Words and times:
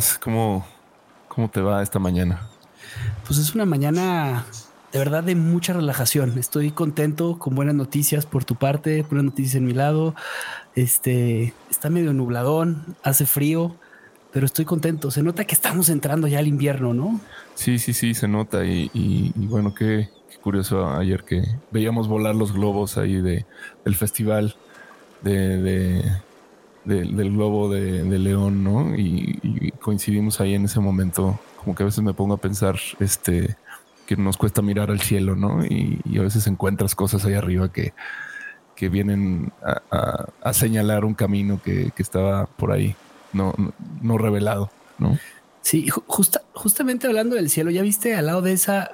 Estás? 0.00 0.18
¿Cómo, 0.18 0.66
¿Cómo 1.28 1.48
te 1.48 1.60
va 1.60 1.82
esta 1.82 1.98
mañana? 1.98 2.48
Pues 3.26 3.38
es 3.38 3.54
una 3.54 3.64
mañana 3.66 4.44
de 4.92 4.98
verdad 4.98 5.22
de 5.22 5.34
mucha 5.36 5.72
relajación. 5.72 6.38
Estoy 6.38 6.72
contento 6.72 7.38
con 7.38 7.54
buenas 7.54 7.74
noticias 7.74 8.26
por 8.26 8.44
tu 8.44 8.56
parte, 8.56 9.02
buenas 9.02 9.24
noticias 9.24 9.54
en 9.56 9.66
mi 9.66 9.72
lado. 9.72 10.14
Este 10.74 11.54
está 11.70 11.90
medio 11.90 12.12
nubladón, 12.12 12.96
hace 13.02 13.26
frío, 13.26 13.76
pero 14.32 14.46
estoy 14.46 14.64
contento. 14.64 15.10
Se 15.10 15.22
nota 15.22 15.44
que 15.44 15.54
estamos 15.54 15.88
entrando 15.88 16.26
ya 16.26 16.38
al 16.40 16.48
invierno, 16.48 16.94
¿no? 16.94 17.20
Sí, 17.54 17.78
sí, 17.78 17.92
sí, 17.92 18.14
se 18.14 18.26
nota. 18.26 18.64
Y, 18.64 18.90
y- 18.94 19.32
y 19.36 19.46
bueno, 19.46 19.74
qué, 19.74 20.08
qué 20.30 20.38
curioso 20.38 20.88
ayer 20.88 21.24
que 21.24 21.42
veíamos 21.70 22.08
volar 22.08 22.34
los 22.34 22.52
globos 22.52 22.96
ahí 22.98 23.20
de, 23.20 23.46
del 23.84 23.94
festival 23.94 24.56
de, 25.22 25.58
de- 25.58 26.12
de- 26.84 27.04
del 27.04 27.30
globo 27.32 27.68
de, 27.70 28.04
León, 28.18 28.64
¿no? 28.64 28.94
Y, 28.96 29.38
y 29.42 29.70
coincidimos 29.72 30.40
ahí 30.40 30.54
en 30.54 30.64
ese 30.64 30.80
momento. 30.80 31.38
Como 31.62 31.74
que 31.74 31.82
a 31.82 31.86
veces 31.86 32.02
me 32.02 32.14
pongo 32.14 32.34
a 32.34 32.38
pensar, 32.38 32.76
este, 33.00 33.56
que 34.06 34.16
nos 34.16 34.36
cuesta 34.36 34.62
mirar 34.62 34.90
al 34.90 35.00
cielo, 35.00 35.36
¿no? 35.36 35.64
Y, 35.64 36.00
y 36.04 36.18
a 36.18 36.22
veces 36.22 36.46
encuentras 36.46 36.94
cosas 36.94 37.24
ahí 37.24 37.34
arriba 37.34 37.70
que, 37.72 37.92
que 38.74 38.88
vienen 38.88 39.52
a, 39.62 39.82
a- 39.90 40.26
a 40.42 40.52
señalar 40.52 41.04
un 41.04 41.14
camino 41.14 41.60
que, 41.62 41.90
que 41.94 42.02
estaba 42.02 42.46
por 42.46 42.72
ahí, 42.72 42.96
no, 43.32 43.52
no, 43.58 43.72
no 44.00 44.18
revelado, 44.18 44.70
¿no? 44.98 45.18
Sí, 45.62 45.86
ju- 45.88 46.02
justa- 46.06 46.42
justamente 46.54 47.06
hablando 47.06 47.36
del 47.36 47.50
cielo, 47.50 47.70
ya 47.70 47.82
viste 47.82 48.14
al 48.14 48.26
lado 48.26 48.40
de 48.40 48.52
esa, 48.52 48.90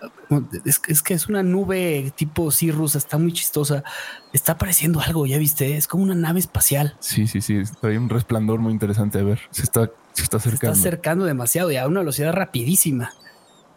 es, 0.65 0.81
es 0.89 1.01
que 1.01 1.15
es 1.15 1.29
una 1.29 1.43
nube 1.45 2.13
tipo 2.17 2.51
Cirrus, 2.51 2.97
está 2.97 3.19
muy 3.19 3.33
chistosa. 3.33 3.85
Está 4.33 4.53
apareciendo 4.53 5.01
algo, 5.01 5.27
ya 5.27 5.39
viste, 5.39 5.77
es 5.77 5.87
como 5.87 6.03
una 6.03 6.17
nave 6.17 6.41
espacial. 6.41 6.97
Sí, 6.99 7.27
sí, 7.29 7.41
sí. 7.41 7.63
Hay 7.83 7.97
un 7.97 8.09
resplandor 8.09 8.59
muy 8.59 8.73
interesante 8.73 9.19
de 9.19 9.25
ver. 9.25 9.41
Se 9.51 9.63
está, 9.63 9.91
se 10.13 10.23
está 10.25 10.39
Se 10.41 10.49
está 10.49 10.49
acercando. 10.49 10.73
acercando 10.81 11.25
demasiado 11.25 11.71
y 11.71 11.77
a 11.77 11.87
una 11.87 12.01
velocidad 12.01 12.33
rapidísima. 12.33 13.13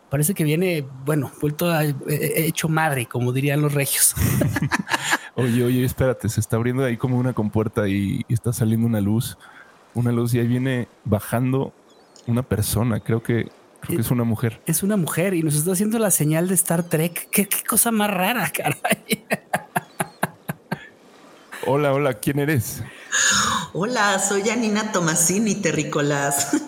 Parece 0.10 0.34
que 0.34 0.44
viene, 0.44 0.84
bueno, 1.06 1.32
vuelto 1.40 1.72
a, 1.72 1.84
eh, 1.86 1.96
hecho 2.08 2.68
madre, 2.68 3.06
como 3.06 3.32
dirían 3.32 3.62
los 3.62 3.74
regios. 3.76 4.16
Oye, 5.36 5.64
oye, 5.64 5.86
espérate, 5.86 6.28
se 6.28 6.40
está 6.42 6.58
abriendo 6.58 6.84
ahí 6.84 6.98
como 6.98 7.18
una 7.18 7.32
compuerta 7.34 7.88
y, 7.88 8.26
y 8.28 8.34
está 8.34 8.52
saliendo 8.52 8.86
una 8.88 9.00
luz. 9.00 9.38
Una 9.94 10.12
luz 10.12 10.34
y 10.34 10.40
ahí 10.40 10.48
viene 10.48 10.88
bajando 11.06 11.74
una 12.30 12.44
persona. 12.44 13.00
Creo 13.00 13.22
que, 13.24 13.50
creo 13.82 13.98
que 13.98 14.02
es 14.02 14.12
una 14.12 14.24
mujer. 14.24 14.62
Es 14.66 14.84
una 14.84 14.98
mujer 14.98 15.34
y 15.34 15.44
nos 15.44 15.56
está 15.56 15.72
haciendo 15.74 16.00
la 16.00 16.12
señal 16.12 16.48
de 16.48 16.56
Star 16.56 16.84
Trek. 16.84 17.30
Qué, 17.32 17.48
qué 17.48 17.64
cosa 17.68 17.92
más 17.92 18.10
rara, 18.12 18.50
caray. 18.56 19.26
Hola, 21.66 21.94
hola, 21.94 22.14
¿quién 22.16 22.40
eres? 22.40 22.84
Hola, 23.74 24.18
soy 24.20 24.44
Janina 24.44 24.92
Tomasini, 24.92 25.56
terrícolas. 25.56 26.52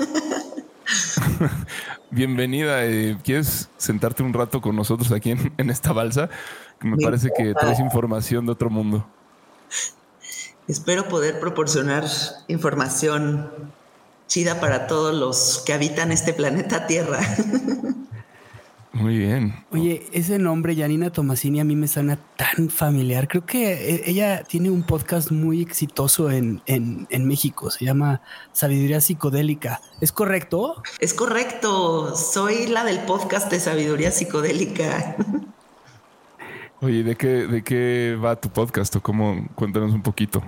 Bienvenida. 2.12 2.86
eh, 2.86 3.18
¿Quieres 3.24 3.70
sentarte 3.78 4.22
un 4.22 4.34
rato 4.34 4.62
con 4.62 4.76
nosotros 4.76 5.12
aquí 5.12 5.32
en, 5.32 5.54
en 5.58 5.70
esta 5.70 5.94
balsa? 5.94 6.30
Que 6.80 6.88
me 6.88 6.98
Me 6.98 7.04
parece 7.04 7.30
que 7.36 7.54
traes 7.54 7.80
información 7.80 8.46
de 8.46 8.52
otro 8.52 8.70
mundo. 8.70 9.08
Espero 10.68 11.08
poder 11.08 11.40
proporcionar 11.40 12.04
información 12.48 13.50
chida 14.32 14.62
para 14.62 14.88
todos 14.88 15.14
los 15.14 15.62
que 15.66 15.74
habitan 15.74 16.14
este 16.14 16.32
planeta 16.34 16.88
Tierra. 16.88 17.20
Muy 18.94 19.18
bien. 19.18 19.66
Oye, 19.72 20.08
ese 20.14 20.40
nombre, 20.40 20.74
Janina 20.74 21.10
Tomasini, 21.10 21.60
a 21.60 21.66
mí 21.66 21.76
me 21.76 21.90
suena 21.90 22.18
tan 22.38 22.70
familiar. 22.70 23.28
Creo 23.28 23.46
que 23.46 23.74
eh, 23.74 24.04
ella 24.06 24.44
tiene 24.44 24.70
un 24.70 24.84
podcast 24.84 25.32
muy 25.32 25.62
exitoso 25.62 26.32
en, 26.32 26.62
en, 26.66 27.08
en 27.10 27.28
México. 27.28 27.70
Se 27.72 27.84
llama 27.84 28.22
Sabiduría 28.54 29.02
Psicodélica. 29.02 29.82
¿Es 30.00 30.14
correcto? 30.14 30.82
Es 31.00 31.14
correcto, 31.14 32.16
soy 32.16 32.68
la 32.68 32.86
del 32.86 33.00
podcast 33.00 33.52
de 33.52 33.60
sabiduría 33.60 34.12
psicodélica. 34.12 35.18
Oye, 36.82 37.04
¿de 37.04 37.18
qué, 37.18 37.28
¿de 37.28 37.64
qué 37.66 38.18
va 38.24 38.38
tu 38.38 38.50
podcast 38.50 38.96
o 38.96 39.02
cómo? 39.02 39.46
Cuéntanos 39.56 39.92
un 39.92 40.02
poquito. 40.02 40.42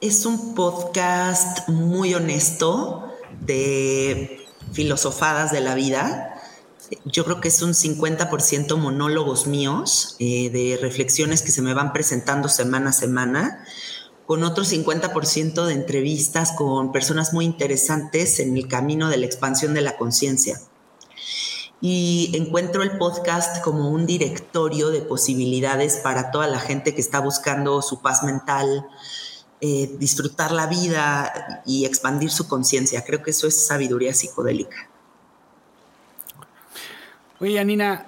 Es 0.00 0.26
un 0.26 0.54
podcast 0.54 1.68
muy 1.68 2.14
honesto 2.14 3.12
de 3.40 4.46
filosofadas 4.72 5.50
de 5.50 5.60
la 5.60 5.74
vida. 5.74 6.40
Yo 7.04 7.24
creo 7.24 7.40
que 7.40 7.48
es 7.48 7.62
un 7.62 7.72
50% 7.72 8.76
monólogos 8.76 9.48
míos, 9.48 10.14
eh, 10.20 10.50
de 10.50 10.78
reflexiones 10.80 11.42
que 11.42 11.50
se 11.50 11.62
me 11.62 11.74
van 11.74 11.92
presentando 11.92 12.48
semana 12.48 12.90
a 12.90 12.92
semana, 12.92 13.64
con 14.24 14.44
otro 14.44 14.62
50% 14.64 15.66
de 15.66 15.74
entrevistas 15.74 16.52
con 16.52 16.92
personas 16.92 17.32
muy 17.32 17.44
interesantes 17.44 18.38
en 18.38 18.56
el 18.56 18.68
camino 18.68 19.08
de 19.08 19.16
la 19.16 19.26
expansión 19.26 19.74
de 19.74 19.80
la 19.80 19.96
conciencia. 19.96 20.60
Y 21.80 22.30
encuentro 22.34 22.84
el 22.84 22.98
podcast 22.98 23.64
como 23.64 23.90
un 23.90 24.06
directorio 24.06 24.90
de 24.90 25.00
posibilidades 25.00 25.96
para 25.96 26.30
toda 26.30 26.46
la 26.46 26.60
gente 26.60 26.94
que 26.94 27.00
está 27.00 27.18
buscando 27.18 27.82
su 27.82 28.00
paz 28.00 28.22
mental, 28.22 28.86
eh, 29.60 29.90
disfrutar 29.98 30.52
la 30.52 30.66
vida 30.66 31.62
y 31.66 31.84
expandir 31.84 32.30
su 32.30 32.46
conciencia. 32.46 33.04
Creo 33.04 33.22
que 33.22 33.30
eso 33.30 33.46
es 33.46 33.66
sabiduría 33.66 34.14
psicodélica. 34.14 34.88
Oye, 37.40 37.56
Janina, 37.56 38.06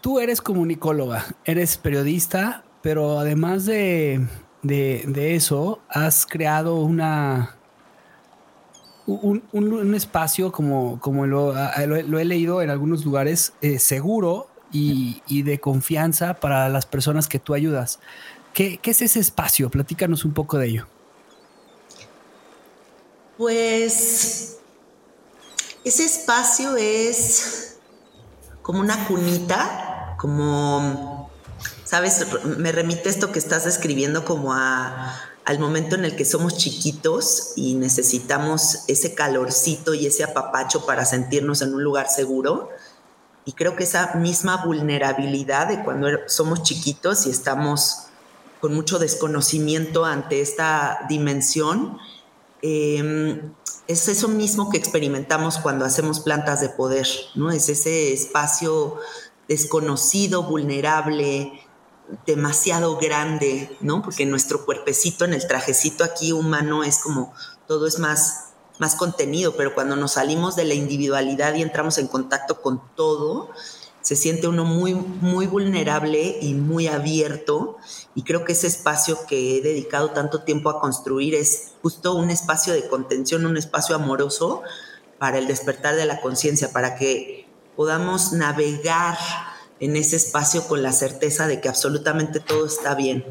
tú 0.00 0.18
eres 0.20 0.40
comunicóloga, 0.40 1.26
eres 1.44 1.76
periodista, 1.76 2.64
pero 2.82 3.18
además 3.18 3.64
de, 3.66 4.26
de, 4.62 5.34
eso, 5.34 5.80
has 5.88 6.26
creado 6.26 6.76
una 6.76 7.56
un, 9.06 9.42
un- 9.52 9.94
espacio 9.94 10.52
como, 10.52 11.00
como 11.00 11.26
lo 11.26 11.54
he 12.18 12.24
leído 12.24 12.62
en 12.62 12.70
algunos 12.70 13.04
lugares, 13.04 13.52
eh, 13.60 13.78
seguro 13.78 14.48
y, 14.72 15.22
y 15.26 15.42
de 15.42 15.58
confianza 15.60 16.34
para 16.34 16.68
las 16.68 16.86
personas 16.86 17.28
que 17.28 17.38
tú 17.38 17.54
ayudas. 17.54 17.98
¿Qué, 18.54 18.80
es 18.82 19.02
ese 19.02 19.20
espacio? 19.20 19.70
Platícanos 19.70 20.24
un 20.24 20.34
poco 20.34 20.58
de 20.58 20.68
ello. 20.68 20.86
Pues 23.38 24.58
ese 25.84 26.04
espacio 26.04 26.76
es 26.76 27.78
como 28.60 28.80
una 28.80 29.06
cunita, 29.06 30.16
como, 30.18 31.30
¿sabes? 31.84 32.26
Me 32.44 32.72
remite 32.72 33.08
esto 33.08 33.32
que 33.32 33.38
estás 33.38 33.64
describiendo 33.64 34.24
como 34.24 34.52
a, 34.52 35.18
al 35.46 35.58
momento 35.58 35.96
en 35.96 36.04
el 36.04 36.14
que 36.14 36.26
somos 36.26 36.58
chiquitos 36.58 37.54
y 37.56 37.74
necesitamos 37.74 38.84
ese 38.86 39.14
calorcito 39.14 39.94
y 39.94 40.06
ese 40.06 40.24
apapacho 40.24 40.84
para 40.84 41.06
sentirnos 41.06 41.62
en 41.62 41.74
un 41.74 41.82
lugar 41.82 42.08
seguro. 42.08 42.68
Y 43.44 43.52
creo 43.52 43.74
que 43.74 43.84
esa 43.84 44.14
misma 44.14 44.64
vulnerabilidad 44.64 45.68
de 45.68 45.82
cuando 45.82 46.08
somos 46.28 46.62
chiquitos 46.62 47.26
y 47.26 47.30
estamos 47.30 48.08
con 48.62 48.74
mucho 48.74 49.00
desconocimiento 49.00 50.04
ante 50.04 50.40
esta 50.40 51.04
dimensión, 51.08 51.98
eh, 52.62 53.42
es 53.88 54.06
eso 54.06 54.28
mismo 54.28 54.70
que 54.70 54.78
experimentamos 54.78 55.58
cuando 55.58 55.84
hacemos 55.84 56.20
plantas 56.20 56.60
de 56.60 56.68
poder, 56.68 57.08
¿no? 57.34 57.50
Es 57.50 57.68
ese 57.68 58.12
espacio 58.12 58.98
desconocido, 59.48 60.44
vulnerable, 60.44 61.52
demasiado 62.24 62.98
grande, 62.98 63.76
¿no? 63.80 64.00
Porque 64.00 64.26
nuestro 64.26 64.64
cuerpecito 64.64 65.24
en 65.24 65.34
el 65.34 65.44
trajecito 65.48 66.04
aquí 66.04 66.30
humano 66.30 66.84
es 66.84 67.00
como 67.00 67.34
todo 67.66 67.88
es 67.88 67.98
más 67.98 68.52
más 68.78 68.94
contenido, 68.96 69.54
pero 69.56 69.74
cuando 69.74 69.96
nos 69.96 70.12
salimos 70.12 70.56
de 70.56 70.64
la 70.64 70.74
individualidad 70.74 71.54
y 71.54 71.62
entramos 71.62 71.98
en 71.98 72.08
contacto 72.08 72.60
con 72.60 72.82
todo, 72.96 73.50
se 74.02 74.16
siente 74.16 74.48
uno 74.48 74.64
muy, 74.64 74.94
muy 74.94 75.46
vulnerable 75.46 76.38
y 76.40 76.54
muy 76.54 76.88
abierto. 76.88 77.78
Y 78.14 78.22
creo 78.24 78.44
que 78.44 78.52
ese 78.52 78.66
espacio 78.66 79.18
que 79.26 79.56
he 79.56 79.60
dedicado 79.62 80.10
tanto 80.10 80.42
tiempo 80.42 80.68
a 80.70 80.80
construir 80.80 81.34
es 81.34 81.72
justo 81.82 82.14
un 82.14 82.30
espacio 82.30 82.74
de 82.74 82.88
contención, 82.88 83.46
un 83.46 83.56
espacio 83.56 83.96
amoroso 83.96 84.62
para 85.18 85.38
el 85.38 85.46
despertar 85.46 85.94
de 85.94 86.04
la 86.04 86.20
conciencia, 86.20 86.72
para 86.72 86.96
que 86.96 87.46
podamos 87.76 88.32
navegar 88.32 89.16
en 89.78 89.96
ese 89.96 90.16
espacio 90.16 90.66
con 90.66 90.82
la 90.82 90.92
certeza 90.92 91.46
de 91.46 91.60
que 91.60 91.68
absolutamente 91.68 92.40
todo 92.40 92.66
está 92.66 92.94
bien. 92.94 93.24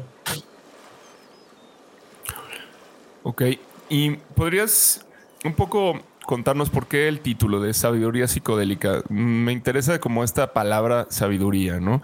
Ok, 3.22 3.42
y 3.88 4.16
podrías 4.16 5.04
un 5.44 5.54
poco 5.54 6.00
contarnos 6.26 6.70
por 6.70 6.86
qué 6.86 7.08
el 7.08 7.20
título 7.20 7.60
de 7.60 7.74
sabiduría 7.74 8.28
psicodélica. 8.28 9.02
Me 9.08 9.52
interesa 9.52 9.98
como 10.00 10.24
esta 10.24 10.52
palabra 10.52 11.06
sabiduría, 11.10 11.80
¿no? 11.80 12.02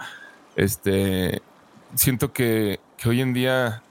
Este, 0.56 1.40
siento 1.94 2.32
que, 2.32 2.80
hoy 3.04 3.20
en 3.20 3.32
día 3.32 3.82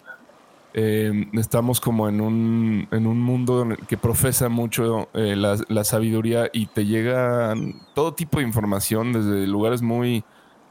eh, 0.73 1.27
estamos 1.33 1.79
como 1.79 2.09
en 2.09 2.21
un, 2.21 2.87
en 2.91 3.07
un 3.07 3.21
mundo 3.21 3.67
que 3.87 3.97
profesa 3.97 4.49
mucho 4.49 5.09
eh, 5.13 5.35
la, 5.35 5.83
sabiduría 5.83 6.49
y 6.51 6.67
te 6.67 6.85
llega 6.85 7.55
todo 7.95 8.13
tipo 8.13 8.39
de 8.39 8.45
información 8.45 9.13
desde 9.13 9.47
lugares 9.47 9.81
muy, 9.81 10.23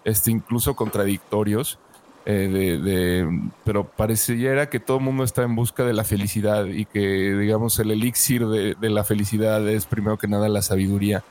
este, 0.04 0.30
incluso 0.30 0.76
contradictorios. 0.76 1.78
Eh, 2.28 2.48
de, 2.82 3.40
pero 3.62 3.86
pareciera 3.86 4.68
que 4.68 4.80
todo 4.80 4.96
el 4.96 5.04
mundo 5.04 5.22
está 5.22 5.44
en 5.44 5.54
busca 5.54 5.84
de 5.84 5.92
la 5.92 6.02
felicidad 6.02 6.66
y 6.66 6.84
que, 6.84 6.98
digamos, 7.36 7.78
el 7.78 7.92
elixir 7.92 8.48
de, 8.48 8.90
la 8.90 9.04
felicidad 9.04 9.66
es 9.68 9.86
primero 9.86 10.18
que 10.18 10.26
nada 10.26 10.48
la 10.48 10.60
sabiduría. 10.60 11.22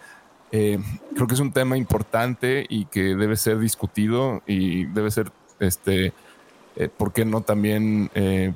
Eh, 0.54 0.80
creo 1.14 1.28
que 1.28 1.34
es 1.34 1.42
un 1.42 1.52
tema 1.52 1.76
importante 1.76 2.66
y 2.70 2.86
que 2.86 3.14
debe 3.16 3.36
ser 3.36 3.60
discutido 3.60 4.42
y 4.48 4.86
debe 4.86 5.12
ser, 5.12 5.34
este, 5.60 6.14
eh, 6.78 6.88
¿por 6.96 7.12
qué 7.12 7.26
no 7.26 7.42
también 7.42 8.10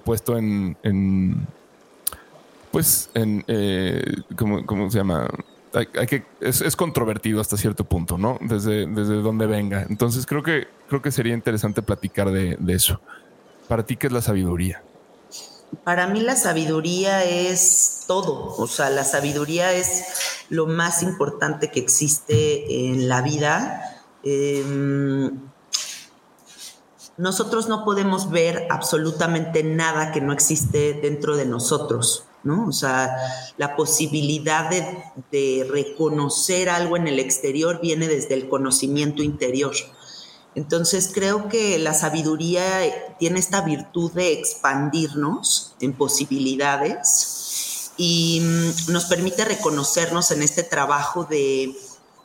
puesto 0.06 0.38
en, 0.38 0.78
en, 0.84 1.46
pues, 2.72 3.10
en, 3.16 3.44
¿cómo, 4.38 4.66
¿cómo, 4.66 4.90
se 4.90 5.00
llama? 5.00 5.28
Hay, 5.74 6.08
que, 6.08 6.26
es, 6.42 6.76
controvertido 6.76 7.42
hasta 7.42 7.58
cierto 7.58 7.84
punto, 7.84 8.18
¿no? 8.18 8.38
Desde, 8.42 8.88
desde 8.88 9.16
donde 9.16 9.46
venga. 9.46 9.86
Entonces 9.90 10.26
creo 10.26 10.42
que, 10.42 10.68
creo 10.88 11.02
que 11.02 11.12
sería 11.12 11.34
interesante 11.34 11.82
platicar 11.82 12.32
de, 12.32 12.58
eso. 12.70 13.00
Para 13.68 13.86
ti, 13.86 13.96
¿qué 13.96 14.08
es 14.08 14.14
la 14.14 14.22
sabiduría? 14.22 14.82
Para 15.84 16.08
mí 16.08 16.22
la 16.22 16.36
sabiduría 16.36 17.24
es 17.24 18.06
todo, 18.08 18.56
o 18.58 18.68
sea, 18.68 18.90
la 18.90 19.04
sabiduría 19.04 19.72
es 19.74 20.46
lo 20.50 20.66
más 20.66 21.04
importante 21.04 21.70
que 21.70 21.80
existe 21.80 22.90
en 22.90 23.08
la 23.08 23.22
vida. 23.22 24.02
Em, 24.24 25.40
nosotros 27.18 27.70
no 27.70 27.86
podemos 27.86 28.32
ver 28.32 28.66
absolutamente 28.72 29.64
nada 29.64 30.12
que 30.12 30.22
no 30.22 30.34
existe 30.34 30.94
dentro 30.94 31.38
de 31.38 31.46
nosotros. 31.46 32.26
¿No? 32.44 32.68
O 32.68 32.72
sea, 32.72 33.16
la 33.58 33.76
posibilidad 33.76 34.70
de, 34.70 35.68
reconocer 35.70 36.70
algo 36.70 36.98
en 36.98 37.08
el 37.08 37.20
exterior 37.20 37.80
viene 37.82 38.08
desde 38.08 38.34
el 38.34 38.50
conocimiento 38.50 39.24
interior. 39.24 39.74
Entonces 40.56 41.12
creo 41.14 41.48
que 41.48 41.78
la 41.78 41.94
sabiduría 41.94 43.18
tiene 43.20 43.40
esta 43.40 43.62
virtud 43.62 44.12
de 44.14 44.34
expandirnos 44.34 45.76
en 45.80 45.94
posibilidades 45.94 47.92
y 47.98 48.42
mm, 48.42 48.92
nos 48.92 49.06
permite 49.06 49.46
reconocernos 49.46 50.32
en 50.32 50.42
este 50.42 50.64
trabajo 50.64 51.26
de 51.26 51.76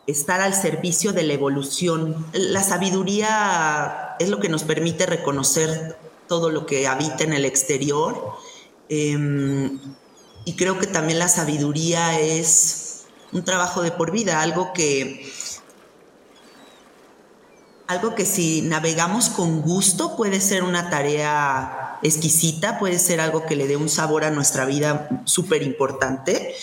estar 0.06 0.40
al 0.40 0.55
servicio 0.55 1.12
de 1.12 1.25
la 1.25 1.34
evolución. 1.34 2.26
La 2.32 2.62
sabiduría 2.62 4.16
es 4.19 4.28
lo 4.28 4.40
que 4.40 4.49
nos 4.49 4.64
permite 4.64 5.06
reconocer 5.06 5.99
todo 6.28 6.50
lo 6.50 6.66
que 6.66 6.87
habita 6.87 7.25
en 7.25 7.32
el 7.32 7.44
exterior. 7.44 8.34
Em, 8.88 9.78
y 10.44 10.55
creo 10.55 10.79
que 10.79 10.87
también 10.87 11.19
la 11.19 11.29
sabiduría 11.29 12.19
es 12.20 13.06
un 13.32 13.44
trabajo 13.44 13.82
de 13.82 13.91
por 13.91 14.11
vida, 14.11 14.41
algo 14.41 14.73
que 14.73 15.32
algo 17.87 18.14
que 18.14 18.25
si 18.25 18.62
navegamos 18.62 19.29
con 19.29 19.61
gusto 19.61 20.17
puede 20.17 20.41
ser 20.41 20.62
una 20.62 20.88
tarea 20.88 21.99
exquisita, 22.02 22.79
puede 22.79 22.99
ser 22.99 23.20
algo 23.20 23.44
que 23.44 23.56
le 23.56 23.67
dé 23.67 23.76
un 23.76 23.88
sabor 23.88 24.25
a 24.25 24.31
nuestra 24.31 24.64
vida 24.64 25.23
súper 25.25 25.62
importante. 25.62 26.55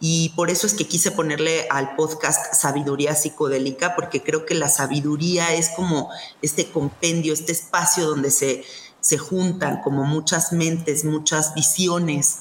Y 0.00 0.30
por 0.30 0.50
eso 0.50 0.66
es 0.66 0.74
que 0.74 0.88
quise 0.88 1.12
ponerle 1.12 1.68
al 1.70 1.94
podcast 1.94 2.54
Sabiduría 2.54 3.14
Psicodélica, 3.14 3.94
porque 3.94 4.22
creo 4.22 4.46
que 4.46 4.54
la 4.54 4.68
sabiduría 4.68 5.54
es 5.54 5.68
como 5.68 6.10
este 6.40 6.70
compendio, 6.70 7.34
este 7.34 7.52
espacio 7.52 8.06
donde 8.06 8.30
se, 8.30 8.64
se 9.00 9.18
juntan 9.18 9.80
como 9.82 10.04
muchas 10.04 10.52
mentes, 10.52 11.04
muchas 11.04 11.54
visiones 11.54 12.38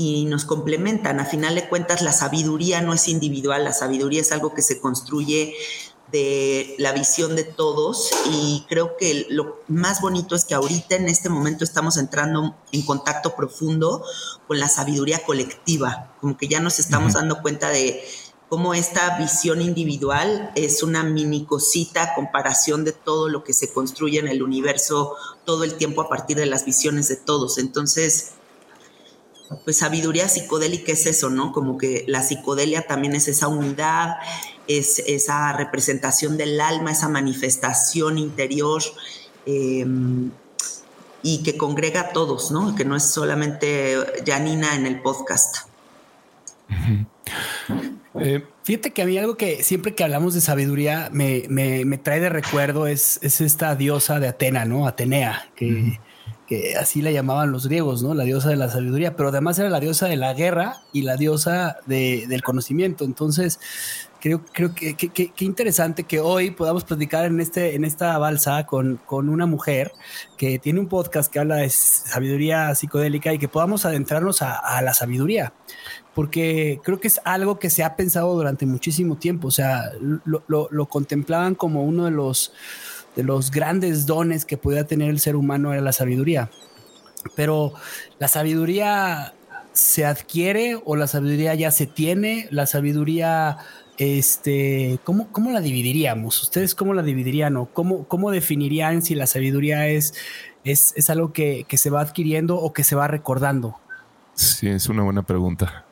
y 0.00 0.24
nos 0.24 0.46
complementan. 0.46 1.20
A 1.20 1.26
final 1.26 1.54
de 1.54 1.68
cuentas, 1.68 2.00
la 2.00 2.12
sabiduría 2.12 2.80
no 2.80 2.94
es 2.94 3.06
individual, 3.06 3.64
la 3.64 3.74
sabiduría 3.74 4.22
es 4.22 4.32
algo 4.32 4.54
que 4.54 4.62
se 4.62 4.80
construye 4.80 5.54
de 6.10 6.74
la 6.78 6.92
visión 6.92 7.36
de 7.36 7.44
todos 7.44 8.10
y 8.32 8.64
creo 8.66 8.96
que 8.96 9.26
lo 9.28 9.60
más 9.68 10.00
bonito 10.00 10.34
es 10.34 10.46
que 10.46 10.54
ahorita 10.54 10.96
en 10.96 11.08
este 11.08 11.28
momento 11.28 11.64
estamos 11.64 11.98
entrando 11.98 12.56
en 12.72 12.82
contacto 12.82 13.36
profundo 13.36 14.02
con 14.48 14.58
la 14.58 14.68
sabiduría 14.68 15.22
colectiva, 15.24 16.16
como 16.20 16.38
que 16.38 16.48
ya 16.48 16.60
nos 16.60 16.78
estamos 16.78 17.12
dando 17.12 17.42
cuenta 17.42 17.68
de 17.68 18.02
cómo 18.48 18.72
esta 18.72 19.18
visión 19.18 19.60
individual 19.60 20.50
es 20.54 20.82
una 20.82 21.02
mini 21.04 21.44
cosita 21.44 22.14
comparación 22.14 22.84
de 22.84 22.92
todo 22.92 23.28
lo 23.28 23.44
que 23.44 23.52
se 23.52 23.70
construye 23.70 24.18
en 24.18 24.28
el 24.28 24.42
universo 24.42 25.14
todo 25.44 25.62
el 25.62 25.74
tiempo 25.74 26.00
a 26.00 26.08
partir 26.08 26.38
de 26.38 26.46
las 26.46 26.64
visiones 26.64 27.06
de 27.08 27.16
todos. 27.16 27.58
Entonces, 27.58 28.32
pues 29.64 29.78
sabiduría 29.78 30.28
psicodélica 30.28 30.92
es 30.92 31.06
eso, 31.06 31.28
¿no? 31.28 31.52
Como 31.52 31.76
que 31.76 32.04
la 32.06 32.22
psicodelia 32.22 32.86
también 32.86 33.14
es 33.14 33.26
esa 33.28 33.48
unidad, 33.48 34.16
es 34.68 35.00
esa 35.00 35.52
representación 35.52 36.36
del 36.36 36.60
alma, 36.60 36.92
esa 36.92 37.08
manifestación 37.08 38.18
interior 38.18 38.82
em, 39.46 40.30
y 41.22 41.42
que 41.42 41.56
congrega 41.56 42.00
a 42.00 42.08
todos, 42.10 42.52
¿no? 42.52 42.76
Que 42.76 42.84
no 42.84 42.94
es 42.94 43.04
solamente 43.04 43.96
Janina 44.24 44.76
en 44.76 44.86
el 44.86 45.02
podcast. 45.02 45.68
Eh, 48.20 48.44
fíjate 48.62 48.92
que 48.92 49.02
a 49.02 49.06
mí 49.06 49.18
algo 49.18 49.36
que 49.36 49.62
siempre 49.64 49.94
que 49.94 50.04
hablamos 50.04 50.34
de 50.34 50.40
sabiduría 50.40 51.10
me, 51.12 51.98
trae 52.02 52.20
de 52.20 52.28
recuerdo 52.28 52.86
es, 52.86 53.18
es, 53.22 53.40
esta 53.40 53.74
diosa 53.74 54.20
de 54.20 54.28
Atena, 54.28 54.64
¿no? 54.64 54.86
Atenea, 54.86 55.50
que 55.56 55.98
que 56.50 56.74
así 56.74 57.00
la 57.00 57.12
llamaban 57.12 57.52
los 57.52 57.68
griegos, 57.68 58.02
¿no? 58.02 58.12
La 58.12 58.24
diosa 58.24 58.48
de 58.48 58.56
la 58.56 58.68
sabiduría, 58.68 59.14
pero 59.14 59.28
además 59.28 59.56
era 59.60 59.70
la 59.70 59.78
diosa 59.78 60.08
de 60.08 60.16
la 60.16 60.34
guerra 60.34 60.82
y 60.92 61.02
la 61.02 61.16
diosa 61.16 61.76
del 61.86 62.42
conocimiento. 62.42 63.04
Entonces, 63.04 63.60
creo, 64.20 64.44
creo 64.52 64.74
que 64.74 64.96
qué 64.96 65.44
interesante 65.44 66.02
que 66.02 66.18
hoy 66.18 66.50
podamos 66.50 66.82
platicar 66.82 67.26
en, 67.26 67.38
este, 67.38 67.76
en 67.76 67.84
esta 67.84 68.18
balsa 68.18 68.66
con, 68.66 68.96
con 69.06 69.28
una 69.28 69.46
mujer 69.46 69.92
que 70.36 70.58
tiene 70.58 70.80
un 70.80 70.88
podcast 70.88 71.32
que 71.32 71.38
habla 71.38 71.54
de 71.58 71.70
sabiduría 71.70 72.74
psicodélica 72.74 73.32
y 73.32 73.38
que 73.38 73.46
podamos 73.46 73.84
adentrarnos 73.84 74.42
a, 74.42 74.82
la 74.82 74.92
sabiduría 74.92 75.52
porque 76.14 76.80
creo 76.82 76.98
que 76.98 77.06
es 77.06 77.20
algo 77.24 77.60
que 77.60 77.70
se 77.70 77.84
ha 77.84 77.94
pensado 77.94 78.34
durante 78.34 78.66
muchísimo 78.66 79.16
tiempo, 79.16 79.46
o 79.46 79.52
sea, 79.52 79.92
lo, 80.00 80.42
lo 80.48 80.86
contemplaban 80.86 81.54
como 81.54 81.84
uno 81.84 82.06
de 82.06 82.10
los 82.10 82.52
de 83.16 83.22
los 83.22 83.50
grandes 83.50 84.06
dones 84.06 84.44
que 84.44 84.56
podía 84.56 84.84
tener 84.84 85.10
el 85.10 85.20
ser 85.20 85.36
humano 85.36 85.72
era 85.72 85.82
la 85.82 85.92
sabiduría. 85.92 86.50
Pero 87.36 87.74
la 88.18 88.28
sabiduría 88.28 89.34
se 89.72 90.04
adquiere 90.04 90.80
o 90.84 90.96
la 90.96 91.06
sabiduría 91.06 91.54
ya 91.54 91.70
se 91.70 91.86
tiene? 91.86 92.48
La 92.50 92.66
sabiduría, 92.66 93.58
este, 93.98 94.98
¿cómo, 95.04 95.30
cómo 95.32 95.50
la 95.50 95.60
dividiríamos? 95.60 96.42
¿Ustedes 96.42 96.74
cómo 96.74 96.94
la 96.94 97.02
dividirían 97.02 97.56
o 97.56 97.66
cómo, 97.66 98.04
cómo 98.04 98.30
definirían 98.30 99.02
si 99.02 99.14
la 99.14 99.26
sabiduría 99.26 99.88
es, 99.88 100.14
es, 100.64 100.92
es 100.96 101.10
algo 101.10 101.32
que, 101.32 101.64
que 101.68 101.78
se 101.78 101.90
va 101.90 102.00
adquiriendo 102.00 102.56
o 102.56 102.72
que 102.72 102.84
se 102.84 102.96
va 102.96 103.08
recordando? 103.08 103.76
Sí, 104.34 104.68
es 104.68 104.88
una 104.88 105.02
buena 105.02 105.22
pregunta. 105.22 105.84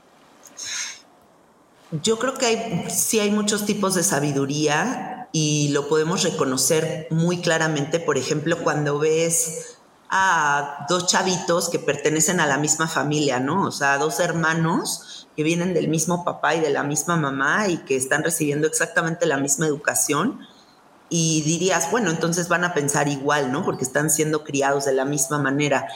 Yo 2.03 2.19
creo 2.19 2.35
que 2.35 2.47
hay, 2.47 2.85
sí 2.91 3.19
hay 3.19 3.31
muchos 3.31 3.65
tipos 3.65 3.95
de 3.95 4.03
sabiduría 4.03 5.18
y 5.33 5.69
lo 5.69 5.89
podemos 5.89 6.23
reconocer 6.23 7.07
muy 7.11 7.41
claramente, 7.41 8.01
por 8.01 8.19
ejemplo, 8.19 8.63
cuando 8.63 8.99
ves 8.99 9.77
a 10.11 10.87
dos 10.89 11.07
chavitos 11.07 11.69
que 11.69 11.79
pertenecen 11.79 12.41
a 12.41 12.47
la 12.47 12.59
misma 12.59 12.89
familia, 12.89 13.41
¿no? 13.41 13.67
O 13.67 13.73
sea, 13.73 13.99
dos 13.99 14.21
hermanos 14.21 15.29
que 15.37 15.43
vienen 15.43 15.75
del 15.75 15.89
mismo 15.89 16.25
papá 16.25 16.55
y 16.55 16.61
de 16.61 16.71
la 16.71 16.83
misma 16.83 17.17
mamá 17.17 17.69
y 17.69 17.79
que 17.79 17.97
están 17.97 18.25
recibiendo 18.25 18.67
exactamente 18.67 19.27
la 19.27 19.37
misma 19.37 19.67
educación. 19.67 20.41
Y 21.11 21.43
dirías, 21.43 21.91
bueno, 21.91 22.11
entonces 22.11 22.49
van 22.49 22.65
a 22.65 22.75
pensar 22.75 23.09
igual, 23.09 23.53
¿no? 23.53 23.65
Porque 23.65 23.85
están 23.85 24.11
siendo 24.11 24.45
criados 24.45 24.87
de 24.87 24.93
la 24.93 25.05
misma 25.05 25.39
manera 25.39 25.87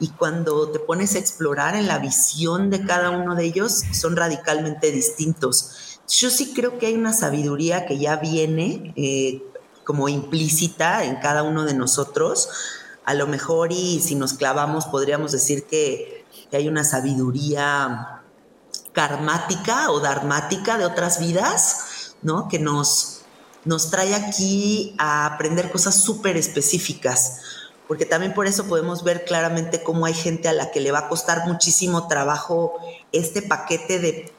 y 0.00 0.08
cuando 0.08 0.70
te 0.70 0.80
pones 0.80 1.14
a 1.14 1.18
explorar 1.18 1.76
en 1.76 1.86
la 1.86 1.98
visión 1.98 2.70
de 2.70 2.84
cada 2.84 3.10
uno 3.10 3.34
de 3.34 3.44
ellos, 3.44 3.82
son 3.92 4.16
radicalmente 4.16 4.90
distintos. 4.90 5.93
Yo 6.08 6.30
sí 6.30 6.52
creo 6.54 6.78
que 6.78 6.86
hay 6.86 6.94
una 6.94 7.12
sabiduría 7.12 7.86
que 7.86 7.98
ya 7.98 8.16
viene 8.16 8.92
eh, 8.96 9.42
como 9.84 10.08
implícita 10.08 11.04
en 11.04 11.16
cada 11.16 11.42
uno 11.42 11.64
de 11.64 11.74
nosotros. 11.74 12.48
A 13.04 13.14
lo 13.14 13.26
mejor 13.26 13.72
y 13.72 14.00
si 14.00 14.14
nos 14.14 14.34
clavamos 14.34 14.86
podríamos 14.86 15.32
decir 15.32 15.64
que, 15.64 16.24
hay 16.52 16.68
una 16.68 16.84
sabiduría 16.84 18.22
karmática 18.92 19.90
o 19.90 19.98
dharmática 19.98 20.78
de 20.78 20.84
otras 20.84 21.18
vidas, 21.18 22.14
¿no? 22.22 22.46
Que 22.46 22.60
nos, 22.60 23.22
nos 23.64 23.90
trae 23.90 24.14
aquí 24.14 24.94
a 24.96 25.26
aprender 25.26 25.72
cosas 25.72 25.96
súper 25.96 26.36
específicas 26.36 27.40
porque 27.86 28.06
también 28.06 28.34
por 28.34 28.46
eso 28.46 28.64
podemos 28.64 29.04
ver 29.04 29.24
claramente 29.24 29.82
cómo 29.82 30.06
hay 30.06 30.14
gente 30.14 30.48
a 30.48 30.52
la 30.52 30.70
que 30.70 30.80
le 30.80 30.92
va 30.92 31.00
a 31.00 31.08
costar 31.08 31.46
muchísimo 31.46 32.08
trabajo 32.08 32.74
este 33.12 33.42
paquete 33.42 33.98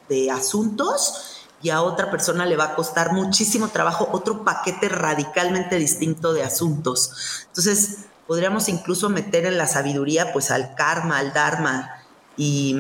de, 0.10 0.32
asuntos 0.32 1.35
y 1.62 1.70
a 1.70 1.82
otra 1.82 2.12
persona 2.12 2.46
le 2.46 2.58
va 2.58 2.66
a 2.66 2.76
costar 2.76 3.14
muchísimo 3.14 3.70
trabajo 3.70 4.10
otro 4.12 4.44
paquete 4.44 4.90
radicalmente 4.90 5.78
distinto 5.78 6.34
de 6.34 6.44
asuntos. 6.44 7.46
Entonces, 7.48 8.06
podríamos 8.28 8.70
incluso 8.70 9.10
meter 9.10 9.46
en 9.46 9.58
la 9.58 9.68
sabiduría 9.68 10.34
pues 10.34 10.52
al 10.52 10.76
karma, 10.76 11.20
al 11.20 11.34
dharma 11.34 12.04
y, 12.38 12.76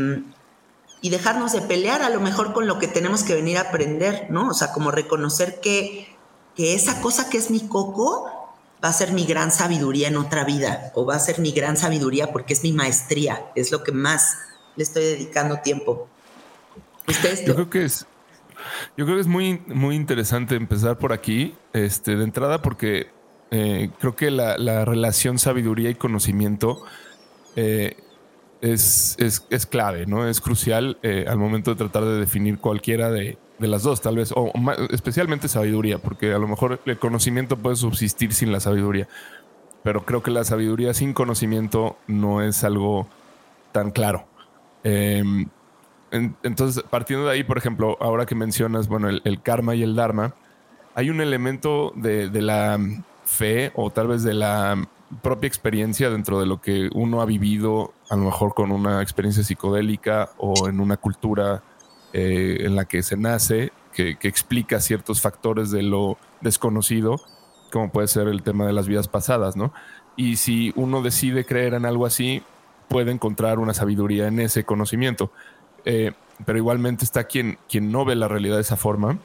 y 1.01 1.09
dejarnos 1.09 1.51
de 1.51 1.61
pelear 1.61 2.01
a 2.01 2.09
lo 2.09 2.19
mejor 2.19 2.53
con 2.53 2.67
lo 2.67 2.79
que 2.79 2.87
tenemos 2.87 3.23
que 3.23 3.35
venir 3.35 3.57
a 3.57 3.61
aprender, 3.61 4.27
¿no? 4.29 4.49
O 4.49 4.53
sea, 4.53 4.71
como 4.71 4.91
reconocer 4.91 5.59
que, 5.61 6.15
que 6.55 6.75
esa 6.75 7.01
cosa 7.01 7.29
que 7.29 7.37
es 7.37 7.49
mi 7.49 7.67
coco 7.67 8.31
va 8.83 8.89
a 8.89 8.93
ser 8.93 9.13
mi 9.13 9.25
gran 9.25 9.51
sabiduría 9.51 10.09
en 10.09 10.17
otra 10.17 10.43
vida 10.43 10.91
o 10.93 11.05
va 11.05 11.15
a 11.15 11.19
ser 11.19 11.39
mi 11.39 11.51
gran 11.51 11.77
sabiduría 11.77 12.31
porque 12.31 12.53
es 12.53 12.63
mi 12.63 12.71
maestría, 12.71 13.51
es 13.55 13.71
lo 13.71 13.83
que 13.83 13.91
más 13.91 14.37
le 14.75 14.83
estoy 14.83 15.03
dedicando 15.03 15.59
tiempo. 15.59 16.07
yo 17.45 17.55
creo 17.55 17.69
que 17.69 17.85
es 17.85 18.05
yo 18.97 19.05
creo 19.05 19.17
que 19.17 19.21
es 19.21 19.27
muy, 19.27 19.61
muy 19.67 19.95
interesante 19.95 20.55
empezar 20.55 20.97
por 20.97 21.13
aquí, 21.13 21.55
este, 21.73 22.15
de 22.15 22.23
entrada, 22.23 22.61
porque 22.61 23.07
eh, 23.51 23.89
creo 23.99 24.15
que 24.15 24.31
la, 24.31 24.85
relación 24.85 25.39
sabiduría 25.39 25.89
y 25.89 25.95
conocimiento 25.95 26.83
eh, 27.55 27.95
es, 28.61 29.15
es, 29.19 29.65
clave, 29.65 30.05
¿no? 30.05 30.27
Es 30.27 30.41
crucial 30.41 30.97
eh, 31.03 31.25
al 31.27 31.37
momento 31.37 31.71
de 31.71 31.77
tratar 31.77 32.03
de 32.05 32.19
definir 32.19 32.57
cualquiera 32.57 33.11
de, 33.11 33.37
de 33.59 33.67
las 33.67 33.83
dos, 33.83 34.01
tal 34.01 34.17
vez, 34.17 34.31
o, 34.35 34.51
especialmente 34.91 35.47
sabiduría, 35.47 35.99
porque 35.99 36.33
a 36.33 36.39
lo 36.39 36.47
mejor 36.47 36.81
el 36.85 36.97
conocimiento 36.97 37.57
puede 37.57 37.75
subsistir 37.75 38.33
sin 38.33 38.51
la 38.51 38.59
sabiduría, 38.59 39.07
pero 39.83 40.05
creo 40.05 40.23
que 40.23 40.31
la 40.31 40.43
sabiduría 40.43 40.93
sin 40.93 41.13
conocimiento 41.13 41.97
no 42.07 42.41
es 42.41 42.63
algo 42.63 43.07
tan 43.71 43.91
claro. 43.91 44.25
Entonces, 46.43 46.83
partiendo 46.89 47.25
de 47.25 47.33
ahí, 47.33 47.43
por 47.43 47.57
ejemplo, 47.57 47.97
ahora 47.99 48.25
que 48.25 48.35
mencionas, 48.35 48.87
bueno, 48.87 49.09
el, 49.09 49.41
karma 49.41 49.75
y 49.75 49.83
el 49.83 49.95
dharma, 49.95 50.33
hay 50.93 51.09
un 51.09 51.21
elemento 51.21 51.91
de, 51.95 52.29
la 52.41 52.79
fe 53.25 53.71
o 53.75 53.89
tal 53.89 54.07
vez 54.07 54.23
de 54.23 54.33
la 54.33 54.87
propia 55.21 55.47
experiencia 55.47 56.09
dentro 56.09 56.39
de 56.39 56.45
lo 56.45 56.61
que 56.61 56.89
uno 56.93 57.21
ha 57.21 57.25
vivido, 57.25 57.93
a 58.09 58.15
lo 58.15 58.23
mejor 58.23 58.53
con 58.53 58.71
una 58.71 59.01
experiencia 59.01 59.43
psicodélica 59.43 60.29
o 60.37 60.67
en 60.67 60.79
una 60.79 60.97
cultura 60.97 61.63
eh, 62.13 62.57
en 62.61 62.75
la 62.75 62.85
que 62.85 63.03
se 63.03 63.17
nace, 63.17 63.71
que, 63.93 64.17
explica 64.21 64.79
ciertos 64.79 65.21
factores 65.21 65.71
de 65.71 65.83
lo 65.83 66.17
desconocido, 66.41 67.19
como 67.71 67.91
puede 67.91 68.07
ser 68.07 68.27
el 68.27 68.43
tema 68.43 68.65
de 68.65 68.73
las 68.73 68.87
vidas 68.87 69.07
pasadas, 69.07 69.55
¿no? 69.55 69.73
Y 70.15 70.37
si 70.37 70.71
uno 70.75 71.01
decide 71.01 71.45
creer 71.45 71.73
en 71.73 71.85
algo 71.85 72.05
así, 72.05 72.41
puede 72.87 73.11
encontrar 73.11 73.59
una 73.59 73.73
sabiduría 73.73 74.27
en 74.27 74.39
ese 74.39 74.63
conocimiento. 74.63 75.31
Eh, 75.85 76.11
pero 76.45 76.57
igualmente 76.57 77.05
está 77.05 77.23
quien, 77.23 77.57
quien 77.69 77.91
no 77.91 78.03
ve 78.03 78.15
la 78.15 78.27
realidad 78.27 78.55
de 78.55 78.61
esa 78.61 78.75
forma 78.75 79.19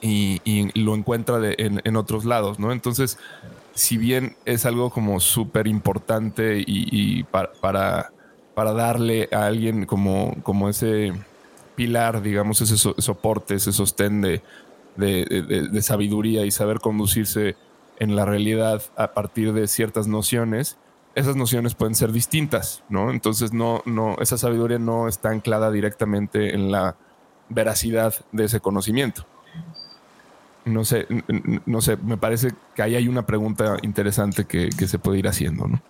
y, 0.00 0.70
lo 0.80 0.94
encuentra 0.94 1.38
en, 1.42 1.96
otros 1.96 2.24
lados, 2.24 2.58
¿no? 2.58 2.72
Entonces, 2.72 3.18
si 3.74 3.96
bien 3.96 4.36
es 4.44 4.66
algo 4.66 4.90
como 4.90 5.20
súper 5.20 5.66
importante 5.66 6.62
y, 6.66 7.22
para, 7.24 7.52
para, 8.54 8.72
darle 8.72 9.28
a 9.32 9.46
alguien 9.46 9.86
como, 9.86 10.36
como 10.42 10.68
ese 10.68 11.12
pilar, 11.74 12.22
digamos, 12.22 12.60
ese 12.60 12.76
soporte, 12.76 13.54
ese 13.54 13.72
sostén 13.72 14.20
de, 14.20 14.42
de, 14.96 15.82
sabiduría 15.82 16.44
y 16.44 16.50
saber 16.50 16.80
conducirse 16.80 17.56
en 17.98 18.16
la 18.16 18.24
realidad 18.24 18.82
a 18.96 19.12
partir 19.12 19.52
de 19.52 19.66
ciertas 19.66 20.06
nociones, 20.06 20.76
esas 21.14 21.36
nociones 21.36 21.74
pueden 21.74 21.94
ser 21.94 22.12
distintas, 22.12 22.82
¿no? 22.88 23.10
Entonces 23.10 23.52
no, 23.52 23.82
no, 23.86 24.16
esa 24.20 24.38
sabiduría 24.38 24.78
no 24.78 25.08
está 25.08 25.30
anclada 25.30 25.70
directamente 25.70 26.54
en 26.54 26.70
la 26.70 26.96
veracidad 27.48 28.14
de 28.32 28.44
ese 28.44 28.60
conocimiento. 28.60 29.26
No 30.64 30.84
sé, 30.84 31.06
no 31.66 31.82
sé, 31.82 31.96
me 31.98 32.16
parece 32.16 32.54
que 32.74 32.82
ahí 32.82 32.94
hay 32.96 33.06
una 33.06 33.26
pregunta 33.26 33.76
interesante 33.82 34.46
que, 34.46 34.70
se 34.72 34.98
puede 34.98 35.18
ir 35.18 35.28
haciendo, 35.28 35.68
¿no? 35.68 35.82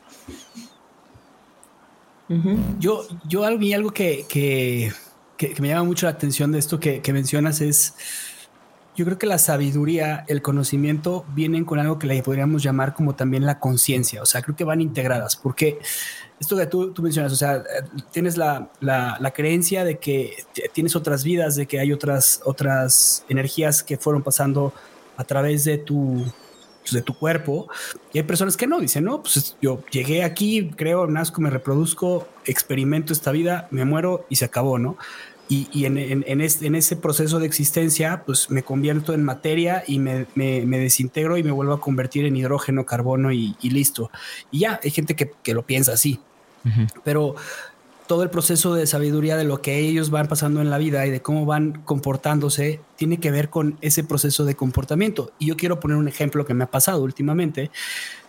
Yo, 2.78 3.02
yo 3.28 3.45
algo, 3.45 3.62
algo 3.75 3.90
que, 3.90 4.25
que 4.28 4.90
que, 5.37 5.54
me 5.61 5.69
llama 5.69 5.85
mucho 5.85 6.07
la 6.07 6.12
atención 6.12 6.52
de 6.52 6.59
esto 6.59 6.81
que, 6.81 7.02
mencionas 7.12 7.61
es, 7.61 7.95
yo 8.96 9.04
creo 9.04 9.18
que 9.18 9.26
la 9.26 9.38
sabiduría, 9.38 10.24
el 10.28 10.42
conocimiento 10.42 11.24
vienen 11.34 11.64
con 11.64 11.78
algo 11.78 11.98
que 11.98 12.06
le 12.06 12.22
podríamos 12.22 12.62
llamar 12.62 12.94
como 12.94 13.14
también 13.14 13.44
la 13.44 13.58
conciencia, 13.58 14.22
o 14.22 14.26
sea, 14.26 14.42
creo 14.42 14.56
que 14.56 14.64
van 14.64 14.80
integradas, 14.80 15.36
porque 15.36 15.78
esto 16.38 16.56
que 16.56 16.66
tú, 16.66 16.92
tú 16.92 17.02
mencionas, 17.02 17.32
o 17.32 17.36
sea, 17.36 17.62
tienes 18.12 18.36
la, 18.36 18.70
la, 18.80 19.30
creencia 19.32 19.84
de 19.84 19.98
que 19.98 20.44
tienes 20.72 20.96
otras 20.96 21.24
vidas, 21.24 21.56
de 21.56 21.66
que 21.66 21.78
hay 21.80 21.92
otras, 21.92 22.40
otras 22.44 23.24
energías 23.28 23.82
que 23.82 23.96
fueron 23.96 24.22
pasando 24.22 24.72
a 25.16 25.24
través 25.24 25.64
de 25.64 25.78
tu, 25.78 26.24
de 26.92 27.02
tu 27.02 27.14
cuerpo. 27.14 27.68
Y 28.12 28.18
hay 28.18 28.24
personas 28.24 28.56
que 28.56 28.66
no, 28.66 28.80
dicen, 28.80 29.04
no, 29.04 29.22
pues 29.22 29.56
yo 29.62 29.82
llegué 29.90 30.24
aquí, 30.24 30.70
creo, 30.76 31.06
nazco, 31.06 31.40
me 31.40 31.50
reproduzco, 31.50 32.28
experimento 32.44 33.12
esta 33.12 33.30
vida, 33.30 33.68
me 33.70 33.84
muero 33.84 34.26
y 34.28 34.36
se 34.36 34.44
acabó, 34.44 34.78
¿no? 34.78 34.96
Y, 35.48 35.68
y 35.72 35.84
en, 35.84 35.98
en, 35.98 36.24
en, 36.26 36.40
ese 36.74 36.96
proceso 36.96 37.38
de 37.38 37.46
existencia, 37.46 38.22
pues 38.24 38.50
me 38.50 38.62
convierto 38.62 39.12
en 39.12 39.22
materia 39.22 39.84
y 39.86 39.98
me, 39.98 40.26
me, 40.34 40.64
me 40.64 40.78
desintegro 40.78 41.36
y 41.36 41.42
me 41.42 41.50
vuelvo 41.50 41.74
a 41.74 41.80
convertir 41.80 42.24
en 42.24 42.36
hidrógeno, 42.36 42.86
carbono 42.86 43.30
y, 43.30 43.54
y 43.60 43.70
listo. 43.70 44.10
Y 44.50 44.60
ya, 44.60 44.80
hay 44.82 44.90
gente 44.90 45.14
que, 45.16 45.32
que 45.42 45.54
lo 45.54 45.62
piensa 45.64 45.92
así. 45.92 46.20
Pero 47.04 47.34
todo 48.06 48.22
el 48.22 48.30
proceso 48.30 48.74
de 48.74 48.86
sabiduría 48.86 49.36
de 49.36 49.44
lo 49.44 49.60
que 49.60 49.78
ellos 49.78 50.10
van 50.10 50.28
pasando 50.28 50.62
en 50.62 50.70
la 50.70 50.78
vida 50.78 51.06
y 51.06 51.10
de 51.10 51.20
cómo 51.20 51.44
van 51.44 51.82
comportándose 51.84 52.80
tiene 52.96 53.18
que 53.18 53.30
ver 53.30 53.50
con 53.50 53.76
ese 53.82 54.02
proceso 54.02 54.46
de 54.46 54.54
comportamiento. 54.54 55.32
Y 55.38 55.46
yo 55.46 55.56
quiero 55.56 55.78
poner 55.78 55.98
un 55.98 56.08
ejemplo 56.08 56.46
que 56.46 56.54
me 56.54 56.64
ha 56.64 56.70
pasado 56.70 57.02
últimamente, 57.02 57.70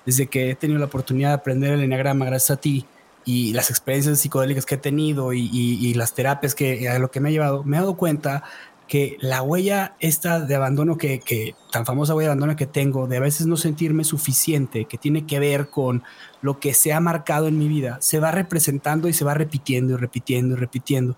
desde 0.06 0.28
que 0.28 0.52
he 0.52 0.56
tenido 0.56 0.80
la 0.80 0.86
oportunidad 0.88 1.30
de 1.30 1.36
aprender 1.36 1.72
el 1.72 1.82
enneagrama 1.82 2.26
gracias 2.26 2.52
a 2.52 2.62
ti 2.62 2.86
y 3.26 3.54
las 3.54 3.70
experiencias 3.70 4.20
psicodélicas 4.20 4.66
que 4.66 4.76
he 4.76 4.78
tenido 4.78 5.34
y, 5.34 5.50
y 5.52 5.94
las 5.96 6.14
terapias 6.14 6.56
que 6.56 6.88
a 6.88 7.00
lo 7.00 7.10
que 7.12 7.20
me 7.20 7.30
ha 7.30 7.32
llevado, 7.32 7.64
me 7.64 7.78
he 7.78 7.80
dado 7.80 7.98
cuenta 7.98 8.44
que 8.88 9.18
la 9.20 9.42
huella 9.42 9.96
esta 10.00 10.40
de 10.40 10.56
abandono 10.56 10.98
que, 10.98 11.20
que, 11.20 11.56
tan 11.72 11.86
famosa 11.86 12.14
huella 12.14 12.30
de 12.30 12.32
abandono 12.34 12.56
que 12.56 12.68
tengo, 12.68 13.08
de 13.08 13.18
a 13.18 13.20
veces 13.20 13.48
no 13.48 13.58
sentirme 13.58 14.04
suficiente, 14.04 14.86
que 14.86 14.98
tiene 14.98 15.26
que 15.26 15.40
ver 15.40 15.70
con 15.70 16.04
lo 16.42 16.60
que 16.60 16.74
se 16.74 16.94
ha 16.94 17.00
marcado 17.00 17.48
en 17.48 17.58
mi 17.58 17.68
vida, 17.68 17.98
se 18.02 18.20
va 18.20 18.32
representando 18.32 19.08
y 19.08 19.14
se 19.14 19.26
va 19.26 19.34
repitiendo 19.34 19.94
y 19.94 19.98
repitiendo 19.98 20.56
y 20.56 20.58
repitiendo. 20.58 21.18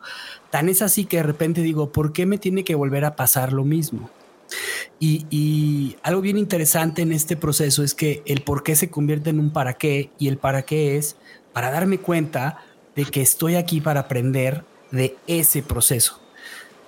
Tan 0.49 0.69
es 0.69 0.81
así 0.81 1.05
que 1.05 1.17
de 1.17 1.23
repente 1.23 1.61
digo, 1.61 1.91
¿por 1.91 2.13
qué 2.13 2.25
me 2.25 2.37
tiene 2.37 2.63
que 2.63 2.75
volver 2.75 3.03
a 3.03 3.15
pasar 3.15 3.51
lo 3.51 3.65
mismo? 3.65 4.09
Y, 4.99 5.25
y 5.29 5.97
algo 6.03 6.21
bien 6.21 6.37
interesante 6.37 7.01
en 7.01 7.11
este 7.11 7.35
proceso 7.35 7.83
es 7.83 7.93
que 7.93 8.23
el 8.25 8.41
por 8.41 8.63
qué 8.63 8.75
se 8.77 8.89
convierte 8.89 9.29
en 9.29 9.39
un 9.39 9.51
para 9.51 9.73
qué 9.73 10.09
y 10.17 10.29
el 10.29 10.37
para 10.37 10.61
qué 10.61 10.97
es 10.97 11.17
para 11.57 11.71
darme 11.71 11.97
cuenta 11.97 12.59
de 12.95 13.03
que 13.05 13.19
estoy 13.19 13.55
aquí 13.55 13.81
para 13.81 14.01
aprender 14.01 14.63
de 14.91 15.17
ese 15.25 15.63
proceso. 15.63 16.21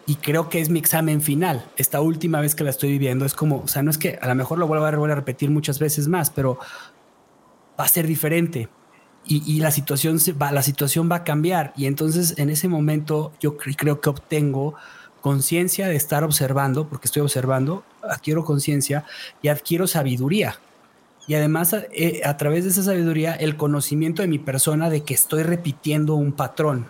Y 0.05 0.13
creo 0.13 0.47
que 0.47 0.61
es 0.61 0.69
mi 0.69 0.77
examen 0.77 1.23
final. 1.23 1.65
Esta 1.75 2.01
última 2.01 2.39
vez 2.39 2.53
que 2.53 2.63
la 2.63 2.69
estoy 2.69 2.91
viviendo 2.91 3.25
es 3.25 3.33
como, 3.33 3.63
o 3.63 3.67
sea, 3.67 3.81
no 3.81 3.89
es 3.89 3.97
que 3.97 4.19
a 4.21 4.27
lo 4.27 4.35
mejor 4.35 4.59
lo 4.59 4.67
vuelva 4.67 4.89
a, 4.89 5.15
repetir 5.15 5.49
muchas 5.49 5.79
veces 5.79 6.07
más, 6.07 6.29
pero 6.29 6.59
va 7.79 7.85
a 7.85 7.87
ser 7.87 8.05
diferente. 8.05 8.69
Y, 9.25 9.59
la, 9.59 9.71
situación 9.71 10.19
va, 10.39 10.51
la 10.51 10.61
situación 10.61 11.09
va 11.11 11.15
a 11.15 11.23
cambiar. 11.23 11.73
Y 11.75 11.87
entonces 11.87 12.35
en 12.37 12.51
ese 12.51 12.67
momento 12.67 13.33
yo 13.39 13.57
creo 13.57 14.01
que 14.01 14.09
obtengo 14.09 14.75
conciencia 15.19 15.87
de 15.87 15.95
estar 15.95 16.23
observando, 16.23 16.87
porque 16.87 17.07
estoy 17.07 17.23
observando, 17.23 17.83
adquiero 18.03 18.45
conciencia 18.45 19.03
y 19.41 19.47
adquiero 19.47 19.87
sabiduría. 19.87 20.59
Y 21.29 21.35
además 21.35 21.75
eh, 21.91 22.21
a 22.25 22.37
través 22.37 22.63
de 22.63 22.71
esa 22.71 22.81
sabiduría 22.81 23.35
el 23.35 23.55
conocimiento 23.55 24.23
de 24.23 24.27
mi 24.27 24.39
persona 24.39 24.89
de 24.89 25.03
que 25.03 25.13
estoy 25.13 25.43
repitiendo 25.43 26.15
un 26.15 26.31
patrón. 26.31 26.87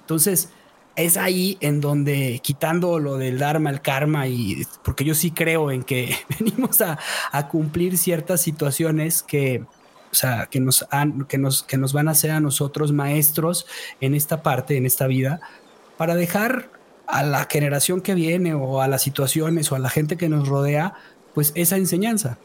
Entonces 0.00 0.48
es 0.96 1.16
ahí 1.16 1.56
en 1.60 1.80
donde 1.80 2.40
quitando 2.42 2.98
lo 2.98 3.16
del 3.16 3.38
dharma, 3.38 3.70
el 3.70 3.80
karma, 3.80 4.26
y 4.26 4.66
porque 4.82 5.04
yo 5.04 5.14
sí 5.14 5.30
creo 5.30 5.70
en 5.70 5.84
que 5.84 6.16
venimos 6.40 6.80
a, 6.80 6.98
cumplir 7.46 7.96
ciertas 7.96 8.40
situaciones 8.40 9.22
que, 9.22 9.62
o 10.10 10.14
sea, 10.14 10.46
que 10.46 10.58
nos, 10.58 10.84
que, 11.28 11.38
nos, 11.38 11.62
que 11.62 11.78
nos 11.78 11.92
van 11.92 12.08
a 12.08 12.10
hacer 12.10 12.32
a 12.32 12.40
nosotros 12.40 12.90
maestros 12.90 13.68
en 14.00 14.16
esta 14.16 14.42
parte, 14.42 14.78
en 14.78 14.84
esta 14.84 15.06
vida, 15.06 15.40
para 15.96 16.16
dejar 16.16 16.70
a 17.06 17.22
la 17.22 17.46
generación 17.48 18.00
que 18.00 18.14
viene 18.14 18.52
o 18.52 18.80
a 18.80 18.88
las 18.88 19.02
situaciones 19.02 19.70
o 19.70 19.76
a 19.76 19.78
la 19.78 19.90
gente 19.90 20.16
que 20.16 20.28
nos 20.28 20.48
rodea, 20.48 20.94
pues 21.34 21.52
esa 21.54 21.76
enseñanza. 21.76 22.36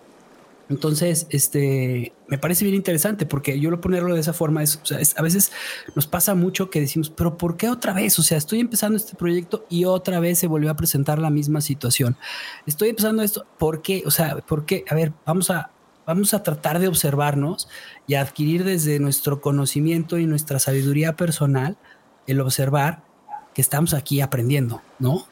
Entonces, 0.68 1.28
este, 1.30 2.14
me 2.28 2.40
parece 2.40 2.66
bien 2.66 2.76
interesante 2.76 3.26
porque 3.26 3.60
yo 3.60 3.70
lo 3.70 3.82
ponerlo 3.82 4.16
de 4.16 4.22
esa 4.22 4.34
forma 4.34 4.64
es, 4.64 4.80
o 4.82 4.86
sea, 4.86 5.00
a 5.16 5.22
veces 5.22 5.52
nos 5.96 6.08
pasa 6.08 6.34
mucho 6.34 6.72
que 6.72 6.80
decimos, 6.80 7.12
pero 7.12 7.38
¿por 7.38 7.56
qué 7.56 7.70
otra 7.70 7.94
vez? 7.94 8.18
O 8.18 8.24
sea, 8.24 8.38
estoy 8.38 8.60
empezando 8.60 8.98
este 8.98 9.16
proyecto 9.16 9.66
y 9.70 9.86
otra 9.86 10.20
vez 10.20 10.40
se 10.40 10.48
volvió 10.48 10.72
a 10.72 10.76
presentar 10.76 11.20
la 11.20 11.30
misma 11.30 11.62
situación. 11.62 12.18
Estoy 12.66 12.90
empezando 12.90 13.22
esto, 13.22 13.46
¿por 13.60 13.84
qué? 13.84 14.04
O 14.08 14.12
sea, 14.12 14.38
¿por 14.38 14.66
qué? 14.66 14.84
A 14.90 14.96
ver, 14.96 15.14
vamos 15.26 15.52
a, 15.52 15.70
vamos 16.08 16.34
a 16.34 16.42
tratar 16.42 16.80
de 16.80 16.88
observarnos 16.88 17.68
y 18.08 18.16
adquirir 18.16 18.64
desde 18.64 19.00
nuestro 19.00 19.42
conocimiento 19.42 20.18
y 20.18 20.26
nuestra 20.26 20.58
sabiduría 20.58 21.16
personal 21.16 21.78
el 22.26 22.42
observar 22.42 23.04
que 23.54 23.62
estamos 23.62 23.94
aquí 23.94 24.20
aprendiendo, 24.20 24.82
¿no? 24.98 25.28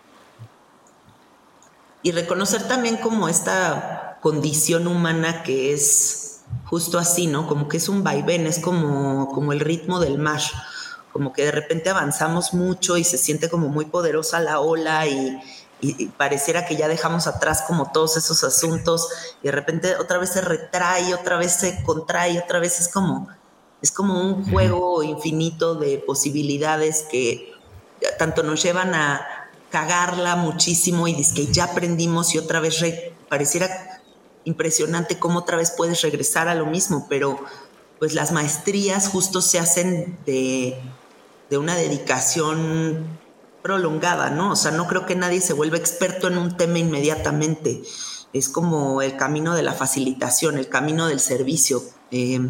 Y 2.03 2.11
reconocer 2.11 2.67
también 2.67 2.97
como 2.97 3.29
esta 3.29 4.12
condición 4.23 4.87
humana 4.87 5.43
que 5.43 5.73
es 5.73 6.39
justo 6.65 6.97
así, 6.97 7.27
¿no? 7.27 7.45
Como 7.45 7.67
que 7.67 7.75
es 7.75 7.89
un 7.89 8.05
vaivén, 8.05 8.47
es 8.47 8.59
como, 8.59 9.29
como 9.33 9.51
el 9.51 9.59
ritmo 9.59 9.99
del 9.99 10.17
mar, 10.17 10.39
como 11.11 11.33
que 11.33 11.43
de 11.43 11.51
repente 11.51 11.89
avanzamos 11.89 12.53
mucho 12.53 12.95
y 12.95 13.03
se 13.03 13.17
siente 13.17 13.49
como 13.49 13.67
muy 13.67 13.83
poderosa 13.83 14.39
la 14.39 14.61
ola 14.61 15.05
y, 15.07 15.41
y, 15.81 16.05
pareciera 16.07 16.65
que 16.65 16.77
ya 16.77 16.87
dejamos 16.87 17.27
atrás 17.27 17.65
como 17.67 17.91
todos 17.91 18.15
esos 18.15 18.45
asuntos 18.45 19.09
y 19.41 19.47
de 19.47 19.51
repente 19.51 19.97
otra 19.97 20.19
vez 20.19 20.29
se 20.29 20.39
retrae, 20.39 21.13
otra 21.13 21.35
vez 21.35 21.51
se 21.55 21.83
contrae, 21.83 22.39
otra 22.39 22.59
vez 22.59 22.79
es 22.79 22.87
como, 22.87 23.27
es 23.81 23.91
como 23.91 24.21
un 24.21 24.49
juego 24.49 25.03
infinito 25.03 25.75
de 25.75 25.97
posibilidades 25.97 27.05
que 27.11 27.51
tanto 28.17 28.41
nos 28.41 28.63
llevan 28.63 28.95
a 28.95 29.49
cagarla 29.69 30.37
muchísimo 30.37 31.09
y 31.09 31.13
dice 31.13 31.35
que 31.35 31.47
ya 31.47 31.65
aprendimos 31.65 32.33
y 32.33 32.37
otra 32.37 32.61
vez 32.61 32.81
pareciera 33.27 33.92
impresionante 34.45 35.19
cómo 35.19 35.39
otra 35.39 35.57
vez 35.57 35.71
puedes 35.71 36.01
regresar 36.01 36.47
a 36.47 36.55
lo 36.55 36.65
mismo, 36.65 37.07
pero 37.09 37.39
pues 38.00 38.13
las 38.13 38.31
maestrías 38.31 39.07
justo 39.07 39.41
se 39.41 39.59
hacen 39.59 40.17
de, 40.25 40.77
de 41.50 41.57
una 41.57 41.75
dedicación 41.75 43.05
prolongada, 43.62 44.29
¿no? 44.29 44.51
O 44.51 44.55
sea, 44.55 44.71
no 44.71 44.88
creo 44.88 45.05
que 45.05 45.15
nadie 45.15 45.41
se 45.41 45.53
vuelva 45.53 45.77
experto 45.77 46.27
en 46.27 46.38
un 46.38 46.58
tema 46.58 46.79
inmediatamente. 46.79 47.82
Es 48.34 48.49
como 48.49 49.01
el 49.01 49.15
camino 49.15 49.56
de 49.56 49.63
la 49.63 49.73
facilitación, 49.73 50.58
el 50.58 50.67
camino 50.67 51.08
del 51.08 51.19
servicio. 51.19 51.82
Eh, 52.12 52.41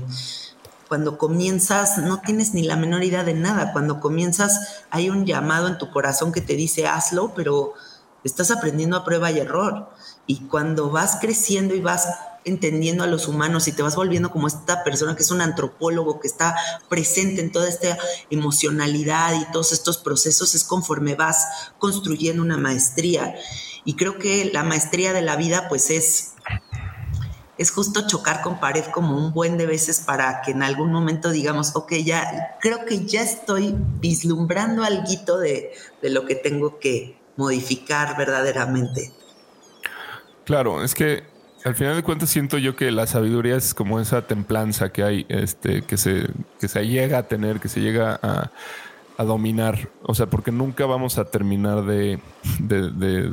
cuando 0.88 1.18
comienzas 1.18 1.98
no 1.98 2.22
tienes 2.22 2.54
ni 2.54 2.64
la 2.64 2.76
menor 2.76 3.04
idea 3.04 3.24
de 3.24 3.34
nada. 3.34 3.72
Cuando 3.74 4.00
comienzas 4.00 4.84
hay 4.90 5.10
un 5.10 5.26
llamado 5.26 5.68
en 5.68 5.78
tu 5.78 5.92
corazón 5.92 6.32
que 6.32 6.42
te 6.42 6.56
dice 6.56 6.88
hazlo, 6.88 7.34
pero 7.36 7.74
estás 8.24 8.52
aprendiendo 8.52 8.98
a 8.98 9.04
prueba 9.04 9.32
y 9.32 9.40
error. 9.40 9.90
Y 10.26 10.48
cuando 10.48 10.90
vas 10.90 11.18
creciendo 11.20 11.76
y 11.76 11.82
vas 11.82 12.08
entendiendo 12.46 13.04
a 13.04 13.08
los 13.08 13.28
humanos 13.28 13.68
y 13.68 13.72
te 13.72 13.82
vas 13.82 13.96
volviendo 13.96 14.32
como 14.32 14.48
esta 14.48 14.84
persona 14.84 15.16
que 15.16 15.24
es 15.24 15.32
un 15.32 15.42
antropólogo 15.42 16.20
que 16.20 16.28
está 16.28 16.56
presente 16.90 17.42
en 17.42 17.52
toda 17.52 17.70
esta 17.70 17.98
emocionalidad 18.30 19.34
y 19.40 19.52
todos 19.52 19.72
estos 19.72 19.98
procesos, 19.98 20.56
es 20.56 20.64
conforme 20.64 21.16
vas 21.16 21.72
construyendo 21.80 22.42
una 22.42 22.58
maestría. 22.58 23.36
Y 23.86 23.96
creo 23.96 24.18
que 24.18 24.50
la 24.54 24.64
maestría 24.64 25.14
de 25.14 25.22
la 25.22 25.36
vida 25.36 25.68
pues 25.70 25.90
es 25.90 26.34
es 27.58 27.70
justo 27.70 28.08
chocar 28.08 28.42
con 28.42 28.60
pared 28.60 28.84
como 28.86 29.16
un 29.16 29.32
buen 29.32 29.58
de 29.58 29.68
veces 29.68 30.00
para 30.00 30.42
que 30.42 30.52
en 30.52 30.64
algún 30.64 30.92
momento 30.92 31.30
digamos, 31.30 31.76
ok, 31.76 31.94
ya 32.04 32.58
creo 32.60 32.86
que 32.86 33.06
ya 33.06 33.22
estoy 33.22 33.76
vislumbrando 34.00 34.84
algo 34.84 35.38
de, 35.38 35.72
de 36.02 36.10
lo 36.10 36.26
que 36.26 36.36
tengo 36.36 36.80
que 36.80 37.18
modificar 37.38 38.18
verdaderamente. 38.18 39.14
Claro, 40.46 40.84
es 40.84 40.94
que 40.94 41.24
al 41.64 41.76
final 41.76 41.96
de 41.96 42.04
cuentas 42.04 42.30
siento 42.30 42.58
yo 42.58 42.76
que 42.76 42.92
la 42.92 43.08
sabiduría 43.08 43.56
es 43.56 43.74
como 43.74 44.00
esa 44.00 44.28
templanza 44.28 44.92
que 44.92 45.04
hay, 45.04 45.26
este, 45.30 45.84
que 45.84 45.98
se, 45.98 46.28
que 46.60 46.68
se 46.68 46.86
llega 46.86 47.20
a 47.20 47.24
tener, 47.24 47.60
que 47.60 47.70
se 47.70 47.80
llega 47.80 48.20
a, 48.22 48.52
dominar. 49.24 49.88
O 50.02 50.14
sea, 50.16 50.26
porque 50.26 50.52
nunca 50.52 50.86
vamos 50.86 51.18
a 51.18 51.24
terminar 51.24 51.86
de, 51.86 52.20
de, 52.60 53.32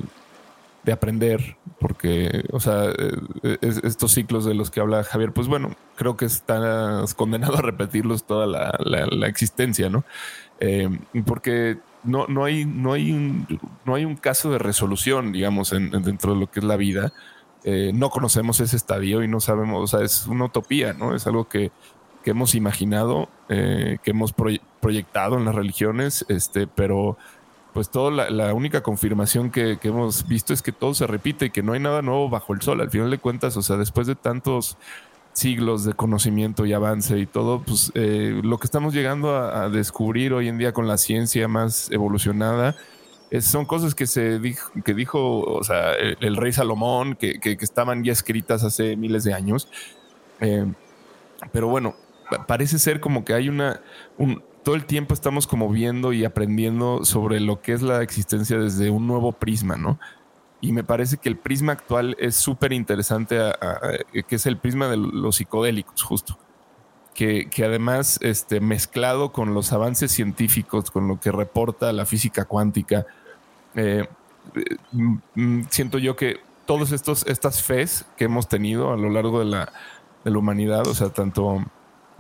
aprender, 0.93 1.57
porque, 1.81 2.45
o 2.53 2.61
sea, 2.61 2.93
eh, 2.97 3.59
estos 3.61 4.13
ciclos 4.13 4.45
de 4.45 4.55
los 4.55 4.71
que 4.71 4.79
habla 4.79 5.03
Javier, 5.03 5.33
pues 5.33 5.49
bueno, 5.49 5.75
creo 5.97 6.17
que 6.17 6.27
estás 6.27 7.13
condenado 7.15 7.57
a 7.59 7.63
repetirlos 7.63 8.23
toda 8.23 8.47
la, 8.47 9.27
existencia, 9.27 9.91
¿no? 9.91 10.05
Eh, 10.61 10.89
porque 11.27 11.79
no, 12.05 12.27
no, 12.27 12.45
hay, 12.45 12.65
no, 12.65 12.93
hay 12.93 13.13
un, 13.13 13.47
no 13.85 13.95
hay 13.95 14.05
un 14.05 14.17
caso 14.17 14.51
de 14.51 14.59
resolución, 14.59 15.33
digamos, 15.33 15.71
dentro 15.71 16.35
de 16.35 16.41
lo 16.41 16.51
que 16.51 16.61
es 16.61 16.65
la 16.65 16.77
vida. 16.77 17.13
Eh, 17.65 17.93
no 17.95 18.11
conocemos 18.11 18.61
ese 18.61 18.77
estadio 18.77 19.23
y 19.23 19.29
no 19.29 19.41
sabemos, 19.41 19.83
o 19.83 19.87
sea, 19.87 20.05
es 20.05 20.27
una 20.27 20.47
utopía, 20.47 20.93
¿no? 20.95 21.15
Es 21.15 21.27
algo 21.27 21.49
que, 21.49 21.71
hemos 22.25 22.55
imaginado, 22.55 23.29
eh, 23.49 23.99
que 24.03 24.13
hemos 24.13 24.35
proyectado 24.81 25.37
en 25.37 25.45
las 25.45 25.55
religiones, 25.55 26.25
este, 26.29 26.67
pero 26.67 27.19
pues 27.73 27.91
toda 27.91 28.31
la, 28.31 28.53
única 28.55 28.83
confirmación 28.83 29.51
que, 29.51 29.79
hemos 29.83 30.27
visto 30.27 30.53
es 30.53 30.63
que 30.63 30.73
todo 30.73 30.95
se 30.95 31.07
repite 31.07 31.47
y 31.47 31.51
que 31.51 31.63
no 31.63 31.73
hay 31.73 31.81
nada 31.81 32.03
nuevo 32.03 32.29
bajo 32.29 32.53
el 32.53 32.63
sol. 32.63 32.81
Al 32.81 32.91
final 32.91 33.11
de 33.11 33.19
cuentas, 33.19 33.57
o 33.57 33.63
sea, 33.63 33.77
después 33.77 34.07
de 34.07 34.17
tantos 34.17 34.77
siglos 35.33 35.85
de 35.85 35.95
conocimiento 35.95 36.67
y 36.67 36.73
avance 36.73 37.19
y 37.19 37.27
todo, 37.27 37.63
pues 37.63 37.93
eh, 37.95 38.41
lo 38.43 38.59
que 38.59 38.67
estamos 38.67 38.95
llegando 38.95 39.37
a, 39.37 39.69
descubrir 39.69 40.33
hoy 40.33 40.49
en 40.49 40.59
día 40.59 40.73
con 40.73 40.89
la 40.89 40.99
ciencia 40.99 41.49
más 41.49 41.91
evolucionada 41.91 42.77
son 43.41 43.65
cosas 43.65 43.95
que 43.95 44.09
se 44.09 44.41
dijo, 44.41 44.73
que 44.85 44.93
dijo, 44.93 45.41
o 45.43 45.63
sea, 45.63 45.95
el, 45.95 46.37
rey 46.37 46.53
Salomón, 46.53 47.15
que, 47.15 47.39
estaban 47.61 48.03
ya 48.03 48.13
escritas 48.13 48.65
hace 48.65 48.97
miles 48.97 49.23
de 49.23 49.35
años. 49.35 49.69
Eh, 50.41 50.67
pero 51.53 51.69
bueno, 51.69 51.95
parece 52.49 52.79
ser 52.81 52.99
como 52.99 53.25
que 53.25 53.35
hay 53.35 53.49
una, 53.49 53.81
un, 54.19 54.43
todo 54.65 54.75
el 54.75 54.85
tiempo 54.85 55.15
estamos 55.15 55.47
como 55.47 55.69
viendo 55.69 56.13
y 56.13 56.25
aprendiendo 56.25 57.05
sobre 57.05 57.41
lo 57.41 57.63
que 57.63 57.73
es 57.73 57.83
la 57.83 58.03
existencia 58.03 58.59
desde 58.59 58.91
un 58.91 59.07
nuevo 59.07 59.33
prisma, 59.33 59.77
¿no? 59.77 59.99
Y 60.61 60.73
me 60.73 60.85
parece 60.85 61.17
que 61.17 61.29
el 61.29 61.37
prisma 61.37 61.73
actual 61.73 62.17
es 62.19 62.37
súper 62.37 62.73
interesante, 62.73 63.39
que 64.29 64.37
es 64.37 64.47
el 64.47 64.59
prisma 64.59 64.89
de 64.89 64.97
los 64.99 65.37
psicodélicos, 65.37 66.03
justo. 66.03 66.39
Que, 67.15 67.49
que, 67.51 67.65
además, 67.65 68.19
este, 68.23 68.61
mezclado 68.61 69.33
con 69.33 69.53
los 69.55 69.73
avances 69.73 70.13
científicos, 70.13 70.91
con 70.91 71.09
lo 71.09 71.19
que 71.19 71.33
reporta 71.33 71.93
la 71.93 72.07
física 72.07 72.45
cuántica, 72.45 73.07
eh, 73.75 74.07
mm, 74.93 75.17
mm, 75.35 75.67
siento 75.71 75.99
yo 75.99 76.17
que 76.17 76.41
todas 76.67 76.93
estas 76.93 77.63
fes 77.63 78.05
que 78.17 78.27
hemos 78.27 78.49
tenido 78.49 78.93
a 78.93 78.97
lo 78.97 79.11
largo 79.11 79.41
de 79.41 79.47
la, 79.47 79.73
de 80.25 80.31
la 80.31 80.39
humanidad, 80.39 80.87
o 80.87 80.95
sea, 80.95 81.09
tanto 81.09 81.65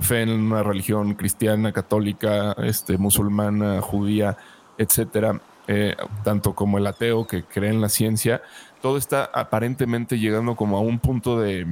fe 0.00 0.22
en 0.22 0.30
una 0.30 0.62
religión 0.62 1.14
cristiana, 1.14 1.72
católica, 1.72 2.52
este, 2.58 2.98
musulmana, 2.98 3.80
judía, 3.80 4.36
etcétera, 4.78 5.40
eh, 5.72 5.94
tanto 6.24 6.56
como 6.56 6.78
el 6.78 6.86
ateo 6.88 7.28
que 7.28 7.44
cree 7.44 7.70
en 7.70 7.80
la 7.80 7.88
ciencia, 7.88 8.42
todo 8.82 8.96
está 8.96 9.30
aparentemente 9.32 10.18
llegando 10.18 10.56
como 10.56 10.76
a 10.76 10.80
un 10.80 10.98
punto 10.98 11.38
de, 11.38 11.64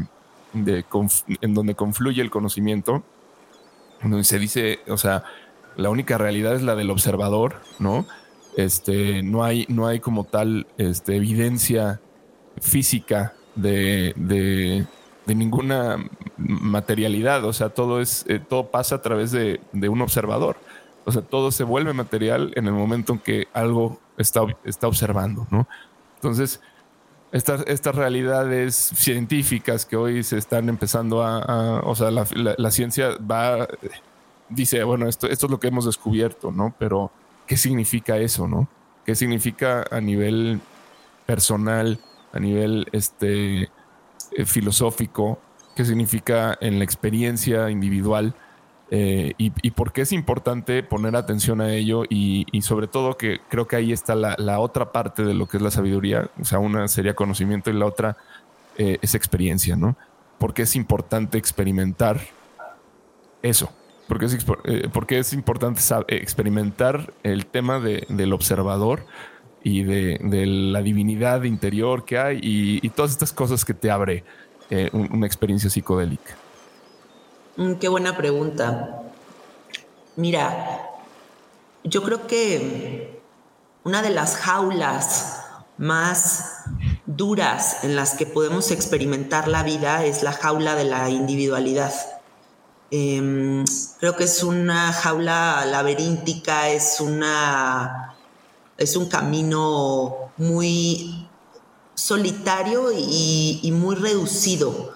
de 0.52 0.84
en 1.40 1.52
donde 1.52 1.74
confluye 1.74 2.22
el 2.22 2.30
conocimiento, 2.30 3.02
donde 4.00 4.22
se 4.22 4.38
dice, 4.38 4.78
o 4.86 4.96
sea, 4.96 5.24
la 5.76 5.90
única 5.90 6.16
realidad 6.16 6.54
es 6.54 6.62
la 6.62 6.76
del 6.76 6.90
observador, 6.90 7.56
¿no? 7.80 8.06
Este, 8.56 9.24
no 9.24 9.42
hay, 9.42 9.66
no 9.68 9.88
hay 9.88 9.98
como 9.98 10.22
tal 10.22 10.68
este, 10.78 11.16
evidencia 11.16 12.00
física 12.60 13.34
de, 13.56 14.12
de, 14.14 14.86
ninguna 15.34 15.96
materialidad. 16.36 17.44
O 17.44 17.52
sea, 17.52 17.70
todo 17.70 18.00
es, 18.00 18.24
eh, 18.28 18.38
todo 18.38 18.70
pasa 18.70 18.94
a 18.94 19.02
través 19.02 19.32
de, 19.32 19.60
un 19.72 20.00
observador. 20.02 20.56
O 21.08 21.10
sea, 21.10 21.22
todo 21.22 21.50
se 21.50 21.64
vuelve 21.64 21.94
material 21.94 22.52
en 22.54 22.66
el 22.66 22.74
momento 22.74 23.14
en 23.14 23.18
que 23.18 23.48
algo 23.54 23.98
está, 24.18 24.42
está 24.62 24.88
observando, 24.88 25.46
¿no? 25.50 25.66
Entonces, 26.16 26.60
estas, 27.32 27.64
estas 27.66 27.94
realidades 27.94 28.74
científicas 28.74 29.86
que 29.86 29.96
hoy 29.96 30.22
se 30.22 30.36
están 30.36 30.68
empezando 30.68 31.22
a, 31.22 31.80
o 31.80 31.94
sea, 31.94 32.10
la, 32.10 32.70
ciencia 32.70 33.16
va, 33.18 33.66
dice, 34.50 34.84
bueno, 34.84 35.08
esto, 35.08 35.28
esto 35.28 35.46
es 35.46 35.50
lo 35.50 35.58
que 35.58 35.68
hemos 35.68 35.86
descubierto, 35.86 36.52
¿no? 36.52 36.74
Pero, 36.78 37.10
¿qué 37.46 37.56
significa 37.56 38.18
eso, 38.18 38.46
no? 38.46 38.68
¿Qué 39.06 39.14
significa 39.14 39.86
a 39.90 40.02
nivel 40.02 40.60
personal, 41.24 42.00
a 42.34 42.38
nivel 42.38 42.86
este, 42.92 43.62
eh, 43.62 44.44
filosófico? 44.44 45.38
¿Qué 45.74 45.86
significa 45.86 46.58
en 46.60 46.76
la 46.76 46.84
experiencia 46.84 47.70
individual? 47.70 48.34
Eh, 48.90 49.34
y, 49.36 49.70
por 49.72 49.92
qué 49.92 50.00
es 50.02 50.12
importante 50.12 50.82
poner 50.82 51.14
atención 51.14 51.60
a 51.60 51.74
ello 51.74 52.04
y, 52.08 52.46
sobre 52.62 52.86
todo 52.86 53.18
que 53.18 53.40
creo 53.48 53.68
que 53.68 53.76
ahí 53.76 53.92
está 53.92 54.14
la, 54.14 54.60
otra 54.60 54.92
parte 54.92 55.24
de 55.24 55.34
lo 55.34 55.46
que 55.46 55.58
es 55.58 55.62
la 55.62 55.70
sabiduría, 55.70 56.30
o 56.40 56.44
sea, 56.44 56.58
una 56.58 56.88
sería 56.88 57.14
conocimiento 57.14 57.70
y 57.70 57.74
la 57.74 57.84
otra 57.84 58.16
eh, 58.78 58.98
es 59.02 59.14
experiencia, 59.14 59.76
¿no? 59.76 59.96
Porque 60.38 60.62
es 60.62 60.74
importante 60.74 61.36
experimentar 61.36 62.20
eso, 63.42 63.70
porque 64.06 64.24
es, 64.24 64.46
eh, 64.64 64.88
porque 64.90 65.18
es 65.18 65.34
importante 65.34 65.82
experimentar 66.08 67.12
el 67.22 67.44
tema 67.44 67.80
del 67.80 68.32
observador 68.32 69.04
y 69.62 69.82
de, 69.82 70.18
la 70.46 70.80
divinidad 70.80 71.42
interior 71.42 72.06
que 72.06 72.18
hay 72.18 72.40
y, 72.42 72.88
todas 72.90 73.10
estas 73.10 73.34
cosas 73.34 73.66
que 73.66 73.74
te 73.74 73.90
abre 73.90 74.24
una 74.92 75.26
experiencia 75.26 75.68
psicodélica. 75.68 76.36
Mm, 77.58 77.74
qué 77.74 77.88
buena 77.88 78.16
pregunta. 78.16 79.02
Mira, 80.14 80.90
yo 81.82 82.04
creo 82.04 82.28
que 82.28 83.20
una 83.82 84.00
de 84.00 84.10
las 84.10 84.36
jaulas 84.36 85.40
más 85.76 86.62
duras 87.06 87.78
en 87.82 87.96
las 87.96 88.14
que 88.14 88.26
podemos 88.26 88.70
experimentar 88.70 89.48
la 89.48 89.64
vida 89.64 90.04
es 90.04 90.22
la 90.22 90.32
jaula 90.32 90.76
de 90.76 90.84
la 90.84 91.10
individualidad. 91.10 91.92
Em, 92.92 93.64
creo 93.98 94.14
que 94.14 94.24
es 94.24 94.44
una 94.44 94.92
jaula 94.92 95.64
laberíntica, 95.66 96.68
es 96.70 97.00
una 97.00 98.14
es 98.76 98.94
un 98.94 99.08
camino 99.08 100.30
muy 100.36 101.28
solitario 101.94 102.92
y, 102.92 103.68
muy 103.72 103.96
reducido, 103.96 104.94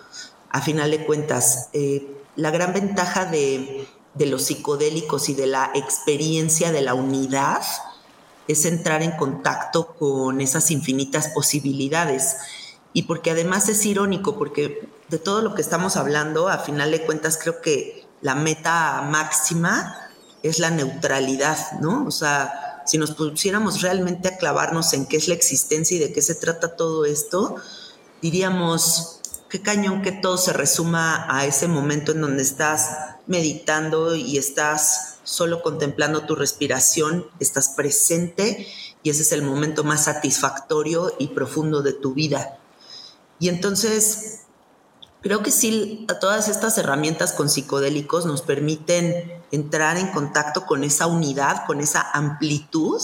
a 0.50 0.60
final 0.60 0.92
de 0.92 1.04
cuentas. 1.04 1.68
Eh, 1.72 2.11
la 2.36 2.50
gran 2.50 2.72
ventaja 2.72 3.26
de, 3.26 3.86
los 4.18 4.44
psicodélicos 4.44 5.28
y 5.28 5.34
de 5.34 5.46
la 5.46 5.70
experiencia 5.74 6.72
de 6.72 6.82
la 6.82 6.94
unidad 6.94 7.62
es 8.48 8.64
entrar 8.64 9.02
en 9.02 9.12
contacto 9.12 9.94
con 9.98 10.40
esas 10.40 10.70
infinitas 10.70 11.28
posibilidades. 11.28 12.36
Y 12.92 13.02
porque 13.04 13.30
además 13.30 13.68
es 13.68 13.84
irónico, 13.86 14.38
porque 14.38 14.88
de 15.08 15.18
todo 15.18 15.42
lo 15.42 15.54
que 15.54 15.62
estamos 15.62 15.96
hablando, 15.96 16.48
a 16.48 16.58
final 16.58 16.90
de 16.90 17.04
cuentas 17.04 17.38
creo 17.40 17.60
que 17.60 18.06
la 18.20 18.34
meta 18.34 19.02
máxima 19.10 19.96
es 20.42 20.58
la 20.58 20.70
neutralidad, 20.70 21.80
¿no? 21.80 22.04
O 22.06 22.10
sea, 22.10 22.82
si 22.84 22.98
nos 22.98 23.12
pusiéramos 23.12 23.80
realmente 23.80 24.28
a 24.28 24.36
clavarnos 24.36 24.92
en 24.92 25.06
qué 25.06 25.16
es 25.16 25.28
la 25.28 25.34
existencia 25.34 25.96
y 25.96 26.00
de 26.00 26.12
qué 26.12 26.20
se 26.20 26.34
trata 26.34 26.76
todo 26.76 27.04
esto, 27.04 27.56
diríamos, 28.20 29.20
qué 29.52 29.60
cañón 29.60 30.00
que 30.00 30.12
todo 30.12 30.38
se 30.38 30.54
resuma 30.54 31.26
a 31.28 31.44
ese 31.44 31.68
momento 31.68 32.12
en 32.12 32.22
donde 32.22 32.42
estás 32.42 32.96
meditando 33.26 34.14
y 34.16 34.38
estás 34.38 35.18
solo 35.24 35.60
contemplando 35.62 36.24
tu 36.24 36.34
respiración, 36.34 37.26
estás 37.38 37.68
presente 37.68 38.66
y 39.02 39.10
ese 39.10 39.20
es 39.20 39.32
el 39.32 39.42
momento 39.42 39.84
más 39.84 40.04
satisfactorio 40.04 41.14
y 41.18 41.28
profundo 41.28 41.82
de 41.82 41.92
tu 41.92 42.14
vida. 42.14 42.60
Y 43.40 43.50
entonces, 43.50 44.44
creo 45.20 45.42
que 45.42 45.50
sí, 45.50 46.06
todas 46.18 46.48
estas 46.48 46.78
herramientas 46.78 47.34
con 47.34 47.50
psicodélicos 47.50 48.24
nos 48.24 48.40
permiten 48.40 49.34
entrar 49.50 49.98
en 49.98 50.06
contacto 50.12 50.64
con 50.64 50.82
esa 50.82 51.06
unidad, 51.06 51.66
con 51.66 51.82
esa 51.82 52.10
amplitud 52.14 53.02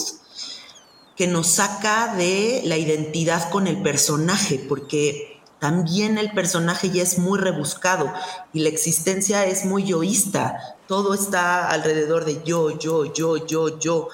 que 1.15 1.27
nos 1.27 1.45
saca 1.45 2.15
de 2.15 2.63
la 2.65 2.77
identidad 2.77 3.51
con 3.51 3.67
el 3.67 3.83
personaje, 3.83 4.57
porque 4.67 5.38
también 5.59 6.17
el 6.17 6.31
personaje 6.31 6.89
ya 6.89 7.03
es 7.03 7.19
muy 7.19 7.37
rebuscado 7.37 8.11
y 8.53 8.61
la 8.61 8.69
existencia 8.69 9.45
es 9.45 9.65
muy 9.65 9.83
yoísta. 9.83 10.77
Todo 10.87 11.13
está 11.13 11.69
alrededor 11.69 12.23
de 12.23 12.41
yo, 12.43 12.79
yo, 12.79 13.13
yo, 13.13 13.45
yo, 13.45 13.77
yo. 13.77 14.07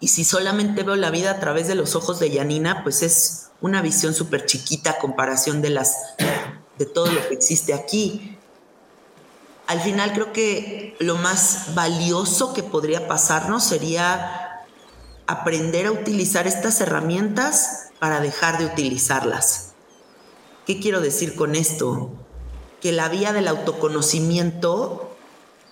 Y 0.00 0.08
si 0.08 0.24
solamente 0.24 0.82
veo 0.82 0.96
la 0.96 1.10
vida 1.10 1.30
a 1.30 1.40
través 1.40 1.68
de 1.68 1.74
los 1.74 1.96
ojos 1.96 2.18
de 2.18 2.30
Yanina, 2.30 2.82
pues 2.82 3.02
es 3.02 3.48
una 3.62 3.80
visión 3.80 4.12
súper 4.12 4.44
chiquita 4.44 4.90
a 4.90 4.98
comparación 4.98 5.62
de, 5.62 5.70
las, 5.70 5.96
de 6.78 6.84
todo 6.84 7.06
lo 7.06 7.26
que 7.26 7.32
existe 7.32 7.72
aquí. 7.72 8.36
Al 9.66 9.80
final 9.80 10.12
creo 10.12 10.34
que 10.34 10.96
lo 11.00 11.16
más 11.16 11.74
valioso 11.74 12.52
que 12.52 12.62
podría 12.62 13.08
pasarnos 13.08 13.64
sería 13.64 14.60
aprender 15.26 15.86
a 15.86 15.92
utilizar 15.92 16.46
estas 16.46 16.82
herramientas 16.82 17.88
para 17.98 18.20
dejar 18.20 18.58
de 18.58 18.66
utilizarlas. 18.66 19.63
¿Qué 20.66 20.80
quiero 20.80 21.02
decir 21.02 21.34
con 21.34 21.54
esto? 21.54 22.10
Que 22.80 22.90
la 22.92 23.10
vía 23.10 23.34
del 23.34 23.48
autoconocimiento 23.48 25.14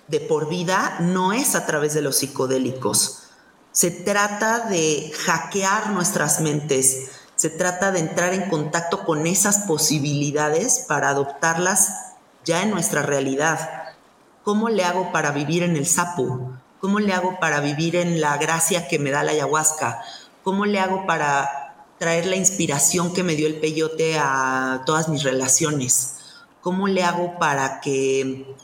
de 0.09 0.21
por 0.21 0.51
vida 0.51 0.99
no 1.01 1.33
es 1.33 1.55
a 1.55 1.65
través 1.65 1.95
de 1.95 2.03
los 2.03 2.17
psicodélicos. 2.17 3.23
Se 3.71 3.91
trata 3.91 4.69
de 4.69 5.11
hackear 5.25 5.91
nuestras 5.91 6.43
mentes, 6.43 7.11
se 7.37 7.49
trata 7.49 7.91
de 7.91 8.01
entrar 8.01 8.35
en 8.35 8.51
contacto 8.51 9.07
con 9.07 9.27
esas 9.27 9.61
posibilidades 9.61 10.85
para 10.87 11.09
adoptarlas 11.09 12.13
ya 12.45 12.63
en 12.63 12.71
nuestra 12.71 13.01
realidad. 13.01 13.95
¿Cómo 14.43 14.69
le 14.69 14.85
hago 14.85 15.11
para 15.11 15.31
vivir 15.31 15.63
en 15.63 15.77
el 15.77 15.87
sapo? 15.87 16.53
¿Cómo 16.81 17.01
le 17.01 17.15
hago 17.15 17.41
para 17.41 17.61
vivir 17.61 17.97
en 17.97 18.21
la 18.21 18.37
gracia 18.37 18.89
que 18.89 18.99
me 18.99 19.11
da 19.11 19.23
la 19.23 19.33
ayahuasca? 19.33 20.03
¿Cómo 20.43 20.67
le 20.67 20.81
hago 20.81 21.07
para 21.07 21.62
traer 22.03 22.27
la 22.27 22.35
inspiración 22.35 23.15
que 23.15 23.23
me 23.23 23.37
dio 23.37 23.47
el 23.47 23.61
peyote 23.61 24.19
a 24.19 24.83
todas 24.85 25.09
mis 25.09 25.23
relaciones? 25.23 26.17
¿Cómo 26.61 26.89
le 26.89 27.05
hago 27.05 27.39
para 27.39 27.81
que 27.81 28.57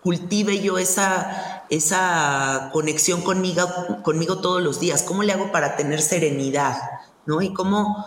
cultive 0.00 0.60
yo 0.60 0.78
esa, 0.78 1.64
esa 1.68 2.70
conexión 2.72 3.22
conmigo, 3.22 3.68
conmigo 4.04 4.38
todos 4.38 4.62
los 4.62 4.78
días? 4.78 5.02
¿Cómo 5.02 5.24
le 5.24 5.32
hago 5.32 5.50
para 5.50 5.74
tener 5.74 6.00
serenidad? 6.00 6.80
¿No? 7.26 7.42
Y 7.42 7.52
cómo... 7.52 8.06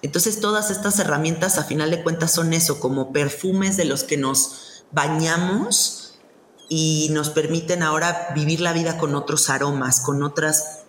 Entonces 0.00 0.38
todas 0.38 0.70
estas 0.70 1.00
herramientas 1.00 1.58
a 1.58 1.64
final 1.64 1.90
de 1.90 2.04
cuentas 2.04 2.30
son 2.30 2.52
eso, 2.52 2.78
como 2.78 3.12
perfumes 3.12 3.76
de 3.76 3.84
los 3.84 4.04
que 4.04 4.16
nos 4.16 4.84
bañamos 4.92 6.20
y 6.68 7.08
nos 7.10 7.30
permiten 7.30 7.82
ahora 7.82 8.28
vivir 8.32 8.60
la 8.60 8.72
vida 8.72 8.96
con 8.96 9.16
otros 9.16 9.50
aromas, 9.50 9.98
con 9.98 10.22
otras 10.22 10.83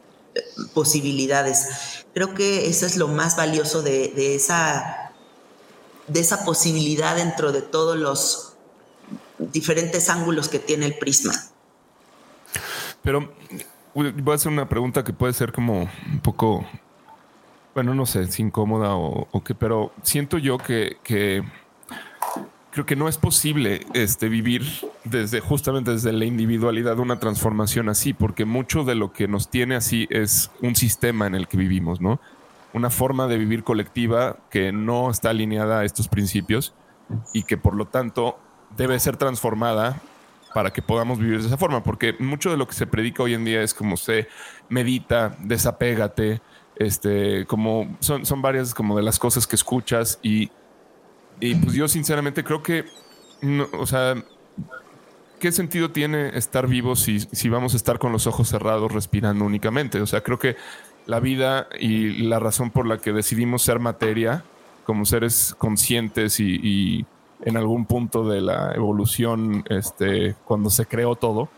posibilidades. 0.74 2.06
Creo 2.14 2.34
que 2.34 2.68
eso 2.68 2.86
es 2.86 2.98
lo 2.98 3.08
más 3.08 3.36
valioso 3.36 3.82
de, 3.82 4.36
esa, 4.36 5.12
de 6.08 6.20
esa 6.20 6.46
posibilidad 6.46 7.16
dentro 7.16 7.52
de 7.52 7.62
todos 7.62 7.98
los 7.98 8.54
diferentes 9.38 10.10
ángulos 10.10 10.50
que 10.50 10.60
tiene 10.60 10.86
el 10.86 10.98
prisma. 10.98 11.34
Pero 13.02 13.32
voy 13.94 14.32
a 14.32 14.36
hacer 14.36 14.52
una 14.52 14.68
pregunta 14.68 15.04
que 15.04 15.14
puede 15.14 15.34
ser 15.34 15.52
como 15.52 15.82
un 15.82 16.20
poco, 16.22 16.66
bueno, 17.74 17.94
no 17.94 18.06
sé, 18.06 18.32
si 18.32 18.42
incómoda 18.42 18.96
o, 18.96 19.44
qué, 19.44 19.54
pero 19.54 19.92
siento 20.04 20.38
yo 20.38 20.58
que, 20.58 20.98
que 21.04 21.44
creo 22.76 22.86
que 22.86 22.98
no 22.98 23.08
es 23.08 23.18
posible 23.18 23.86
este, 23.94 24.28
vivir 24.28 24.66
desde 25.06 25.40
justamente 25.40 25.92
desde 25.92 26.12
la 26.12 26.26
individualidad 26.26 27.00
una 27.00 27.22
transformación 27.22 27.88
así, 27.88 28.14
porque 28.14 28.44
mucho 28.44 28.84
de 28.84 28.96
lo 28.96 29.14
que 29.14 29.30
nos 29.30 29.50
tiene 29.50 29.76
así 29.76 30.08
es 30.10 30.52
un 30.62 30.76
sistema 30.76 31.26
en 31.26 31.36
el 31.36 31.48
que 31.48 31.56
vivimos, 31.56 32.02
¿no? 32.02 32.20
Una 32.74 32.90
forma 32.90 33.28
de 33.28 33.38
vivir 33.38 33.64
colectiva 33.64 34.40
que 34.50 34.74
no 34.74 35.10
está 35.10 35.30
alineada 35.30 35.80
a 35.80 35.86
estos 35.86 36.10
principios 36.10 36.74
y 37.34 37.44
que 37.44 37.56
por 37.56 37.76
lo 37.76 37.86
tanto 37.86 38.38
debe 38.76 39.00
ser 39.00 39.16
transformada 39.16 40.02
para 40.54 40.74
que 40.74 40.82
podamos 40.82 41.18
vivir 41.18 41.40
de 41.40 41.48
esa 41.48 41.56
forma, 41.56 41.82
porque 41.82 42.18
mucho 42.20 42.52
de 42.52 42.58
lo 42.58 42.68
que 42.68 42.74
se 42.74 42.88
predica 42.88 43.24
hoy 43.24 43.36
en 43.36 43.46
día 43.46 43.62
es 43.62 43.74
como 43.74 43.96
se 43.96 44.28
medita, 44.68 45.38
desapégate, 45.40 46.42
este, 46.76 47.46
como 47.46 47.96
son, 48.02 48.26
son 48.26 48.42
varias 48.42 48.74
como 48.74 48.98
de 48.98 49.04
las 49.04 49.18
cosas 49.18 49.48
que 49.48 49.56
escuchas 49.56 50.20
y 50.22 50.52
y 51.40 51.56
pues 51.56 51.74
yo 51.74 51.88
sinceramente 51.88 52.44
creo 52.44 52.64
que, 52.64 52.86
o 53.74 53.86
sea, 53.86 54.16
¿qué 55.40 55.52
sentido 55.52 55.92
tiene 55.92 56.30
estar 56.38 56.68
vivos 56.68 57.02
si, 57.02 57.20
si 57.20 57.50
vamos 57.50 57.74
a 57.74 57.78
estar 57.78 58.00
con 58.00 58.12
los 58.12 58.28
ojos 58.28 58.50
cerrados 58.50 58.92
respirando 58.92 59.46
únicamente? 59.46 60.02
O 60.02 60.08
sea, 60.08 60.22
creo 60.22 60.40
que 60.40 60.56
la 61.06 61.20
vida 61.20 61.68
y 61.80 62.24
la 62.24 62.40
razón 62.40 62.72
por 62.72 62.88
la 62.88 62.98
que 62.98 63.12
decidimos 63.14 63.62
ser 63.62 63.80
materia 63.80 64.44
como 64.86 65.06
seres 65.06 65.56
conscientes 65.58 66.40
y, 66.40 67.06
en 67.44 67.58
algún 67.58 67.86
punto 67.86 68.28
de 68.28 68.40
la 68.42 68.72
evolución, 68.74 69.66
este, 69.70 70.36
cuando 70.46 70.70
se 70.70 70.86
creó 70.86 71.16
todo, 71.16 71.50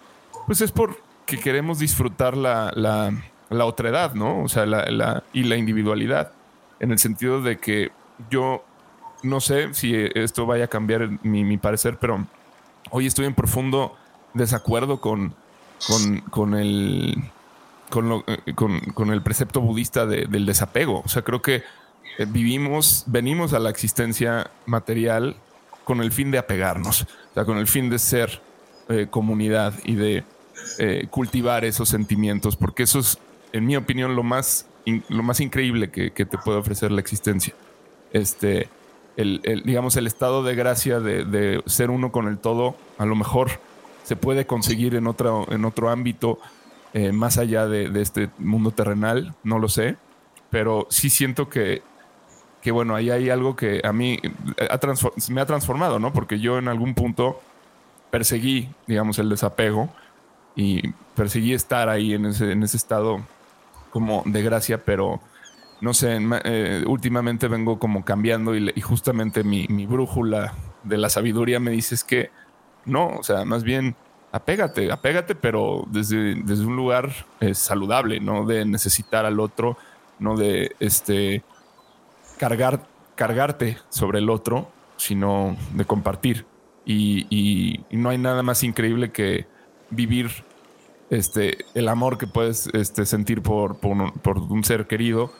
pues 0.48 0.60
es 0.62 0.72
porque 0.72 1.38
queremos 1.42 1.80
disfrutar 1.80 2.36
la, 2.36 2.74
la, 2.76 3.14
la 3.50 3.66
otredad, 3.66 4.16
¿no? 4.16 4.44
O 4.44 4.50
sea, 4.50 4.66
la, 4.66 4.90
la, 4.90 5.24
y 5.34 5.44
la 5.44 5.56
individualidad, 5.56 6.32
en 6.80 6.92
el 6.92 7.00
sentido 7.00 7.42
de 7.42 7.58
que 7.58 7.92
yo 8.30 8.66
no 9.24 9.42
sé 9.42 9.74
si 9.74 9.94
esto 10.16 10.46
vaya 10.46 10.66
a 10.66 10.68
cambiar 10.68 11.10
mi, 11.24 11.44
mi 11.44 11.58
parecer, 11.58 11.98
pero 12.00 12.26
hoy 12.92 13.08
estoy 13.08 13.26
en 13.26 13.34
profundo 13.34 13.96
desacuerdo 14.34 15.02
con, 15.02 15.34
con, 15.88 16.20
con 16.30 16.54
el 16.56 17.18
con, 17.90 18.10
lo, 18.10 18.24
eh, 18.28 18.54
con, 18.54 18.80
con, 18.80 19.12
el 19.12 19.22
precepto 19.22 19.62
budista 19.62 20.06
de, 20.06 20.26
del 20.26 20.46
desapego. 20.46 21.02
O 21.06 21.08
sea, 21.08 21.22
creo 21.22 21.42
que 21.42 21.64
eh, 22.18 22.26
vivimos, 22.28 23.04
venimos 23.08 23.54
a 23.54 23.60
la 23.60 23.70
existencia 23.70 24.52
material 24.66 25.38
con 25.84 26.02
el 26.02 26.12
fin 26.12 26.32
de 26.32 26.38
apegarnos, 26.38 27.04
o 27.04 27.34
sea, 27.34 27.46
con 27.46 27.58
el 27.58 27.68
fin 27.68 27.90
de 27.90 28.00
ser 28.00 28.42
eh, 28.90 29.08
comunidad 29.10 29.74
y 29.84 29.96
de 29.96 30.24
cultivar 31.12 31.64
esos 31.64 31.88
sentimientos, 31.88 32.58
porque 32.58 32.84
eso 32.84 33.00
es, 33.00 33.20
en 33.54 33.66
mi 33.66 33.78
opinión, 33.78 34.16
lo 34.16 34.24
más, 34.24 34.66
lo 35.08 35.24
más 35.24 35.40
increíble 35.40 35.92
que, 35.92 36.12
que, 36.12 36.26
te 36.26 36.38
puede 36.38 36.58
ofrecer 36.58 36.92
la 36.92 37.00
existencia. 37.00 37.54
Este, 38.12 38.68
el, 39.18 39.64
digamos, 39.66 39.98
el 39.98 40.08
estado 40.08 40.44
de 40.44 40.56
gracia 40.56 41.00
de, 41.00 41.26
de, 41.26 41.62
ser 41.66 41.90
uno 41.90 42.12
con 42.12 42.28
el 42.28 42.38
todo, 42.38 42.76
a 42.98 43.06
lo 43.06 43.16
mejor 43.16 43.50
se 44.04 44.16
puede 44.16 44.46
conseguir 44.46 44.96
en 44.96 45.08
otro, 45.08 45.46
en 45.52 45.66
otro 45.66 45.90
ámbito, 45.90 46.40
eh, 46.94 47.12
más 47.12 47.38
allá 47.38 47.68
de, 47.68 47.90
de, 47.90 48.02
este 48.02 48.30
mundo 48.38 48.72
terrenal, 48.72 49.34
no 49.44 49.60
lo 49.60 49.68
sé, 49.68 49.98
pero 50.50 50.88
sí 50.90 51.10
siento 51.10 51.50
que 51.50 51.82
que 52.62 52.72
bueno, 52.72 52.96
ahí 52.96 53.10
hay 53.10 53.30
algo 53.30 53.56
que 53.56 53.82
a 53.84 53.94
mí 53.94 54.20
ha 54.58 54.80
me 55.30 55.42
ha 55.42 55.46
transformado, 55.46 56.00
¿no? 56.00 56.12
Porque 56.12 56.40
yo 56.40 56.58
en 56.58 56.68
algún 56.68 56.96
punto 56.96 57.40
perseguí, 58.10 58.70
digamos, 58.88 59.20
el 59.20 59.30
desapego 59.30 59.90
y 60.56 60.90
perseguí 61.16 61.54
estar 61.54 61.88
ahí 61.88 62.14
en 62.14 62.26
ese, 62.26 62.52
en 62.52 62.64
ese 62.64 62.78
estado 62.78 63.22
como 63.90 64.24
de 64.26 64.42
gracia, 64.42 64.84
pero 64.84 65.22
no 65.82 65.94
sé, 65.94 66.20
eh, 66.44 66.84
últimamente 66.88 67.48
vengo 67.48 67.80
como 67.80 68.04
cambiando 68.04 68.56
y, 68.56 68.72
y 68.76 68.82
justamente 68.82 69.44
mi, 69.44 69.68
mi, 69.70 69.86
brújula 69.86 70.54
de 70.84 70.98
la 70.98 71.10
sabiduría 71.10 71.60
me 71.60 71.72
dice 71.72 71.96
es 71.96 72.04
que 72.04 72.32
no, 72.86 73.08
o 73.10 73.24
sea, 73.24 73.46
más 73.46 73.64
bien 73.64 73.96
apégate, 74.32 74.92
apégate, 74.92 75.36
pero 75.36 75.86
desde, 75.90 76.36
desde 76.36 76.66
un 76.66 76.76
lugar 76.76 77.12
eh, 77.40 77.54
saludable, 77.54 78.20
no 78.20 78.46
de 78.46 78.66
necesitar 78.66 79.26
al 79.26 79.40
otro, 79.40 79.78
no 80.20 80.36
de 80.36 80.76
este 80.80 81.44
cargar, 82.38 82.88
cargarte 83.16 83.78
sobre 83.90 84.20
el 84.20 84.30
otro, 84.30 84.70
sino 84.98 85.56
de 85.74 85.86
compartir. 85.86 86.46
Y, 86.86 87.84
no 87.92 88.10
hay 88.10 88.18
nada 88.18 88.44
más 88.44 88.64
increíble 88.64 89.12
que 89.12 89.46
vivir 89.90 90.46
este, 91.10 91.66
el 91.74 91.90
amor 91.90 92.18
que 92.18 92.28
puedes 92.28 92.68
este, 92.74 93.06
sentir 93.06 93.42
por, 93.42 93.80
por, 93.80 94.38
un, 94.38 94.64
ser 94.64 94.88
querido 94.88 95.34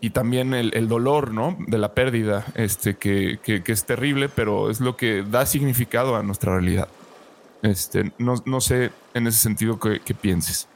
y 0.00 0.10
también 0.10 0.54
el, 0.54 0.72
el, 0.74 0.88
dolor 0.88 1.32
¿no? 1.32 1.56
de 1.66 1.78
la 1.78 1.94
pérdida, 1.94 2.46
este, 2.54 2.96
que, 2.96 3.38
que, 3.42 3.62
que, 3.62 3.72
es 3.72 3.84
terrible, 3.84 4.28
pero 4.28 4.70
es 4.70 4.80
lo 4.80 4.96
que 4.96 5.22
da 5.22 5.44
significado 5.46 6.16
a 6.16 6.22
nuestra 6.22 6.52
realidad. 6.52 6.88
Este, 7.62 8.12
no, 8.18 8.34
no 8.46 8.60
sé 8.60 8.90
en 9.12 9.26
ese 9.26 9.38
sentido 9.38 9.78
qué 9.78 10.14
pienses. 10.14 10.68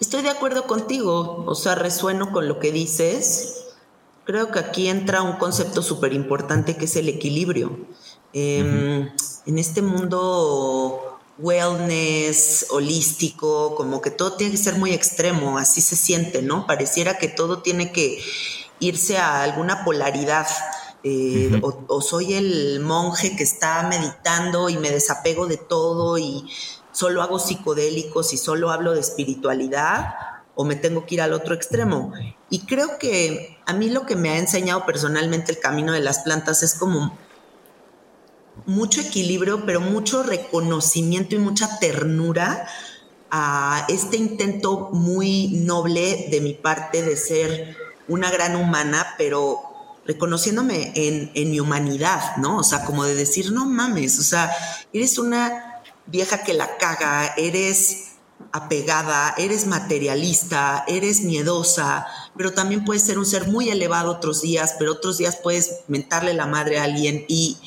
Estoy 0.00 0.22
de 0.22 0.30
acuerdo 0.30 0.66
contigo, 0.66 1.44
o 1.46 1.54
sea, 1.54 1.74
resueno 1.74 2.32
con 2.32 2.48
lo 2.48 2.58
que 2.60 2.72
dices 2.72 3.62
creo 4.26 4.50
que 4.50 4.58
aquí 4.58 4.88
entra 4.88 5.22
un 5.22 5.36
concepto 5.36 5.80
súper 5.80 6.12
importante 6.12 6.76
que 6.76 6.84
es 6.84 6.96
el 6.96 7.08
equilibrio. 7.08 7.78
Eh, 8.34 8.62
uh 8.62 8.66
-huh. 8.66 9.12
En 9.46 9.58
este 9.58 9.80
mundo 9.80 11.05
wellness, 11.38 12.66
holístico, 12.70 13.74
como 13.74 14.00
que 14.00 14.10
todo 14.10 14.32
tiene 14.34 14.52
que 14.52 14.58
ser 14.58 14.76
muy 14.76 14.92
extremo, 14.92 15.58
así 15.58 15.80
se 15.80 15.96
siente, 15.96 16.42
¿no? 16.42 16.66
Pareciera 16.66 17.18
que 17.18 17.28
todo 17.28 17.62
tiene 17.62 17.92
que 17.92 18.22
irse 18.80 19.18
a 19.18 19.42
alguna 19.42 19.84
polaridad. 19.84 20.46
Eh, 21.02 21.50
uh 21.52 21.56
-huh. 21.56 21.84
o, 21.88 21.94
o, 21.96 22.00
soy 22.00 22.34
el 22.34 22.80
monje 22.80 23.36
que 23.36 23.44
está 23.44 23.82
meditando 23.84 24.68
y 24.68 24.76
me 24.76 24.90
desapego 24.90 25.46
de 25.46 25.56
todo 25.56 26.18
y 26.18 26.44
solo 26.90 27.22
hago 27.22 27.38
psicodélicos 27.38 28.32
y 28.32 28.38
solo 28.38 28.70
hablo 28.70 28.92
de 28.92 29.00
espiritualidad, 29.00 30.14
o 30.56 30.64
me 30.64 30.74
tengo 30.74 31.04
que 31.04 31.16
ir 31.16 31.22
al 31.22 31.34
otro 31.34 31.54
extremo. 31.54 32.12
Y 32.48 32.60
creo 32.60 32.98
que 32.98 33.58
a 33.66 33.74
mí 33.74 33.90
lo 33.90 34.06
que 34.06 34.16
me 34.16 34.30
ha 34.30 34.38
enseñado 34.38 34.86
personalmente 34.86 35.52
el 35.52 35.60
camino 35.60 35.92
de 35.92 36.00
las 36.00 36.20
plantas 36.20 36.62
es 36.62 36.74
como 36.74 37.16
mucho 38.66 39.00
equilibrio, 39.00 39.64
pero 39.64 39.80
mucho 39.80 40.22
reconocimiento 40.22 41.34
y 41.34 41.38
mucha 41.38 41.78
ternura 41.78 42.68
a 43.30 43.86
este 43.88 44.16
intento 44.16 44.90
muy 44.92 45.48
noble 45.48 46.28
de 46.30 46.40
mi 46.40 46.54
parte 46.54 47.02
de 47.02 47.16
ser 47.16 47.76
una 48.08 48.30
gran 48.30 48.56
humana, 48.56 49.14
pero 49.18 49.60
reconociéndome 50.04 50.92
en, 50.94 51.32
en 51.34 51.50
mi 51.50 51.58
humanidad, 51.58 52.36
¿no? 52.36 52.58
O 52.58 52.62
sea, 52.62 52.84
como 52.84 53.04
de 53.04 53.14
decir, 53.14 53.50
no 53.52 53.66
mames, 53.66 54.18
o 54.18 54.22
sea, 54.22 54.52
eres 54.92 55.18
una 55.18 55.82
vieja 56.06 56.44
que 56.44 56.54
la 56.54 56.76
caga, 56.76 57.34
eres 57.36 58.12
apegada, 58.52 59.34
eres 59.38 59.66
materialista, 59.66 60.84
eres 60.86 61.22
miedosa, 61.22 62.06
pero 62.36 62.52
también 62.52 62.84
puedes 62.84 63.02
ser 63.02 63.18
un 63.18 63.26
ser 63.26 63.48
muy 63.48 63.70
elevado 63.70 64.12
otros 64.12 64.42
días, 64.42 64.76
pero 64.78 64.92
otros 64.92 65.18
días 65.18 65.38
puedes 65.42 65.80
mentarle 65.88 66.34
la 66.34 66.46
madre 66.46 66.78
a 66.78 66.84
alguien 66.84 67.24
y, 67.28 67.58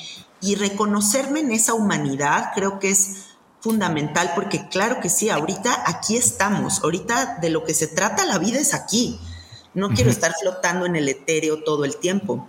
y 0.42 0.56
reconocerme 0.56 1.42
en 1.42 1.52
esa 1.52 1.74
humanidad 1.74 2.52
creo 2.56 2.80
que 2.80 2.92
es 2.92 3.26
fundamental 3.60 4.32
porque 4.36 4.70
claro 4.70 5.02
que 5.02 5.10
sí, 5.10 5.30
ahorita 5.30 5.84
aquí 5.86 6.16
estamos, 6.16 6.82
ahorita 6.84 7.38
de 7.42 7.50
lo 7.50 7.64
que 7.64 7.74
se 7.74 7.88
trata 7.88 8.26
la 8.26 8.38
vida 8.38 8.60
es 8.60 8.74
aquí. 8.74 9.20
No 9.74 9.88
uh 9.88 9.90
-huh. 9.90 9.96
quiero 9.96 10.10
estar 10.10 10.34
flotando 10.40 10.86
en 10.86 10.96
el 10.96 11.10
etéreo 11.10 11.64
todo 11.64 11.86
el 11.86 11.98
tiempo. 11.98 12.48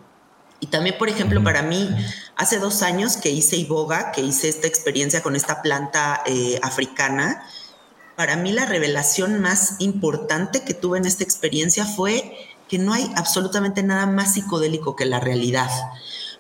Y 0.61 0.67
también, 0.67 0.97
por 0.99 1.09
ejemplo, 1.09 1.43
para 1.43 1.63
mí, 1.63 1.89
hace 2.37 2.59
dos 2.59 2.83
años 2.83 3.17
que 3.17 3.31
hice 3.31 3.57
iboga, 3.57 4.13
que 4.13 4.21
hice 4.21 4.49
esta 4.49 4.67
experiencia 4.67 5.23
con 5.23 5.35
esta 5.35 5.63
planta 5.63 6.23
eh, 6.27 6.61
africana, 6.63 7.43
para 8.15 8.37
mí 8.37 8.53
la 8.53 8.67
revelación 8.67 9.41
más 9.41 9.77
importante 9.79 10.63
que 10.63 10.75
tuve 10.75 10.99
en 10.99 11.07
esta 11.07 11.25
experiencia 11.25 11.87
fue 11.87 12.37
que 12.69 12.79
no 12.79 12.93
hay 12.93 13.11
absolutamente 13.17 13.83
nada 13.83 14.05
más 14.05 14.35
psicodélico 14.35 14.95
que 14.95 15.07
la 15.07 15.19
realidad. 15.19 15.71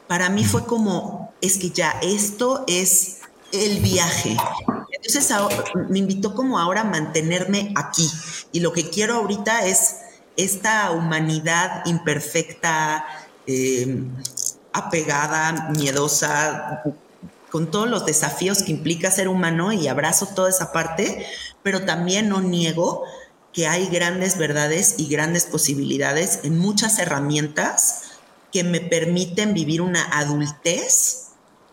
Para 0.06 0.28
mí 0.28 0.44
fue 0.44 0.66
como, 0.66 1.29
es 1.40 1.58
que 1.58 1.70
ya 1.70 1.98
esto 2.02 2.64
es 2.66 3.18
el 3.52 3.80
viaje. 3.80 4.36
Entonces 4.92 5.32
me 5.88 5.98
invitó 5.98 6.34
como 6.34 6.58
ahora 6.58 6.82
a 6.82 6.84
mantenerme 6.84 7.72
aquí. 7.76 8.08
Y 8.52 8.60
lo 8.60 8.72
que 8.72 8.90
quiero 8.90 9.16
ahorita 9.16 9.66
es 9.66 9.96
esta 10.36 10.90
humanidad 10.90 11.82
imperfecta, 11.86 13.04
eh, 13.46 14.04
apegada, 14.72 15.70
miedosa, 15.70 16.82
con 17.50 17.70
todos 17.70 17.88
los 17.88 18.06
desafíos 18.06 18.62
que 18.62 18.70
implica 18.70 19.10
ser 19.10 19.28
humano 19.28 19.72
y 19.72 19.88
abrazo 19.88 20.28
toda 20.34 20.50
esa 20.50 20.72
parte, 20.72 21.26
pero 21.62 21.84
también 21.84 22.28
no 22.28 22.40
niego 22.40 23.04
que 23.52 23.66
hay 23.66 23.88
grandes 23.88 24.38
verdades 24.38 24.94
y 24.98 25.08
grandes 25.08 25.46
posibilidades 25.46 26.40
en 26.44 26.58
muchas 26.58 26.98
herramientas 27.00 28.02
que 28.52 28.62
me 28.62 28.80
permiten 28.80 29.54
vivir 29.54 29.80
una 29.82 30.04
adultez 30.16 31.29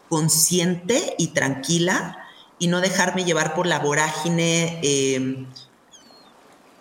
consciente 0.10 1.15
y 1.17 1.28
tranquila 1.28 2.17
y 2.60 2.67
no 2.67 2.82
dejarme 2.82 3.24
llevar 3.24 3.54
por 3.54 3.67
la 3.67 3.80
vorágine 3.80 4.80
eh, 4.82 5.46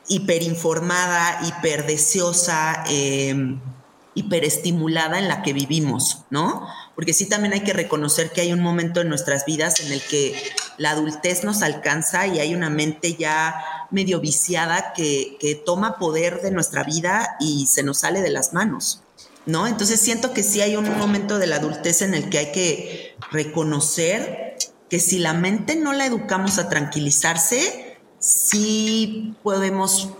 hiperinformada, 0.08 1.40
hiperdeseosa, 1.46 2.84
eh, 2.88 3.58
hiperestimulada 4.14 5.18
en 5.18 5.28
la 5.28 5.42
que 5.42 5.52
vivimos, 5.52 6.24
¿no? 6.30 6.66
Porque 6.94 7.12
sí 7.12 7.28
también 7.28 7.52
hay 7.52 7.60
que 7.60 7.74
reconocer 7.74 8.30
que 8.30 8.40
hay 8.40 8.52
un 8.52 8.62
momento 8.62 9.02
en 9.02 9.10
nuestras 9.10 9.44
vidas 9.44 9.80
en 9.80 9.92
el 9.92 10.00
que 10.00 10.34
la 10.78 10.92
adultez 10.92 11.44
nos 11.44 11.62
alcanza 11.62 12.26
y 12.26 12.38
hay 12.38 12.54
una 12.54 12.70
mente 12.70 13.14
ya 13.14 13.62
medio 13.90 14.18
viciada 14.20 14.94
que, 14.94 15.36
que 15.38 15.54
toma 15.54 15.98
poder 15.98 16.40
de 16.40 16.50
nuestra 16.50 16.82
vida 16.82 17.36
y 17.40 17.66
se 17.66 17.82
nos 17.82 17.98
sale 17.98 18.22
de 18.22 18.30
las 18.30 18.54
manos, 18.54 19.02
¿no? 19.46 19.66
Entonces 19.66 20.00
siento 20.00 20.34
que 20.34 20.42
sí 20.42 20.60
hay 20.60 20.76
un 20.76 20.98
momento 20.98 21.38
de 21.38 21.46
la 21.46 21.56
adultez 21.56 22.02
en 22.02 22.14
el 22.14 22.28
que 22.28 22.38
hay 22.38 22.52
que 22.52 23.16
reconocer 23.30 24.56
que 24.90 25.00
si 25.00 25.18
la 25.18 25.32
mente 25.32 25.76
no 25.76 25.92
la 25.92 26.06
educamos 26.06 26.58
a 26.58 26.68
tranquilizarse, 26.68 27.98
sí 28.18 29.34
podemos 29.42 30.10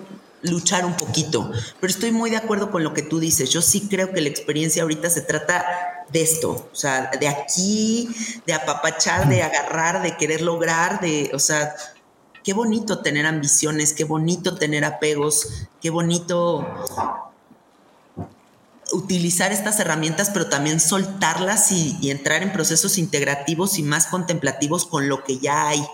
luchar 0.43 0.85
un 0.85 0.97
poquito. 0.97 1.51
Pero 1.81 1.91
estoy 1.91 2.13
muy 2.13 2.31
de 2.31 2.37
acuerdo 2.37 2.71
con 2.71 2.83
lo 2.85 2.95
que 2.95 3.03
tú 3.03 3.19
dices. 3.19 3.51
Yo 3.51 3.63
sí 3.63 3.89
creo 3.89 4.13
que 4.13 4.21
la 4.21 4.29
experiencia 4.29 4.83
ahorita 4.83 5.11
se 5.11 5.23
trata 5.23 5.65
de 6.11 6.23
esto, 6.23 6.69
o 6.73 6.75
sea, 6.75 7.11
de 7.19 7.27
aquí, 7.27 8.09
de 8.47 8.55
apapachar, 8.55 9.29
de 9.29 9.43
agarrar, 9.43 10.03
de 10.03 10.17
querer 10.17 10.41
lograr, 10.41 11.01
de, 11.01 11.31
o 11.35 11.41
sea, 11.41 11.75
qué 12.45 12.53
bonito 12.53 13.01
tener 13.01 13.27
ambiciones, 13.27 13.93
qué 13.93 14.05
bonito 14.05 14.55
tener 14.55 14.85
apegos, 14.85 15.67
qué 15.81 15.91
bonito 15.91 16.65
utilizar 18.93 19.53
estas 19.53 19.81
herramientas, 19.81 20.31
pero 20.31 20.49
también 20.49 20.81
soltarlas 20.81 21.73
y, 21.73 22.11
entrar 22.11 22.43
en 22.43 22.53
procesos 22.53 22.99
integrativos 22.99 23.79
y 23.79 23.83
más 23.83 24.07
contemplativos 24.07 24.87
con 24.87 25.09
lo 25.09 25.25
que 25.25 25.39
ya 25.39 25.69
hay, 25.69 25.85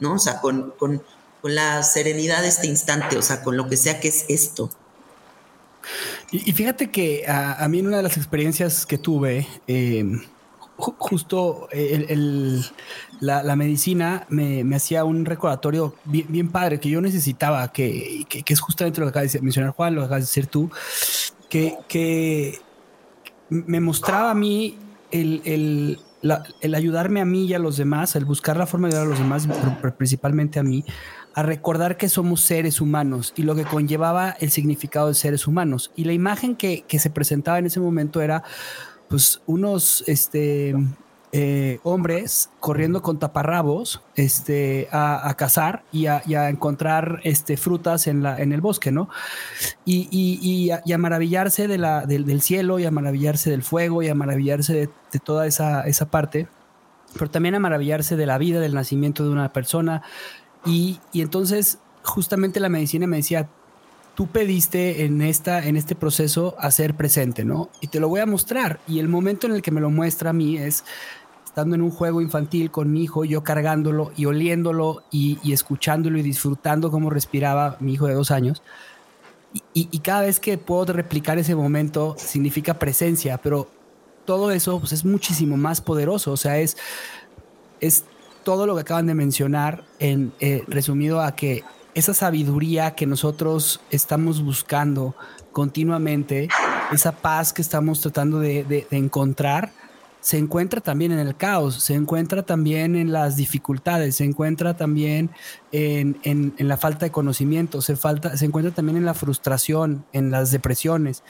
¿no? 0.00 0.14
O 0.14 0.18
sea, 0.18 0.40
con, 0.40 0.72
con, 0.78 1.02
con 1.40 1.54
la 1.54 1.82
serenidad 1.82 2.42
de 2.42 2.48
este 2.48 2.66
instante, 2.66 3.16
o 3.16 3.22
sea, 3.22 3.42
con 3.42 3.56
lo 3.56 3.68
que 3.68 3.76
sea 3.76 4.00
que 4.00 4.08
es 4.08 4.26
esto. 4.28 4.70
Y, 6.30 6.52
fíjate 6.52 6.90
que 6.90 7.24
a, 7.26 7.66
mí 7.68 7.80
en 7.80 7.88
una 7.88 7.98
de 7.98 8.02
las 8.02 8.16
experiencias 8.16 8.86
que 8.86 8.98
tuve, 8.98 9.46
eh, 9.66 10.04
justo 10.76 11.68
el, 11.70 12.64
la, 13.20 13.56
medicina 13.56 14.26
me, 14.28 14.64
hacía 14.74 15.04
un 15.04 15.24
recordatorio 15.24 15.94
bien, 16.04 16.50
padre 16.50 16.80
que 16.80 16.88
yo 16.88 17.00
necesitaba, 17.00 17.70
que, 17.72 18.26
es 18.46 18.60
justamente 18.60 19.00
lo 19.00 19.06
que 19.06 19.10
acaba 19.10 19.26
de 19.26 19.40
mencionar 19.40 19.72
Juan, 19.72 19.94
lo 19.94 20.00
que 20.02 20.06
acabas 20.06 20.22
de 20.22 20.26
decir 20.26 20.46
tú, 20.46 20.70
que, 21.52 21.76
que 21.86 22.58
me 23.50 23.78
mostraba 23.78 24.30
a 24.30 24.34
mí 24.34 24.78
el, 25.10 25.98
el 26.62 26.74
ayudarme 26.74 27.20
a 27.20 27.26
mí 27.26 27.44
y 27.44 27.52
a 27.52 27.58
los 27.58 27.76
demás, 27.76 28.16
el 28.16 28.24
buscar 28.24 28.56
la 28.56 28.66
forma 28.66 28.88
de 28.88 28.94
ayudar 28.94 29.06
a 29.06 29.10
los 29.10 29.18
demás, 29.18 29.46
principalmente 29.98 30.58
a 30.58 30.62
mí, 30.62 30.82
a 31.34 31.42
recordar 31.42 31.98
que 31.98 32.08
somos 32.08 32.40
seres 32.40 32.80
humanos 32.80 33.34
y 33.36 33.42
lo 33.42 33.54
que 33.54 33.64
conllevaba 33.64 34.30
el 34.40 34.50
significado 34.50 35.08
de 35.08 35.14
seres 35.14 35.46
humanos. 35.46 35.92
Y 35.94 36.04
la 36.04 36.14
imagen 36.14 36.56
que, 36.56 36.86
se 36.88 37.10
presentaba 37.10 37.58
en 37.58 37.66
ese 37.66 37.80
momento 37.80 38.22
era 38.22 38.44
pues 39.10 39.42
unos 39.44 40.04
este, 40.06 40.74
eh, 41.34 41.80
hombres 41.82 42.50
corriendo 42.60 43.00
con 43.00 43.18
taparrabos 43.18 44.02
este, 44.16 44.88
a, 44.92 45.34
cazar 45.38 45.82
y 45.90 46.06
a, 46.06 46.20
encontrar 46.50 47.20
este, 47.24 47.56
frutas 47.56 48.06
en, 48.06 48.22
la, 48.22 48.38
en 48.38 48.52
el 48.52 48.60
bosque, 48.60 48.92
¿no? 48.92 49.08
Y, 49.86 50.08
y, 50.12 50.70
a, 50.70 50.98
maravillarse 50.98 51.68
de 51.68 51.78
la, 51.78 52.04
del, 52.04 52.42
cielo 52.42 52.78
y 52.78 52.84
a 52.84 52.90
maravillarse 52.90 53.50
del 53.50 53.62
fuego 53.62 54.02
y 54.02 54.08
a 54.08 54.14
maravillarse 54.14 54.74
de, 54.74 55.18
toda 55.24 55.46
esa, 55.46 55.82
esa 55.82 56.10
parte 56.10 56.48
pero 57.14 57.30
también 57.30 57.54
a 57.54 57.60
maravillarse 57.60 58.16
de 58.16 58.24
la 58.24 58.38
vida, 58.38 58.58
del 58.58 58.72
nacimiento 58.72 59.22
de 59.22 59.30
una 59.30 59.52
persona, 59.52 60.02
y, 60.64 61.00
entonces 61.14 61.78
justamente 62.02 62.60
la 62.60 62.68
medicina 62.68 63.06
me 63.06 63.18
decía, 63.18 63.48
tú 64.14 64.26
pediste 64.28 65.04
en, 65.04 65.22
esta, 65.22 65.66
en 65.66 65.76
este 65.76 65.94
proceso 65.94 66.56
a 66.58 66.70
ser 66.70 66.94
presente, 66.94 67.44
¿no? 67.44 67.70
Y 67.80 67.88
te 67.88 68.00
lo 68.00 68.08
voy 68.08 68.20
a 68.20 68.26
mostrar. 68.26 68.80
Y 68.86 68.98
el 68.98 69.08
momento 69.08 69.46
en 69.46 69.54
el 69.54 69.62
que 69.62 69.70
me 69.70 69.80
lo 69.80 69.90
muestra 69.90 70.30
a 70.30 70.32
mí 70.32 70.58
es 70.58 70.84
estando 71.52 71.74
en 71.74 71.82
un 71.82 71.90
juego 71.90 72.22
infantil 72.22 72.70
con 72.70 72.90
mi 72.90 73.02
hijo, 73.02 73.26
yo 73.26 73.44
cargándolo 73.44 74.10
y 74.16 74.24
oliéndolo 74.24 75.02
y, 75.10 75.52
escuchándolo 75.52 76.16
y 76.16 76.22
disfrutando 76.22 76.90
cómo 76.90 77.10
respiraba 77.10 77.76
mi 77.78 77.92
hijo 77.92 78.06
de 78.06 78.14
dos 78.14 78.30
años. 78.30 78.62
Y, 79.74 79.98
cada 79.98 80.22
vez 80.22 80.40
que 80.40 80.56
puedo 80.56 80.94
replicar 80.94 81.36
ese 81.36 81.54
momento 81.54 82.14
significa 82.16 82.78
presencia, 82.78 83.36
pero 83.36 83.68
todo 84.24 84.50
eso 84.50 84.80
pues, 84.80 84.92
es 84.92 85.04
muchísimo 85.04 85.58
más 85.58 85.82
poderoso. 85.82 86.32
O 86.32 86.38
sea, 86.38 86.58
es, 86.58 86.78
es 87.80 88.04
todo 88.44 88.66
lo 88.66 88.74
que 88.74 88.80
acaban 88.80 89.06
de 89.06 89.14
mencionar, 89.14 89.84
en, 89.98 90.32
eh, 90.40 90.64
resumido 90.68 91.20
a 91.20 91.36
que 91.36 91.64
esa 91.92 92.14
sabiduría 92.14 92.94
que 92.94 93.04
nosotros 93.04 93.82
estamos 93.90 94.42
buscando 94.42 95.14
continuamente, 95.52 96.48
esa 96.92 97.12
paz 97.12 97.52
que 97.52 97.60
estamos 97.60 98.00
tratando 98.00 98.40
de 98.40 98.86
encontrar, 98.90 99.70
se 100.22 100.38
encuentra 100.38 100.80
también 100.80 101.10
en 101.10 101.18
el 101.18 101.36
caos, 101.36 101.82
se 101.82 101.94
encuentra 101.94 102.44
también 102.44 102.94
en 102.94 103.10
las 103.10 103.34
dificultades, 103.34 104.16
se 104.16 104.24
encuentra 104.24 104.76
también 104.76 105.30
en, 105.72 106.54
la 106.58 106.76
falta 106.76 107.06
de 107.06 107.10
conocimiento, 107.10 107.82
se, 107.82 107.96
falta, 107.96 108.36
se 108.36 108.44
encuentra 108.44 108.72
también 108.72 108.96
en 108.96 109.04
la 109.04 109.14
frustración, 109.14 110.04
en 110.12 110.30
las 110.30 110.52
depresiones. 110.52 111.24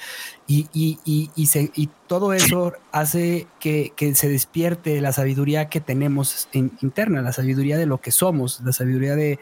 Y, 0.46 0.68
y, 0.74 1.90
todo 2.06 2.34
eso 2.34 2.74
hace 2.92 3.46
que, 3.58 3.94
se 4.14 4.28
despierte 4.28 5.00
la 5.00 5.12
sabiduría 5.12 5.70
que 5.70 5.80
tenemos 5.80 6.48
interna, 6.52 7.22
la 7.22 7.32
sabiduría 7.32 7.78
de 7.78 7.86
lo 7.86 7.98
que 7.98 8.10
somos, 8.10 8.60
la 8.60 8.72
sabiduría 8.72 9.16
de 9.16 9.38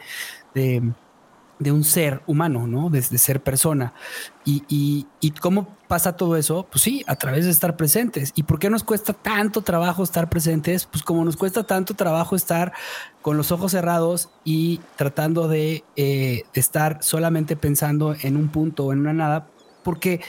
un 1.69 1.83
ser 1.83 2.21
humano, 2.25 2.65
¿no? 2.65 2.89
De, 2.89 3.01
ser 3.01 3.43
persona. 3.43 3.93
Y, 4.45 5.05
cómo 5.41 5.77
pasa 5.87 6.15
todo 6.15 6.37
eso? 6.37 6.65
Pues 6.71 6.81
sí, 6.81 7.03
a 7.07 7.15
través 7.15 7.45
de 7.45 7.51
estar 7.51 7.75
presentes. 7.75 8.31
¿Y 8.35 8.43
por 8.43 8.57
qué 8.57 8.69
nos 8.69 8.83
cuesta 8.85 9.11
tanto 9.11 9.61
trabajo 9.61 10.01
estar 10.01 10.29
presentes? 10.29 10.85
Pues 10.85 11.03
como 11.03 11.25
nos 11.25 11.35
cuesta 11.35 11.63
tanto 11.63 11.93
trabajo 11.93 12.35
estar 12.35 12.71
con 13.21 13.35
los 13.35 13.51
ojos 13.51 13.73
cerrados 13.73 14.29
y 14.45 14.79
tratando 14.95 15.49
de, 15.49 15.83
eh, 15.97 16.43
de 16.53 16.61
estar 16.61 17.03
solamente 17.03 17.57
pensando 17.57 18.15
en 18.21 18.37
un 18.37 18.47
punto 18.47 18.85
o 18.85 18.93
en 18.93 18.99
una 18.99 19.13
nada, 19.13 19.47
porque 19.83 20.21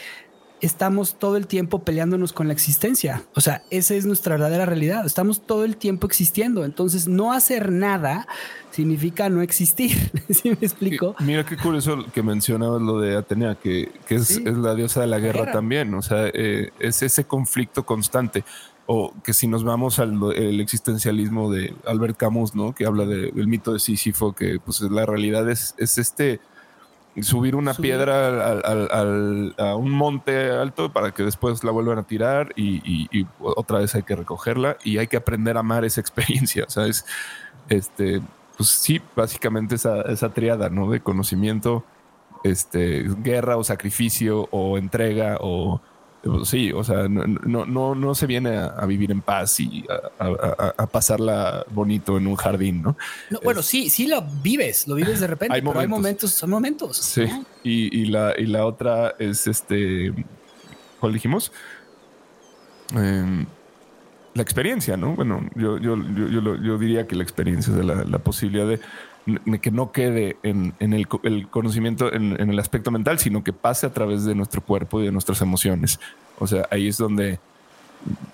estamos 0.62 1.18
todo 1.18 1.36
el 1.36 1.48
tiempo 1.48 1.80
peleándonos 1.80 2.32
con 2.32 2.46
la 2.46 2.54
existencia. 2.54 3.24
O 3.34 3.40
sea, 3.40 3.62
esa 3.70 3.94
es 3.94 4.06
nuestra 4.06 4.36
verdadera 4.36 4.64
realidad. 4.64 5.04
Estamos 5.04 5.44
todo 5.44 5.64
el 5.64 5.76
tiempo 5.76 6.06
existiendo. 6.06 6.64
Entonces, 6.64 7.08
no 7.08 7.32
hacer 7.32 7.72
nada 7.72 8.28
significa 8.70 9.28
no 9.28 9.42
existir. 9.42 9.90
¿Sí 10.30 10.50
me 10.50 10.58
explico? 10.60 11.16
Mira 11.18 11.44
qué 11.44 11.56
curioso 11.56 12.06
que 12.14 12.22
mencionabas 12.22 12.80
lo 12.80 13.00
de 13.00 13.16
Atenea, 13.16 13.56
que, 13.56 13.90
es, 14.08 14.40
la 14.40 14.74
diosa 14.76 15.00
de 15.00 15.08
la 15.08 15.18
guerra, 15.18 15.50
también. 15.50 15.92
O 15.94 16.00
sea, 16.00 16.30
eh, 16.32 16.70
es 16.78 17.02
ese 17.02 17.24
conflicto 17.24 17.84
constante. 17.84 18.44
O 18.86 19.12
que 19.24 19.32
si 19.32 19.48
nos 19.48 19.64
vamos 19.64 19.98
al 19.98 20.16
el 20.34 20.60
existencialismo 20.60 21.50
de 21.50 21.74
Albert 21.86 22.16
Camus, 22.16 22.54
¿no? 22.54 22.72
Que 22.72 22.86
habla 22.86 23.04
del 23.04 23.46
mito 23.48 23.72
de 23.72 23.80
Sísifo, 23.80 24.32
que 24.32 24.58
pues 24.64 24.80
la 24.80 25.06
realidad 25.06 25.48
es, 25.50 25.74
es 25.78 25.98
este 25.98 26.40
subir 27.20 27.54
una 27.56 27.74
piedra 27.74 28.60
a 29.58 29.76
un 29.76 29.90
monte 29.90 30.50
alto 30.50 30.92
para 30.92 31.12
que 31.12 31.22
después 31.22 31.62
la 31.62 31.70
vuelvan 31.70 31.98
a 31.98 32.04
tirar 32.04 32.52
y, 32.56 33.26
otra 33.40 33.78
vez 33.80 33.94
hay 33.94 34.02
que 34.02 34.16
recogerla 34.16 34.78
y 34.82 34.98
hay 34.98 35.06
que 35.06 35.18
aprender 35.18 35.56
a 35.56 35.60
amar 35.60 35.84
esa 35.84 36.00
experiencia, 36.02 36.64
¿sabes? 36.68 37.04
Este, 37.68 38.22
pues 38.56 38.70
sí, 38.70 39.00
básicamente 39.14 39.74
esa, 39.74 40.02
esa 40.02 40.32
triada, 40.32 40.70
¿no? 40.70 40.90
De 40.90 41.00
conocimiento, 41.00 41.84
este, 42.44 43.04
guerra 43.18 43.56
o 43.56 43.64
sacrificio 43.64 44.48
o 44.50 44.78
entrega 44.78 45.38
o 45.40 45.80
Sí, 46.44 46.70
o 46.70 46.84
sea, 46.84 47.08
no, 47.08 47.66
no, 47.66 47.94
no 47.96 48.14
se 48.14 48.26
viene 48.26 48.56
a, 48.56 48.86
vivir 48.86 49.10
en 49.10 49.20
paz 49.20 49.58
y 49.58 49.84
a, 50.18 50.86
pasarla 50.86 51.64
bonito 51.70 52.16
en 52.16 52.28
un 52.28 52.36
jardín, 52.36 52.80
¿no? 52.80 52.96
bueno, 53.42 53.60
sí, 53.60 53.90
sí 53.90 54.06
lo 54.06 54.22
vives, 54.22 54.86
lo 54.86 54.94
vives 54.94 55.18
de 55.18 55.26
repente, 55.26 55.54
hay 55.54 55.60
pero 55.60 55.72
momentos. 55.72 55.82
hay 55.82 55.88
momentos, 55.88 56.30
son 56.30 56.50
momentos. 56.50 56.96
Sí, 56.96 57.24
y, 57.64 58.04
la, 58.06 58.34
y 58.38 58.46
la 58.46 58.66
otra 58.66 59.16
es 59.18 59.48
este, 59.48 60.12
¿cuál 61.00 61.12
dijimos? 61.12 61.50
Em, 62.94 63.44
la 64.34 64.42
experiencia, 64.42 64.96
¿no? 64.96 65.16
Bueno, 65.16 65.48
yo, 65.56 65.78
yo, 65.78 65.96
yo, 65.96 66.56
yo, 66.56 66.78
diría 66.78 67.08
que 67.08 67.16
la 67.16 67.24
experiencia, 67.24 67.72
de 67.72 67.82
la 67.84 68.18
posibilidad 68.20 68.66
de 68.66 68.80
que 69.60 69.70
no 69.70 69.92
quede 69.92 70.36
en, 70.42 70.74
el, 70.80 71.08
conocimiento 71.48 72.12
en, 72.12 72.32
el 72.38 72.58
aspecto 72.58 72.90
mental, 72.90 73.18
sino 73.18 73.44
que 73.44 73.52
pase 73.52 73.86
a 73.86 73.92
través 73.92 74.24
de 74.24 74.34
nuestro 74.34 74.60
cuerpo 74.60 75.00
y 75.00 75.04
de 75.04 75.12
nuestras 75.12 75.40
emociones. 75.42 76.00
O 76.38 76.46
sea, 76.46 76.66
ahí 76.70 76.88
es 76.88 76.98
donde, 76.98 77.38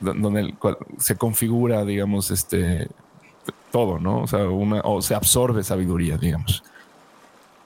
donde 0.01 0.55
se 0.99 1.17
configura, 1.17 1.85
digamos, 1.85 2.31
este 2.31 2.89
todo, 3.71 3.99
¿no? 3.99 4.23
O 4.23 4.27
sea, 4.27 4.49
una, 4.49 4.81
o 4.81 5.03
se 5.03 5.15
absorbe 5.15 5.63
sabiduría, 5.63 6.17
digamos. 6.17 6.63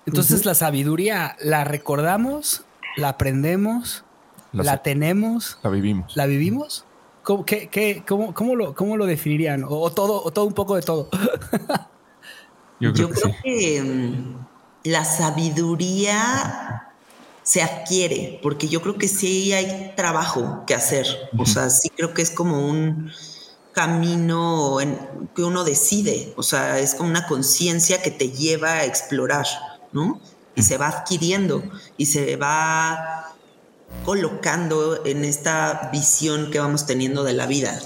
Entonces 0.07 0.45
la 0.45 0.55
sabiduría 0.55 1.37
la 1.41 1.65
recordamos, 1.65 2.65
la 2.97 3.11
aprendemos, 3.11 4.05
la, 4.53 4.83
tenemos, 4.83 5.59
la 5.63 5.71
vivimos. 5.71 6.17
¿La 6.17 6.27
vivimos? 6.27 6.85
¿Cómo, 7.23 7.45
qué, 7.45 8.03
cómo, 8.07 8.57
lo, 8.57 8.75
cómo 8.75 8.97
lo 8.97 9.07
definirían? 9.07 9.65
O, 9.69 9.91
todo, 9.93 10.23
o 10.25 10.33
todo 10.33 10.45
un 10.45 10.55
poco 10.55 10.75
de 10.75 10.83
todo. 10.83 11.09
Yo 12.91 12.93
creo, 12.93 13.35
que, 13.43 13.83
mm, 13.83 14.47
la 14.85 15.05
sabiduría 15.05 16.93
se 17.45 17.63
adquiere, 17.63 18.41
porque 18.43 18.69
yo 18.69 18.83
creo 18.83 18.99
que 18.99 19.09
sí 19.09 19.53
hay 19.53 19.93
trabajo 19.97 20.65
que 20.67 20.75
hacer. 20.75 21.07
O 21.39 21.47
sea, 21.47 21.71
sí 21.71 21.91
creo 21.91 22.13
que 22.13 22.23
es 22.23 22.31
como 22.31 22.69
un 22.69 23.13
camino 23.73 24.81
en, 24.81 24.99
que 25.35 25.43
uno 25.43 25.65
decide. 25.65 26.35
O 26.37 26.43
sea, 26.43 26.79
es 26.79 26.95
como 26.95 27.09
una 27.09 27.27
conciencia 27.27 28.03
que 28.03 28.11
te 28.11 28.31
lleva 28.31 28.73
a 28.73 28.85
explorar, 28.85 29.47
¿no? 29.93 30.21
Y 30.55 30.63
se 30.63 30.77
va 30.77 30.89
adquiriendo 30.89 31.63
y 31.97 32.07
se 32.07 32.37
va 32.37 33.33
colocando 34.05 35.05
en 35.07 35.25
esta 35.25 35.91
visión 35.93 36.51
que 36.51 36.59
vamos 36.59 36.87
teniendo 36.87 37.23
de 37.23 37.33
la 37.33 37.47
vida. 37.47 37.79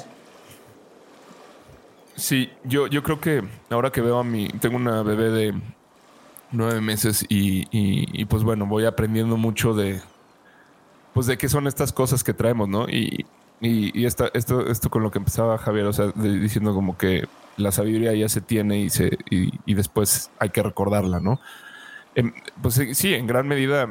Sí, 2.16 2.50
yo, 2.64 2.86
yo 2.86 3.02
creo 3.02 3.20
que 3.20 3.42
ahora 3.68 3.90
que 3.90 4.00
veo 4.00 4.18
a 4.18 4.24
mi, 4.24 4.48
tengo 4.48 4.76
una 4.76 5.02
bebé 5.02 5.30
de 5.30 5.54
nueve 6.50 6.80
meses 6.80 7.26
y, 7.28 8.24
pues 8.24 8.42
bueno, 8.42 8.66
voy 8.66 8.86
aprendiendo 8.86 9.36
mucho 9.36 9.74
de, 9.74 10.00
pues 11.12 11.26
de 11.26 11.36
qué 11.36 11.48
son 11.48 11.66
estas 11.66 11.92
cosas 11.92 12.24
que 12.24 12.32
traemos, 12.32 12.68
¿no? 12.68 12.88
Y, 12.88 13.26
y, 13.60 14.06
esto, 14.06 14.32
esto 14.32 14.90
con 14.90 15.02
lo 15.02 15.10
que 15.10 15.18
empezaba 15.18 15.58
Javier, 15.58 15.86
o 15.86 15.92
sea, 15.92 16.06
diciendo 16.14 16.74
como 16.74 16.96
que 16.96 17.28
la 17.58 17.70
sabiduría 17.70 18.14
ya 18.14 18.30
se 18.30 18.40
tiene 18.40 18.78
y, 18.80 18.90
se, 18.90 19.18
y, 19.30 19.74
después 19.74 20.30
hay 20.38 20.48
que 20.48 20.62
recordarla, 20.62 21.20
¿no? 21.20 21.38
Em, 22.14 22.32
pues 22.62 22.80
sí, 22.92 23.12
en 23.12 23.26
gran 23.26 23.46
medida 23.46 23.90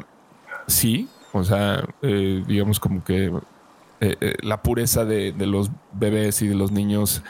sí, 0.66 1.08
o 1.32 1.44
sea, 1.44 1.88
eh, 2.02 2.44
digamos 2.48 2.80
como 2.80 3.04
que 3.04 3.26
eh, 3.26 4.18
eh, 4.20 4.36
la 4.42 4.64
pureza 4.64 5.06
de, 5.06 5.32
de 5.32 5.46
los 5.46 5.70
bebés 5.94 6.42
y 6.42 6.48
de 6.48 6.56
los 6.56 6.72
niños 6.72 7.24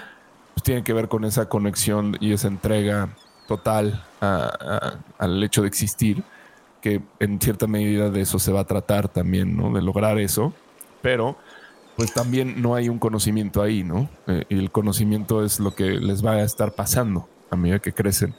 pues, 0.55 0.63
tiene 0.63 0.83
que 0.83 0.93
ver 0.93 1.09
con 1.09 1.25
esa 1.25 1.47
conexión 1.49 2.17
y 2.21 2.31
esa 2.31 2.47
entrega 2.47 3.09
total 3.45 4.03
al 4.21 5.43
hecho 5.43 5.61
de 5.61 5.67
existir, 5.67 6.23
que 6.81 7.01
en 7.19 7.39
cierta 7.39 7.67
medida 7.67 8.09
de 8.09 8.21
eso 8.21 8.39
se 8.39 8.51
va 8.51 8.61
a 8.61 8.65
tratar 8.65 9.07
también, 9.07 9.55
¿no? 9.55 9.71
De 9.71 9.81
lograr 9.81 10.17
eso, 10.17 10.53
pero 11.01 11.37
pues 11.95 12.13
también 12.13 12.61
no 12.61 12.73
hay 12.73 12.89
un 12.89 12.99
conocimiento 12.99 13.61
ahí, 13.61 13.83
¿no? 13.83 14.09
Eh, 14.27 14.45
y 14.49 14.57
el 14.57 14.71
conocimiento 14.71 15.43
es 15.43 15.59
lo 15.59 15.75
que 15.75 15.91
les 15.91 16.25
va 16.25 16.31
a 16.31 16.43
estar 16.43 16.73
pasando 16.73 17.29
a 17.51 17.55
medida 17.55 17.79
que 17.79 17.93
crecen 17.93 18.33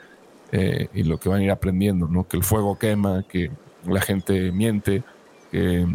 eh, 0.53 0.89
y 0.93 1.05
lo 1.05 1.19
que 1.19 1.29
van 1.29 1.41
a 1.41 1.45
ir 1.45 1.51
aprendiendo, 1.51 2.09
¿no? 2.09 2.27
Que 2.27 2.37
el 2.37 2.45
fuego 2.45 2.79
quema, 2.79 3.25
que 3.29 3.51
la 3.87 4.01
gente 4.01 4.53
miente, 4.53 5.05
que 5.53 5.87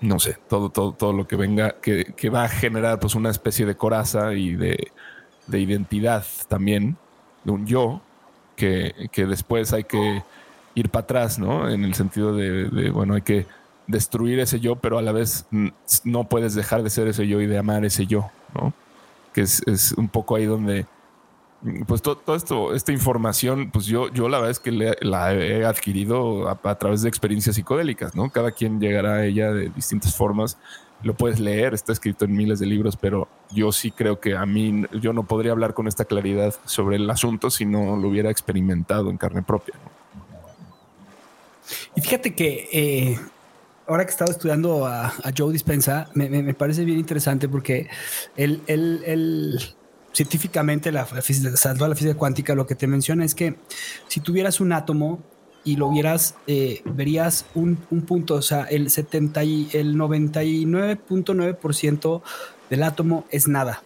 no 0.00 0.18
sé, 0.18 0.38
todo, 0.48 0.70
todo, 0.70 0.92
todo 0.92 1.12
lo 1.12 1.26
que 1.26 1.36
venga, 1.36 1.76
que, 1.80 2.14
que 2.16 2.30
va 2.30 2.44
a 2.44 2.48
generar 2.48 3.00
pues 3.00 3.14
una 3.14 3.30
especie 3.30 3.66
de 3.66 3.74
coraza 3.74 4.34
y 4.34 4.54
de, 4.54 4.92
de 5.50 5.60
identidad 5.60 6.24
también, 6.48 6.96
de 7.44 7.52
un 7.52 7.66
yo, 7.66 8.00
que, 8.56 9.08
que, 9.12 9.26
después 9.26 9.72
hay 9.72 9.84
que 9.84 10.22
ir 10.74 10.90
para 10.90 11.04
atrás, 11.04 11.38
¿no? 11.38 11.68
En 11.68 11.84
el 11.84 11.94
sentido 11.94 12.34
de, 12.34 12.90
bueno, 12.90 13.14
hay 13.14 13.22
que 13.22 13.46
destruir 13.86 14.38
ese 14.38 14.60
yo, 14.60 14.76
pero 14.76 14.98
a 14.98 15.02
la 15.02 15.12
vez 15.12 15.46
no 16.04 16.24
puedes 16.24 16.54
dejar 16.54 16.82
de 16.82 16.90
ser 16.90 17.08
ese 17.08 17.26
yo 17.26 17.40
y 17.40 17.46
de 17.46 17.58
amar 17.58 17.84
ese 17.84 18.06
yo, 18.06 18.30
¿no? 18.54 18.72
Que 19.32 19.42
es, 19.42 19.62
es 19.66 19.92
un 19.92 20.08
poco 20.08 20.36
ahí 20.36 20.44
donde 20.44 20.86
pues 21.86 22.00
todo, 22.00 22.34
esto, 22.34 22.74
esta 22.74 22.92
información, 22.92 23.70
pues 23.70 23.84
yo, 23.84 24.10
yo 24.12 24.28
la 24.28 24.38
verdad 24.38 24.50
es 24.50 24.60
que 24.60 24.72
la 24.72 25.34
he 25.34 25.64
adquirido 25.64 26.48
a, 26.48 26.74
través 26.76 27.02
de 27.02 27.08
experiencias 27.08 27.56
psicodélicas, 27.56 28.14
¿no? 28.14 28.30
Cada 28.30 28.52
quien 28.52 28.80
llegará 28.80 29.16
a 29.16 29.26
ella 29.26 29.52
de 29.52 29.68
distintas 29.68 30.16
formas. 30.16 30.56
Lo 31.02 31.14
puedes 31.14 31.38
leer, 31.38 31.74
está 31.74 31.92
escrito 31.92 32.24
en 32.24 32.32
miles 32.32 32.58
de 32.60 32.66
libros, 32.66 32.96
pero 32.96 33.28
yo 33.50 33.72
sí 33.72 33.90
creo 33.90 34.20
que 34.20 34.36
a 34.36 34.46
mí, 34.46 34.84
yo 35.00 35.12
no 35.12 35.24
podría 35.24 35.52
hablar 35.52 35.74
con 35.74 35.86
esta 35.86 36.04
claridad 36.04 36.54
sobre 36.64 36.96
el 36.96 37.08
asunto 37.10 37.50
si 37.50 37.66
no 37.66 37.96
lo 37.96 38.08
hubiera 38.08 38.30
experimentado 38.30 39.10
en 39.10 39.18
carne 39.18 39.42
propia. 39.42 39.74
Y 41.94 42.00
fíjate 42.00 42.34
que 42.34 42.68
eh, 42.72 43.18
ahora 43.86 44.04
que 44.04 44.10
estaba 44.10 44.30
estudiando 44.30 44.86
a, 44.86 45.12
Joe 45.36 45.52
Dispensa, 45.52 46.08
me, 46.14 46.54
parece 46.54 46.84
bien 46.84 46.98
interesante 46.98 47.48
porque 47.48 47.88
él, 48.36 48.62
él 48.66 49.74
científicamente 50.12 50.92
la, 50.92 51.06
física, 51.06 52.14
cuántica 52.16 52.54
lo 52.54 52.66
que 52.66 52.74
te 52.74 52.86
menciona 52.86 53.24
es 53.24 53.34
que 53.34 53.56
si 54.08 54.20
tuvieras 54.20 54.60
un 54.60 54.72
átomo 54.72 55.22
y 55.64 55.76
lo 55.76 55.90
vieras, 55.90 56.36
eh, 56.46 56.82
verías 56.84 57.46
un, 57.54 57.76
punto, 57.76 58.34
o 58.36 58.42
sea, 58.42 58.64
el 58.64 58.90
70 58.90 59.44
y 59.44 59.68
el 59.72 59.96
99.9% 59.96 62.22
del 62.70 62.82
átomo 62.82 63.26
es 63.30 63.46
nada. 63.46 63.82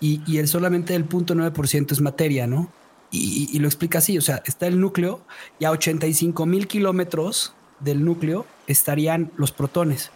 Y, 0.00 0.22
y, 0.26 0.38
el 0.38 0.46
solamente 0.46 0.94
el 0.94 1.08
0.9% 1.08 1.90
es 1.90 2.00
materia, 2.00 2.46
¿no? 2.46 2.70
Y, 3.10 3.48
y, 3.52 3.58
lo 3.58 3.66
explica 3.66 3.98
así, 3.98 4.16
o 4.16 4.20
sea, 4.20 4.44
está 4.46 4.68
el 4.68 4.78
núcleo 4.78 5.20
y 5.58 5.64
a 5.64 5.72
85 5.72 6.46
mil 6.46 6.68
kilómetros 6.68 7.52
del 7.80 8.04
núcleo 8.04 8.46
estarían 8.68 9.32
los 9.36 9.50
protones. 9.50 10.12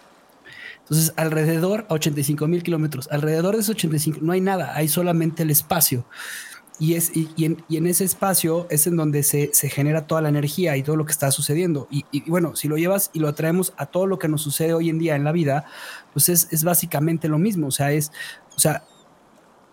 Entonces, 0.93 1.14
alrededor, 1.16 1.86
a 1.88 1.95
85 1.95 2.47
mil 2.49 2.62
kilómetros, 2.62 3.09
alrededor 3.11 3.55
de 3.55 3.62
esos 3.62 3.76
85 3.76 4.18
no 4.20 4.32
hay 4.32 4.43
nada, 4.43 4.76
hay 4.76 4.88
solamente 4.88 5.43
el 5.43 5.51
espacio. 5.51 6.05
Y, 6.78 6.97
es, 6.97 7.12
y, 7.16 7.47
en, 7.47 7.86
ese 7.86 8.05
espacio 8.05 8.66
es 8.68 8.86
en 8.86 8.97
donde 8.97 9.22
se, 9.22 9.51
genera 9.70 10.07
toda 10.07 10.20
la 10.20 10.28
energía 10.28 10.76
y 10.76 10.82
todo 10.82 10.97
lo 10.97 11.07
que 11.07 11.12
está 11.12 11.30
sucediendo. 11.30 11.88
Y, 11.90 12.28
bueno, 12.28 12.57
si 12.57 12.68
lo 12.68 12.76
llevas 12.76 13.09
y 13.14 13.20
lo 13.20 13.28
atraemos 13.28 13.72
a 13.78 13.86
todo 13.86 14.07
lo 14.07 14.18
que 14.18 14.28
nos 14.28 14.43
sucede 14.43 14.74
hoy 14.74 14.90
en 14.90 14.99
día 14.99 15.16
en 15.16 15.24
la 15.24 15.32
vida, 15.32 15.64
pues 16.12 16.28
es, 16.28 16.49
es 16.51 16.62
básicamente 16.62 17.26
lo 17.26 17.38
mismo. 17.38 17.68
O 17.68 17.70
sea, 17.70 17.90
es, 17.93 18.12
o 18.55 18.61
sea, 18.61 18.84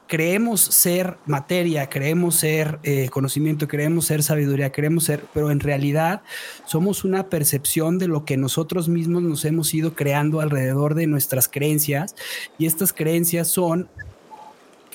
creemos 0.10 0.62
ser 0.62 1.18
materia, 1.28 1.88
creemos 1.88 2.36
ser 2.36 2.80
eh, 2.82 3.10
conocimiento, 3.10 3.68
creemos 3.68 4.06
ser 4.06 4.24
sabiduría, 4.24 4.72
creemos 4.72 5.04
ser, 5.04 5.24
pero 5.36 5.52
en 5.52 5.60
realidad 5.60 6.24
somos 6.66 7.04
una 7.04 7.30
percepción 7.30 8.00
de 8.00 8.08
lo 8.08 8.26
que 8.26 8.36
nosotros 8.36 8.90
mismos 8.90 9.22
nos 9.22 9.46
hemos 9.46 9.72
ido 9.72 9.94
creando 9.94 10.42
alrededor 10.42 10.96
de 10.96 11.06
nuestras 11.06 11.48
creencias. 11.48 12.16
Y 12.58 12.66
estas 12.66 12.92
creencias 12.92 13.50
son 13.50 13.88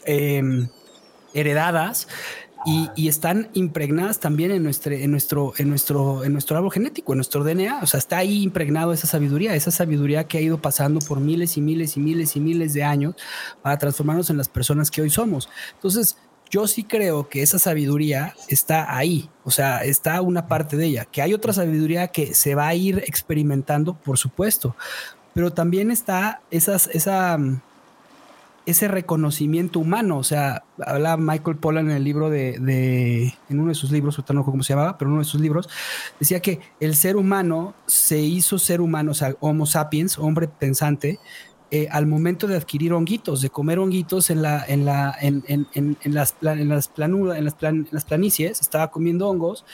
em, 0.05 0.69
heredadas 1.33 2.09
y, 2.65 3.09
están 3.09 3.49
impregnadas 3.53 4.21
también 4.21 4.51
en 4.51 4.63
nuestro, 4.63 4.93
en 4.93 5.11
nuestro, 5.11 5.53
en 5.59 5.69
nuestro, 5.69 6.25
en 6.25 6.33
nuestro 6.33 6.57
árbol 6.57 6.73
genético, 6.73 7.13
en 7.13 7.19
nuestro 7.19 7.45
DNA. 7.45 7.81
O 7.83 7.87
sea, 7.87 7.99
está 7.99 8.19
ahí 8.19 8.43
impregnado 8.43 8.93
esa 8.93 9.07
sabiduría, 9.07 9.55
esa 9.55 9.71
sabiduría 9.71 10.25
que 10.25 10.39
ha 10.39 10.41
ido 10.41 10.61
pasando 10.61 11.01
por 11.01 11.21
miles 11.21 11.57
y 11.57 11.61
miles 11.61 11.97
y 11.97 12.01
miles 12.01 12.37
y 12.37 12.41
miles 12.41 12.73
de 12.73 12.85
años 12.85 13.15
para 13.63 13.77
transformarnos 13.79 14.31
en 14.31 14.39
las 14.39 14.49
personas 14.49 14.91
que 14.91 15.03
hoy 15.03 15.11
somos. 15.11 15.49
Entonces, 15.75 16.17
yo 16.51 16.67
sí 16.67 16.85
creo 16.85 17.29
que 17.29 17.43
esa 17.43 17.59
sabiduría 17.59 18.35
está 18.49 18.97
ahí, 18.97 19.29
o 19.45 19.51
sea, 19.51 19.85
está 19.85 20.21
una 20.21 20.47
parte 20.47 20.77
de 20.77 20.87
ella, 20.87 21.05
que 21.05 21.21
hay 21.21 21.35
otra 21.35 21.53
sabiduría 21.53 22.09
que 22.09 22.35
se 22.35 22.55
va 22.55 22.69
a 22.69 22.75
ir 22.75 23.03
experimentando, 23.07 23.95
por 23.95 24.19
supuesto, 24.19 24.77
pero 25.35 25.53
también 25.53 25.91
está 25.91 26.43
esas, 26.51 26.89
esa 26.93 27.39
ese 28.67 28.89
reconocimiento 28.89 29.79
humano. 29.79 30.19
O 30.19 30.25
sea, 30.25 30.65
habla 30.85 31.17
Michael 31.17 31.57
Pollan 31.57 31.91
en 31.91 31.97
el 31.97 32.05
libro 32.05 32.31
de, 32.31 32.55
en 33.49 33.59
uno 33.59 33.69
de 33.69 33.75
sus 33.75 33.91
libros, 33.91 34.19
no 34.19 34.25
sé 34.43 34.45
cómo 34.45 34.63
se 34.63 34.73
llamaba, 34.73 34.99
pero 34.99 35.09
en 35.09 35.15
uno 35.15 35.23
de 35.23 35.29
sus 35.29 35.41
libros, 35.41 35.69
decía 36.19 36.41
que 36.41 36.61
el 36.81 36.95
ser 36.95 37.17
humano 37.17 37.75
se 37.87 38.21
hizo 38.21 38.59
ser 38.59 38.81
humano, 38.81 39.13
o 39.13 39.15
sea, 39.15 39.35
Homo 39.41 39.67
sapiens, 39.67 40.19
hombre 40.19 40.49
pensante, 40.49 41.19
eh, 41.71 41.89
al 41.91 42.07
momento 42.07 42.47
de 42.47 42.57
adquirir 42.57 42.93
honguitos, 42.93 43.41
de 43.41 43.51
comer 43.51 43.79
honguitos 43.79 44.31
en, 44.31 44.43
la, 44.43 44.65
en, 44.67 44.85
la, 44.85 45.17
en, 45.21 45.43
en, 45.49 45.67
en 45.75 46.15
las, 46.15 46.37
en 46.43 46.69
las 46.69 46.89
planuras, 46.89 47.37
en 47.37 47.45
las, 47.45 47.57
en 47.63 47.89
las 47.91 48.05
planicies, 48.05 48.61
estaba 48.61 48.91
comiendo 48.91 49.29
hongos 49.29 49.65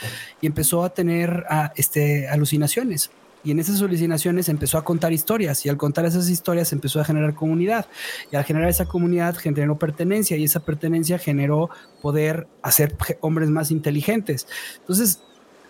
y 0.41 0.47
empezó 0.47 0.83
a 0.83 0.91
tener 0.91 1.45
ah, 1.51 1.73
este, 1.77 2.29
alucinaciones 2.29 3.11
y 3.45 3.51
en 3.51 3.59
esas 3.59 3.81
alucinaciones 3.81 4.49
empezó 4.49 4.79
a 4.79 4.85
contar 4.85 5.13
historias 5.13 5.65
y 5.65 5.69
al 5.69 5.77
contar 5.77 6.05
esas 6.05 6.29
historias 6.29 6.73
empezó 6.73 7.01
a 7.01 7.05
generar 7.05 7.35
comunidad 7.35 7.87
y 8.31 8.37
al 8.37 8.45
generar 8.45 8.69
esa 8.69 8.87
comunidad 8.87 9.37
generó 9.37 9.79
pertenencia 9.79 10.37
y 10.37 10.45
esa 10.45 10.61
pertenencia 10.61 11.19
generó 11.19 11.71
poder 12.03 12.47
hacer 12.63 12.97
hombres 13.21 13.51
más 13.51 13.71
inteligentes. 13.71 14.47
Entonces, 14.81 15.23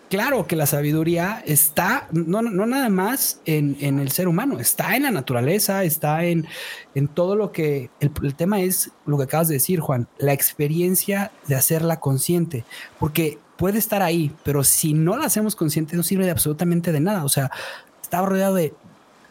claro 0.09 0.45
que 0.45 0.57
la 0.57 0.65
sabiduría 0.65 1.41
está 1.45 2.09
no, 2.11 2.41
no 2.41 2.65
nada 2.65 2.89
más 2.89 3.39
en, 3.45 3.77
en, 3.79 3.99
el 3.99 4.11
ser 4.11 4.27
humano, 4.27 4.59
está 4.59 4.97
en 4.97 5.03
la 5.03 5.11
naturaleza, 5.11 5.85
está 5.85 6.25
en, 6.25 6.45
en 6.95 7.07
todo 7.07 7.37
lo 7.37 7.53
que 7.53 7.89
el, 8.01 8.11
el, 8.21 8.35
tema 8.35 8.59
es 8.59 8.91
lo 9.05 9.17
que 9.17 9.23
acabas 9.23 9.47
de 9.47 9.53
decir, 9.53 9.79
Juan, 9.79 10.09
la 10.17 10.33
experiencia 10.33 11.31
de 11.47 11.55
hacerla 11.55 12.01
consciente, 12.01 12.65
porque 12.99 13.39
puede 13.61 13.77
estar 13.77 14.01
ahí, 14.01 14.35
pero 14.43 14.63
si 14.63 14.95
no 14.95 15.17
la 15.17 15.27
hacemos 15.27 15.55
consciente 15.55 15.95
no 15.95 16.01
sirve 16.01 16.25
de 16.25 16.31
absolutamente 16.31 16.91
de 16.91 16.99
nada. 16.99 17.23
O 17.23 17.29
sea, 17.29 17.51
está 18.01 18.19
rodeado 18.25 18.55
de 18.55 18.73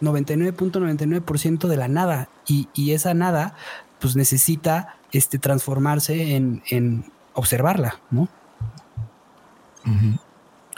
99.99% 0.01 1.67
de 1.67 1.77
la 1.77 1.89
nada 1.89 2.29
y, 2.47 2.93
esa 2.93 3.13
nada 3.13 3.57
pues 3.99 4.15
necesita 4.15 4.95
este, 5.11 5.41
transformarse 5.41 6.37
en, 6.37 7.13
observarla, 7.35 7.99
¿no? 8.13 8.29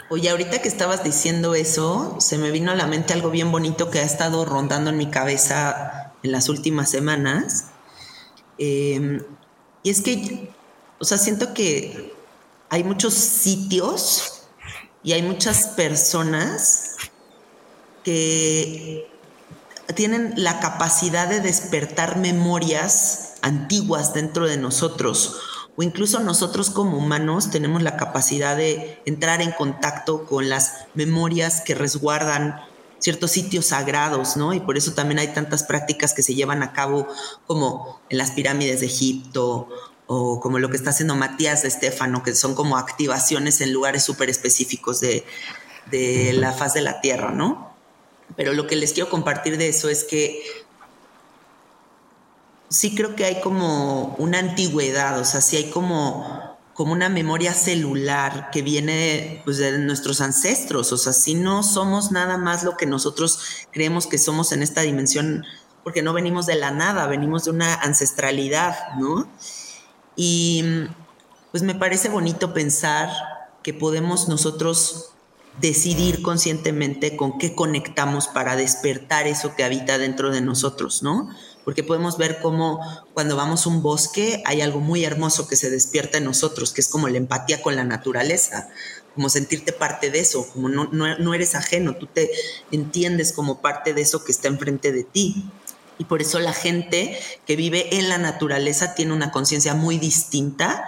Oye, 0.09 0.31
ahorita 0.31 0.59
que 0.63 0.67
estabas 0.67 1.03
diciendo 1.03 1.53
eso, 1.53 2.15
se 2.19 2.39
me 2.39 2.49
vino 2.49 2.71
a 2.71 2.75
la 2.75 2.87
mente 2.87 3.13
algo 3.13 3.29
bien 3.29 3.51
bonito 3.51 3.91
que 3.91 3.99
ha 3.99 4.03
estado 4.03 4.45
rondando 4.45 4.89
en 4.89 4.97
mi 4.97 5.11
cabeza 5.11 6.11
en 6.23 6.31
las 6.31 6.49
últimas 6.49 6.89
semanas. 6.89 7.67
Em, 8.57 9.21
y 9.83 9.91
es 9.91 10.01
que, 10.01 10.49
o 10.97 11.05
sea, 11.05 11.19
siento 11.19 11.53
que 11.53 12.13
hay 12.73 12.83
muchos 12.83 13.13
sitios 13.13 14.45
y 15.03 15.11
hay 15.11 15.21
muchas 15.21 15.67
personas 15.67 16.95
que 18.03 19.07
tienen 19.93 20.33
la 20.37 20.59
capacidad 20.59 21.27
de 21.27 21.39
despertar 21.39 22.17
memorias 22.17 23.35
antiguas 23.43 24.15
dentro 24.15 24.47
de 24.47 24.57
nosotros 24.57 25.39
o 25.75 25.83
incluso 25.83 26.19
nosotros 26.21 26.71
como 26.71 26.97
humanos 26.97 27.51
tenemos 27.51 27.83
la 27.83 27.95
capacidad 27.95 28.57
de 28.57 28.99
entrar 29.05 29.43
en 29.43 29.51
contacto 29.51 30.25
con 30.25 30.49
las 30.49 30.87
memorias 30.95 31.61
que 31.61 31.75
resguardan 31.75 32.59
ciertos 32.97 33.29
sitios 33.29 33.67
sagrados, 33.67 34.35
¿no? 34.35 34.51
Y 34.55 34.61
por 34.61 34.77
eso 34.77 34.93
también 34.93 35.19
hay 35.19 35.27
tantas 35.27 35.61
prácticas 35.61 36.15
que 36.15 36.23
se 36.23 36.33
llevan 36.33 36.63
a 36.63 36.73
cabo 36.73 37.07
como 37.45 38.01
en 38.09 38.17
las 38.17 38.31
pirámides 38.31 38.79
de 38.79 38.87
Egipto 38.87 39.69
o 40.07 40.39
como 40.39 40.59
lo 40.59 40.69
que 40.69 40.77
está 40.77 40.89
haciendo 40.89 41.15
Matías 41.15 41.61
de 41.61 41.69
Estefano, 41.69 42.23
que 42.23 42.35
son 42.35 42.55
como 42.55 42.77
activaciones 42.77 43.61
en 43.61 43.71
lugares 43.71 44.03
súper 44.03 44.29
específicos 44.29 44.99
de, 44.99 45.25
la 46.33 46.51
faz 46.51 46.73
de 46.73 46.81
la 46.81 47.01
Tierra, 47.01 47.31
¿no? 47.31 47.73
Pero 48.35 48.53
lo 48.53 48.67
que 48.67 48.75
les 48.75 48.93
quiero 48.93 49.09
compartir 49.09 49.57
de 49.57 49.69
eso 49.69 49.89
es 49.89 50.03
que 50.03 50.43
sí 52.69 52.95
creo 52.95 53.15
que 53.15 53.25
hay 53.25 53.41
como 53.41 54.15
una 54.17 54.39
antigüedad, 54.39 55.19
o 55.19 55.25
sea, 55.25 55.41
sí 55.41 55.57
hay 55.57 55.69
como, 55.69 56.57
como 56.73 56.91
una 56.91 57.09
memoria 57.09 57.53
celular 57.53 58.49
que 58.51 58.61
viene 58.61 59.41
pues, 59.45 59.57
de 59.57 59.77
nuestros 59.77 60.21
ancestros, 60.21 60.91
o 60.91 60.97
sea, 60.97 61.13
si 61.13 61.35
no 61.35 61.61
somos 61.63 62.11
nada 62.11 62.37
más 62.37 62.63
lo 62.63 62.75
que 62.75 62.87
nosotros 62.87 63.67
creemos 63.71 64.07
que 64.07 64.17
somos 64.17 64.51
en 64.51 64.63
esta 64.63 64.81
dimensión, 64.81 65.45
porque 65.83 66.01
no 66.01 66.13
venimos 66.13 66.45
de 66.45 66.55
la 66.55 66.71
nada, 66.71 67.05
venimos 67.07 67.43
de 67.45 67.51
una 67.51 67.75
ancestralidad, 67.75 68.95
¿no? 68.97 69.27
Y, 70.15 70.63
pues 71.51 71.63
me 71.63 71.75
parece 71.75 72.09
bonito 72.09 72.53
pensar 72.53 73.09
que 73.61 73.73
podemos 73.73 74.27
nosotros 74.27 75.11
decidir 75.61 76.21
conscientemente 76.23 77.15
con 77.15 77.37
qué 77.37 77.53
conectamos 77.53 78.27
para 78.27 78.55
despertar 78.55 79.27
eso 79.27 79.55
que 79.55 79.63
habita 79.63 79.97
dentro 79.97 80.31
de 80.31 80.41
nosotros, 80.41 81.03
¿no? 81.03 81.29
Porque 81.63 81.83
podemos 81.83 82.17
ver 82.17 82.39
cómo 82.41 82.79
cuando 83.13 83.35
vamos 83.35 83.65
a 83.65 83.69
un 83.69 83.83
bosque 83.83 84.41
hay 84.45 84.61
algo 84.61 84.79
muy 84.79 85.05
hermoso 85.05 85.47
que 85.47 85.55
se 85.55 85.69
despierta 85.69 86.17
en 86.17 86.25
nosotros, 86.25 86.73
que 86.73 86.81
es 86.81 86.89
como 86.89 87.07
la 87.07 87.17
empatía 87.17 87.61
con 87.61 87.75
la 87.75 87.83
naturaleza, 87.83 88.69
como 89.13 89.29
sentirte 89.29 89.71
parte 89.71 90.09
de 90.09 90.19
eso, 90.19 90.47
como 90.51 90.69
no, 90.69 90.89
no, 90.91 91.33
eres 91.33 91.53
ajeno, 91.53 91.95
tú 91.95 92.07
te 92.07 92.31
entiendes 92.71 93.31
como 93.31 93.61
parte 93.61 93.93
de 93.93 94.01
eso 94.01 94.25
que 94.25 94.31
está 94.31 94.47
enfrente 94.47 94.91
de 94.91 95.03
ti. 95.03 95.45
Y 95.97 96.05
por 96.05 96.21
eso 96.21 96.39
la 96.39 96.53
gente 96.53 97.19
que 97.45 97.55
vive 97.55 97.97
en 97.97 98.09
la 98.09 98.17
naturaleza 98.17 98.95
tiene 98.95 99.13
una 99.13 99.31
conciencia 99.31 99.73
muy 99.73 99.97
distinta 99.97 100.85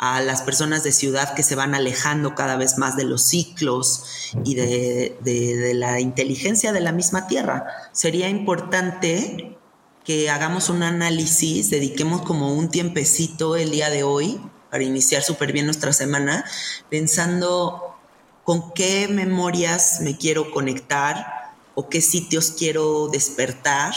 a 0.00 0.22
las 0.22 0.40
personas 0.40 0.82
de 0.82 0.92
ciudad 0.92 1.34
que 1.34 1.42
se 1.42 1.54
van 1.54 1.74
alejando 1.74 2.34
cada 2.34 2.56
vez 2.56 2.78
más 2.78 2.96
de 2.96 3.04
los 3.04 3.22
ciclos 3.22 4.32
y 4.44 4.54
de, 4.54 5.74
la 5.74 6.00
inteligencia 6.00 6.72
de 6.72 6.80
la 6.80 6.90
misma 6.90 7.26
tierra. 7.26 7.66
Sería 7.92 8.30
importante 8.30 9.58
que 10.02 10.30
hagamos 10.30 10.70
un 10.70 10.82
análisis, 10.82 11.68
dediquemos 11.68 12.22
como 12.22 12.54
un 12.54 12.70
tiempecito 12.70 13.56
el 13.56 13.70
día 13.72 13.90
de 13.90 14.02
hoy 14.02 14.40
para 14.70 14.84
iniciar 14.84 15.22
súper 15.22 15.52
bien 15.52 15.66
nuestra 15.66 15.92
semana, 15.92 16.46
pensando 16.88 17.94
con 18.42 18.72
qué 18.72 19.06
memorias 19.06 20.00
me 20.00 20.16
quiero 20.16 20.50
conectar 20.50 21.52
o 21.74 21.90
qué 21.90 22.00
sitios 22.00 22.52
quiero 22.52 23.08
despertar 23.08 23.92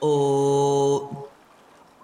o 0.00 1.28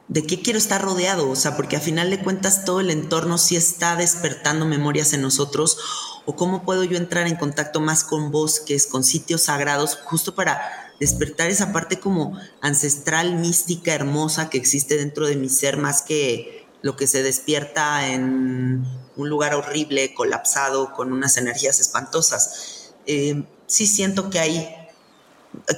de 0.09 0.27
qué 0.27 0.43
quiero 0.43 0.59
estar 0.59 0.83
rodeado, 0.83 1.31
o 1.31 1.37
sea, 1.37 1.57
porque 1.57 1.77
a 1.77 1.81
final 1.81 2.11
de 2.11 2.23
cuentas 2.23 2.65
todo 2.65 2.81
el 2.81 2.91
entorno 2.91 3.39
sí 3.39 3.57
está 3.57 3.97
despertando 3.97 4.67
memorias 4.67 5.13
en 5.13 5.23
nosotros, 5.23 5.79
o 6.27 6.37
cómo 6.37 6.65
puedo 6.65 6.85
yo 6.85 6.97
entrar 6.97 7.27
en 7.27 7.37
contacto 7.37 7.81
más 7.81 8.05
con 8.05 8.31
bosques, 8.31 8.87
con 8.87 9.03
sitios 9.03 9.43
sagrados, 9.43 9.99
justo 10.05 10.35
para 10.35 10.61
despertar 11.01 11.51
esa 11.51 11.73
parte 11.73 11.99
como 11.99 12.39
ancestral, 12.61 13.37
mística, 13.37 13.95
hermosa 13.95 14.51
que 14.51 14.59
existe 14.59 14.97
dentro 14.97 15.27
de 15.27 15.37
mi 15.37 15.49
ser, 15.49 15.77
más 15.77 16.03
que 16.03 16.67
lo 16.83 16.97
que 16.97 17.07
se 17.07 17.23
despierta 17.23 18.09
en 18.09 18.85
un 19.17 19.29
lugar 19.29 19.55
horrible, 19.55 20.15
colapsado, 20.15 20.93
con 20.93 21.13
unas 21.13 21.37
energías 21.37 21.81
espantosas. 21.81 22.93
Eh, 23.07 23.45
sí 23.67 23.87
siento 23.87 24.31
que 24.31 24.39
hay, 24.39 24.84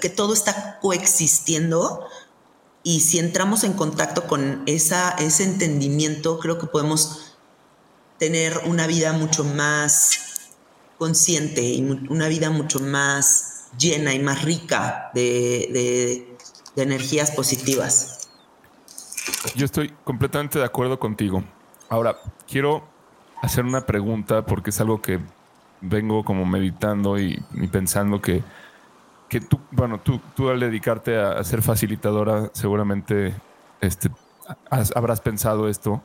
que 0.00 0.08
todo 0.08 0.32
está 0.34 0.78
coexistiendo, 0.80 2.06
y 2.82 3.00
si 3.00 3.18
entramos 3.18 3.64
en 3.64 3.72
contacto 3.72 4.26
con 4.26 4.62
esa, 4.66 5.10
ese 5.18 5.44
entendimiento, 5.44 6.38
creo 6.38 6.58
que 6.58 6.66
podemos 6.66 7.36
tener 8.18 8.58
una 8.64 8.86
vida 8.86 9.12
mucho 9.12 9.42
más 9.44 10.52
consciente 10.96 11.62
y 11.62 11.82
una 12.08 12.28
vida 12.28 12.50
mucho 12.50 12.78
más 12.80 13.66
llena 13.76 14.14
y 14.14 14.20
más 14.20 14.42
rica 14.42 15.10
de, 15.14 16.36
de 16.76 16.82
energías 16.82 17.32
positivas. 17.32 18.28
Yo 19.56 19.64
estoy 19.64 19.92
completamente 20.04 20.58
de 20.58 20.64
acuerdo 20.64 20.98
contigo. 20.98 21.42
Ahora, 21.88 22.16
quiero 22.46 22.84
hacer 23.42 23.64
una 23.64 23.84
pregunta 23.84 24.46
porque 24.46 24.70
es 24.70 24.80
algo 24.80 25.02
que 25.02 25.20
vengo 25.80 26.24
como 26.24 26.46
meditando 26.46 27.18
y, 27.18 27.42
y 27.54 27.66
pensando 27.68 28.22
que 28.22 28.42
que 29.28 29.40
tú, 29.40 29.58
bueno, 29.70 30.00
tú, 30.00 30.20
tú 30.34 30.48
al 30.48 30.60
dedicarte 30.60 31.16
a, 31.18 31.42
ser 31.44 31.62
facilitadora, 31.62 32.50
seguramente 32.52 33.34
este, 33.80 34.10
habrás 34.70 35.20
pensado 35.20 35.68
esto 35.68 36.02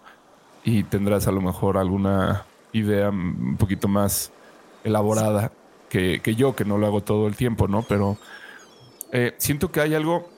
y 0.63 0.84
tendrás 0.84 1.28
a 1.28 1.32
lo 1.32 1.41
mejor 1.41 1.78
alguna 1.78 2.45
idea 2.74 3.09
un 3.09 3.57
poquito 3.57 3.88
más 3.88 4.32
elaborada 4.84 5.51
que, 5.89 6.22
yo, 6.38 6.55
que 6.55 6.65
no 6.65 6.78
lo 6.78 6.88
hago 6.88 7.01
todo 7.01 7.28
el 7.28 7.36
tiempo, 7.36 7.67
¿no? 7.67 7.84
Pero 7.84 8.17
eh, 9.11 9.36
siento 9.38 9.72
que 9.72 9.82
hay 9.82 9.93
algo 9.93 10.30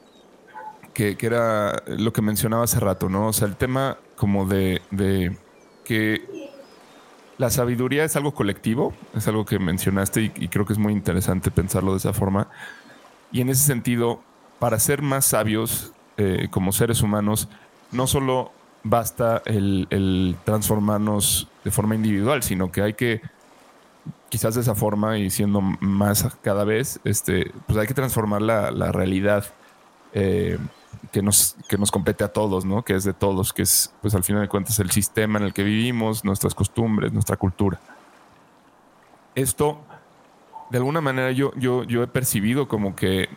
que, 0.94 1.16
era 1.22 1.84
lo 1.86 2.12
que 2.12 2.22
mencionaba 2.22 2.64
hace 2.64 2.80
rato, 2.80 3.08
¿no? 3.08 3.28
O 3.28 3.34
sea, 3.34 3.48
el 3.48 3.56
tema 3.56 3.98
como 4.16 4.46
de, 4.46 4.82
de 4.90 5.38
que 5.86 6.26
la 7.38 7.50
sabiduría 7.50 8.04
es 8.04 8.16
algo 8.16 8.34
colectivo, 8.34 8.94
es 9.16 9.28
algo 9.28 9.46
que 9.46 9.60
mencionaste 9.60 10.32
y, 10.36 10.48
creo 10.50 10.66
que 10.66 10.74
es 10.74 10.80
muy 10.80 10.94
interesante 10.94 11.52
pensarlo 11.52 11.92
de 11.92 11.98
esa 11.98 12.14
forma. 12.14 12.48
Y 13.32 13.42
en 13.42 13.50
ese 13.50 13.64
sentido, 13.64 14.22
para 14.60 14.80
ser 14.80 15.02
más 15.02 15.26
sabios 15.26 15.92
eh, 16.18 16.48
como 16.52 16.72
seres 16.72 17.02
humanos, 17.02 17.50
no 17.92 18.08
solo 18.08 18.52
basta 18.84 19.42
el, 19.46 20.38
transformarnos 20.44 21.48
de 21.64 21.72
forma 21.72 21.96
individual, 21.96 22.44
sino 22.44 22.72
que 22.72 22.82
hay 22.82 22.94
que, 22.94 23.22
quizás 24.30 24.56
de 24.56 24.62
esa 24.62 24.76
forma 24.76 25.18
y 25.18 25.30
siendo 25.30 25.62
más 25.62 26.28
cada 26.42 26.64
vez, 26.66 27.00
este, 27.04 27.52
pues 27.66 27.80
hay 27.80 27.88
que 27.88 27.94
transformar 27.94 28.42
la, 28.42 28.92
realidad. 28.92 29.46
Eh, 30.14 30.60
que 31.12 31.22
nos, 31.22 31.56
que 31.68 31.78
nos 31.78 31.92
compete 31.92 32.24
a 32.24 32.28
todos, 32.28 32.66
¿no? 32.66 32.84
Que 32.84 32.96
es 32.96 33.04
de 33.04 33.14
todos, 33.14 33.54
que 33.54 33.62
es, 33.62 33.94
pues 34.02 34.16
al 34.16 34.24
final 34.24 34.42
de 34.42 34.48
cuentas, 34.48 34.80
el 34.80 34.92
sistema 34.92 35.40
en 35.40 35.46
el 35.46 35.54
que 35.54 35.64
vivimos, 35.64 36.24
nuestras 36.26 36.56
costumbres, 36.56 37.14
nuestra 37.14 37.38
cultura. 37.38 37.80
Esto, 39.36 39.82
de 40.70 40.78
alguna 40.78 41.02
manera, 41.02 41.32
yo, 41.32 41.52
yo, 41.56 41.84
yo 41.84 42.04
he 42.04 42.08
percibido 42.08 42.68
como 42.68 42.96
que 42.96 43.30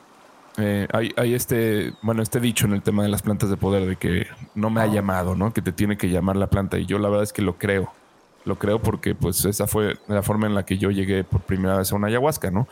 eh, 0.58 0.88
hay, 0.92 1.12
hay, 1.16 1.34
este, 1.34 1.92
bueno, 2.02 2.22
este 2.22 2.40
dicho 2.40 2.66
en 2.66 2.72
el 2.72 2.82
tema 2.82 3.02
de 3.02 3.08
las 3.08 3.22
plantas 3.22 3.50
de 3.50 3.56
poder 3.56 3.86
de 3.86 3.96
que 3.96 4.26
no 4.54 4.70
me 4.70 4.80
ha 4.80 4.86
llamado, 4.86 5.34
¿no? 5.34 5.52
Que 5.52 5.60
te 5.60 5.72
tiene 5.72 5.98
que 5.98 6.08
llamar 6.08 6.36
la 6.36 6.46
planta. 6.48 6.78
Y 6.78 6.86
yo 6.86 6.98
la 6.98 7.08
verdad 7.08 7.24
es 7.24 7.32
que 7.32 7.42
lo 7.42 7.58
creo. 7.58 7.92
Lo 8.44 8.58
creo 8.58 8.80
porque 8.80 9.14
pues 9.14 9.44
esa 9.44 9.66
fue 9.66 9.98
la 10.06 10.22
forma 10.22 10.46
en 10.46 10.54
la 10.54 10.64
que 10.64 10.78
yo 10.78 10.90
llegué 10.90 11.24
por 11.24 11.40
primera 11.40 11.76
vez 11.76 11.92
a 11.92 11.96
una 11.96 12.06
ayahuasca, 12.06 12.50
¿no? 12.50 12.68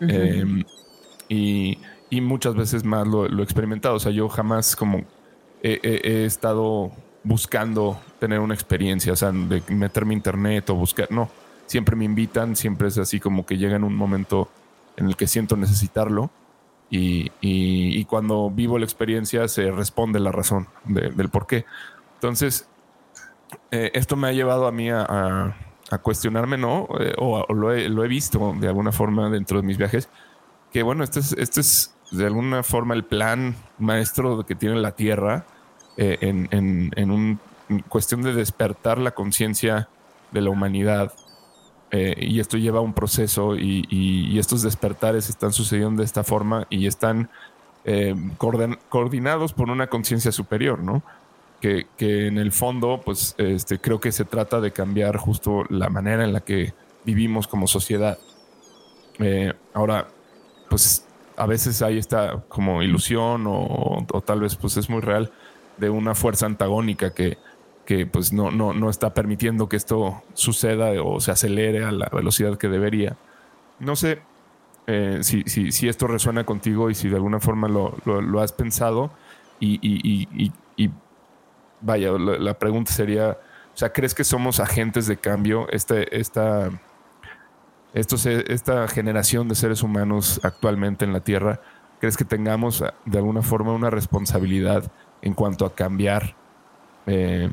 Em, 0.00 0.64
y 1.28 1.78
y 2.10 2.20
muchas 2.20 2.54
veces 2.54 2.84
más 2.84 3.06
lo, 3.06 3.26
he 3.26 3.42
experimentado. 3.42 3.96
O 3.96 4.00
sea, 4.00 4.12
yo 4.12 4.28
jamás 4.28 4.76
como 4.76 5.02
he, 5.62 6.24
estado 6.24 6.92
buscando 7.24 8.00
tener 8.18 8.40
una 8.40 8.54
experiencia, 8.54 9.12
o 9.12 9.16
sea, 9.16 9.32
de 9.32 9.62
meterme 9.68 10.14
a 10.14 10.16
internet 10.16 10.70
o 10.70 10.74
buscar, 10.74 11.10
no, 11.10 11.28
siempre 11.66 11.96
me 11.96 12.04
invitan, 12.04 12.56
siempre 12.56 12.88
es 12.88 12.98
así 12.98 13.20
como 13.20 13.44
que 13.44 13.58
llega 13.58 13.76
en 13.76 13.84
un 13.84 13.94
momento 13.94 14.48
en 14.96 15.06
el 15.06 15.16
que 15.16 15.26
siento 15.26 15.56
necesitarlo 15.56 16.30
y, 16.90 17.30
y, 17.40 18.04
cuando 18.06 18.50
vivo 18.50 18.78
la 18.78 18.84
experiencia 18.84 19.46
se 19.48 19.70
responde 19.70 20.20
la 20.20 20.32
razón 20.32 20.68
del 20.86 21.28
por 21.28 21.46
qué. 21.46 21.66
Entonces, 22.14 22.66
eh, 23.70 23.90
esto 23.92 24.16
me 24.16 24.28
ha 24.28 24.32
llevado 24.32 24.66
a 24.66 24.72
mí 24.72 24.90
a, 24.90 25.54
a, 25.90 25.98
cuestionarme, 25.98 26.56
¿no? 26.56 26.88
Eh, 26.98 27.12
o, 27.18 27.44
lo, 27.52 27.72
he, 27.72 27.90
lo, 27.90 28.04
he, 28.04 28.08
visto 28.08 28.54
de 28.58 28.68
alguna 28.68 28.92
forma 28.92 29.28
dentro 29.28 29.60
de 29.60 29.66
mis 29.66 29.76
viajes, 29.76 30.08
que 30.72 30.82
bueno, 30.82 31.04
este 31.04 31.20
es, 31.20 31.32
este 31.32 31.60
es 31.60 31.94
de 32.10 32.26
alguna 32.26 32.62
forma 32.62 32.94
el 32.94 33.04
plan 33.04 33.56
maestro 33.78 34.44
que 34.46 34.54
tiene 34.54 34.76
la 34.76 34.92
Tierra 34.92 35.44
eh, 35.96 36.18
en, 36.20 36.48
en, 36.52 36.92
en, 36.96 37.10
un, 37.10 37.40
cuestión 37.88 38.22
de 38.22 38.32
despertar 38.32 38.98
la 38.98 39.12
conciencia 39.12 39.88
de 40.30 40.40
la 40.40 40.50
humanidad. 40.50 41.12
Eh, 41.90 42.14
y 42.18 42.40
esto 42.40 42.56
lleva 42.56 42.78
a 42.78 42.82
un 42.82 42.92
proceso 42.92 43.56
y, 43.56 43.86
y, 43.88 44.38
estos 44.38 44.62
despertares 44.62 45.30
están 45.30 45.52
sucediendo 45.52 46.02
de 46.02 46.06
esta 46.06 46.22
forma 46.22 46.66
y 46.68 46.86
están 46.86 47.30
eh, 47.84 48.14
coordinados 48.36 49.54
por 49.54 49.70
una 49.70 49.86
conciencia 49.86 50.30
superior, 50.30 50.80
¿no? 50.80 51.02
Que, 51.60 51.86
que, 51.96 52.26
en 52.26 52.38
el 52.38 52.52
fondo, 52.52 53.00
pues 53.04 53.34
este, 53.38 53.80
creo 53.80 54.00
que 54.00 54.12
se 54.12 54.24
trata 54.24 54.60
de 54.60 54.70
cambiar 54.70 55.16
justo 55.16 55.64
la 55.70 55.88
manera 55.88 56.24
en 56.24 56.32
la 56.32 56.40
que 56.40 56.74
vivimos 57.04 57.48
como 57.48 57.66
sociedad. 57.66 58.18
ahora, 59.72 60.06
pues 60.68 61.07
a 61.38 61.46
veces 61.46 61.80
hay 61.82 61.98
esta 61.98 62.42
como 62.48 62.82
ilusión 62.82 63.44
o, 63.46 64.04
tal 64.24 64.40
vez 64.40 64.56
pues 64.56 64.76
es 64.76 64.90
muy 64.90 65.00
real 65.00 65.30
de 65.76 65.88
una 65.88 66.14
fuerza 66.14 66.46
antagónica 66.46 67.14
que, 67.14 67.38
que 67.86 68.06
pues 68.06 68.32
no, 68.32 68.50
no, 68.50 68.72
no 68.74 68.90
está 68.90 69.14
permitiendo 69.14 69.68
que 69.68 69.76
esto 69.76 70.22
suceda 70.34 70.90
o 71.02 71.20
se 71.20 71.30
acelere 71.30 71.84
a 71.84 71.92
la 71.92 72.08
velocidad 72.12 72.58
que 72.58 72.68
debería. 72.68 73.16
No 73.78 73.94
sé 73.94 74.20
eh, 74.88 75.20
si, 75.22 75.44
si, 75.44 75.88
esto 75.88 76.06
resuena 76.06 76.44
contigo 76.44 76.90
y 76.90 76.94
si 76.94 77.08
de 77.08 77.16
alguna 77.16 77.40
forma 77.40 77.68
lo, 77.68 77.94
lo, 78.04 78.40
has 78.40 78.52
pensado 78.52 79.10
y, 79.60 79.78
y, 79.82 80.28
y, 80.34 80.52
y 80.76 80.90
vaya, 81.80 82.12
la, 82.12 82.38
la, 82.38 82.58
pregunta 82.58 82.92
sería, 82.92 83.38
o 83.74 83.76
sea, 83.76 83.92
¿crees 83.92 84.14
que 84.14 84.24
somos 84.24 84.60
agentes 84.60 85.06
de 85.06 85.16
cambio? 85.18 85.68
Este, 85.70 86.18
esta 86.18 86.70
esta 87.98 88.88
generación 88.88 89.48
de 89.48 89.54
seres 89.54 89.82
humanos 89.82 90.40
actualmente 90.42 91.04
en 91.04 91.12
la 91.12 91.20
Tierra, 91.20 91.60
¿crees 92.00 92.16
que 92.16 92.24
tengamos 92.24 92.80
eh, 92.80 92.92
de 93.04 93.18
alguna 93.18 93.42
forma 93.42 93.72
una 93.72 93.90
responsabilidad 93.90 94.90
en 95.22 95.34
cuanto 95.34 95.66
a 95.66 95.74
cambiar 95.74 96.36
eh, 97.06 97.50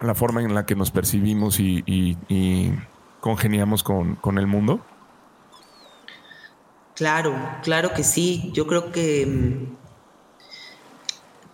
la 0.00 0.14
forma 0.14 0.42
en 0.42 0.54
la 0.54 0.66
que 0.66 0.74
nos 0.74 0.90
percibimos 0.90 1.58
y, 1.60 2.18
congeniamos 3.20 3.82
con, 3.82 4.38
el 4.38 4.46
mundo? 4.46 4.80
Claro, 6.94 7.34
claro 7.62 7.92
que 7.92 8.04
sí. 8.04 8.50
Yo 8.54 8.66
creo 8.66 8.92
que 8.92 9.26
mm, 9.26 9.76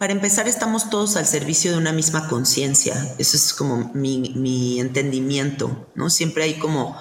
para 0.03 0.15
empezar, 0.15 0.49
estamos 0.49 0.91
todos 0.91 1.17
al 1.17 1.27
servicio 1.27 1.71
de 1.71 1.79
una 1.79 1.93
misma 1.93 2.27
conciencia. 2.27 2.93
Eso 3.19 3.37
es 3.37 3.55
como 3.55 3.93
mi, 3.95 4.33
mi, 4.35 4.81
entendimiento, 4.81 5.87
¿no? 5.95 6.11
Siempre 6.11 6.43
hay 6.43 6.55
como, 6.55 6.97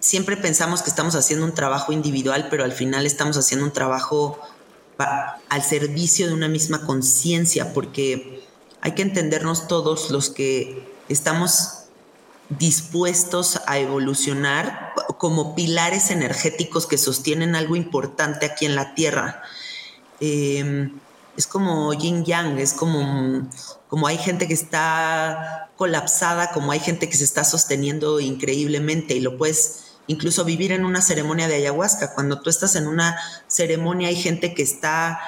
siempre 0.00 0.36
pensamos 0.36 0.82
que 0.82 0.90
estamos 0.90 1.14
haciendo 1.14 1.44
un 1.44 1.54
trabajo 1.54 1.92
individual, 1.92 2.48
pero 2.50 2.64
al 2.64 2.72
final 2.72 3.06
estamos 3.06 3.36
haciendo 3.36 3.66
un 3.66 3.72
trabajo 3.72 4.38
al 5.48 5.62
servicio 5.62 6.26
de 6.28 6.34
una 6.34 6.48
misma 6.48 6.84
conciencia, 6.84 7.72
porque 7.72 8.42
hay 8.80 8.92
que 8.92 9.02
entendernos 9.02 9.66
todos 9.66 10.10
los 10.10 10.30
que 10.30 10.86
estamos 11.08 11.80
dispuestos 12.50 13.60
a 13.66 13.78
evolucionar 13.78 14.92
como 15.18 15.54
pilares 15.54 16.10
energéticos 16.10 16.86
que 16.86 16.98
sostienen 16.98 17.54
algo 17.54 17.76
importante 17.76 18.46
aquí 18.46 18.66
en 18.66 18.74
la 18.74 18.94
Tierra. 18.94 19.42
Em, 20.18 20.98
es 21.36 21.46
como 21.46 21.94
yin 21.94 22.24
yang, 22.24 22.58
es 22.58 22.72
como, 22.72 23.48
como 23.90 24.06
hay 24.06 24.18
gente 24.18 24.46
que 24.46 24.54
está 24.54 25.68
colapsada, 25.76 26.52
como 26.52 26.70
hay 26.70 26.78
gente 26.78 27.08
que 27.08 27.16
se 27.16 27.24
está 27.24 27.42
sosteniendo 27.42 28.20
increíblemente 28.20 29.14
y 29.14 29.20
lo 29.20 29.36
puedes 29.36 29.98
incluso 30.06 30.44
vivir 30.44 30.70
en 30.70 30.84
una 30.84 31.02
ceremonia 31.02 31.48
de 31.48 31.56
ayahuasca. 31.56 32.14
Cuando 32.14 32.40
tú 32.40 32.50
estás 32.50 32.76
en 32.76 32.86
una 32.86 33.18
ceremonia 33.48 34.08
hay 34.08 34.16
gente 34.16 34.54
que 34.54 34.62
está 34.62 35.20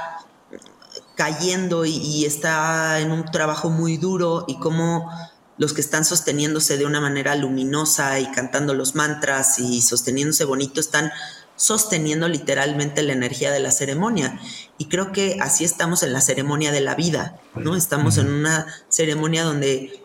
cayendo 1.16 1.84
y, 1.84 1.96
y 1.96 2.24
está 2.24 3.00
en 3.00 3.10
un 3.10 3.24
trabajo 3.24 3.68
muy 3.68 3.96
duro 3.96 4.44
y 4.46 4.58
como 4.60 5.10
los 5.58 5.72
que 5.72 5.80
están 5.80 6.04
sosteniéndose 6.04 6.78
de 6.78 6.86
una 6.86 7.00
manera 7.00 7.34
luminosa 7.34 8.20
y 8.20 8.30
cantando 8.30 8.74
los 8.74 8.94
mantras 8.94 9.58
y 9.58 9.82
sosteniéndose 9.82 10.44
bonito 10.44 10.80
están 10.80 11.12
sosteniendo 11.56 12.28
literalmente 12.28 13.02
la 13.02 13.12
energía 13.12 13.50
de 13.50 13.60
la 13.60 13.70
ceremonia. 13.70 14.40
Y 14.78 14.86
creo 14.86 15.12
que 15.12 15.38
así 15.40 15.64
estamos 15.64 16.02
en 16.02 16.12
la 16.12 16.20
ceremonia 16.20 16.72
de 16.72 16.80
la 16.80 16.94
vida, 16.94 17.38
¿no? 17.54 17.76
Estamos 17.76 18.18
en 18.18 18.28
una 18.28 18.66
ceremonia 18.88 19.44
donde 19.44 20.02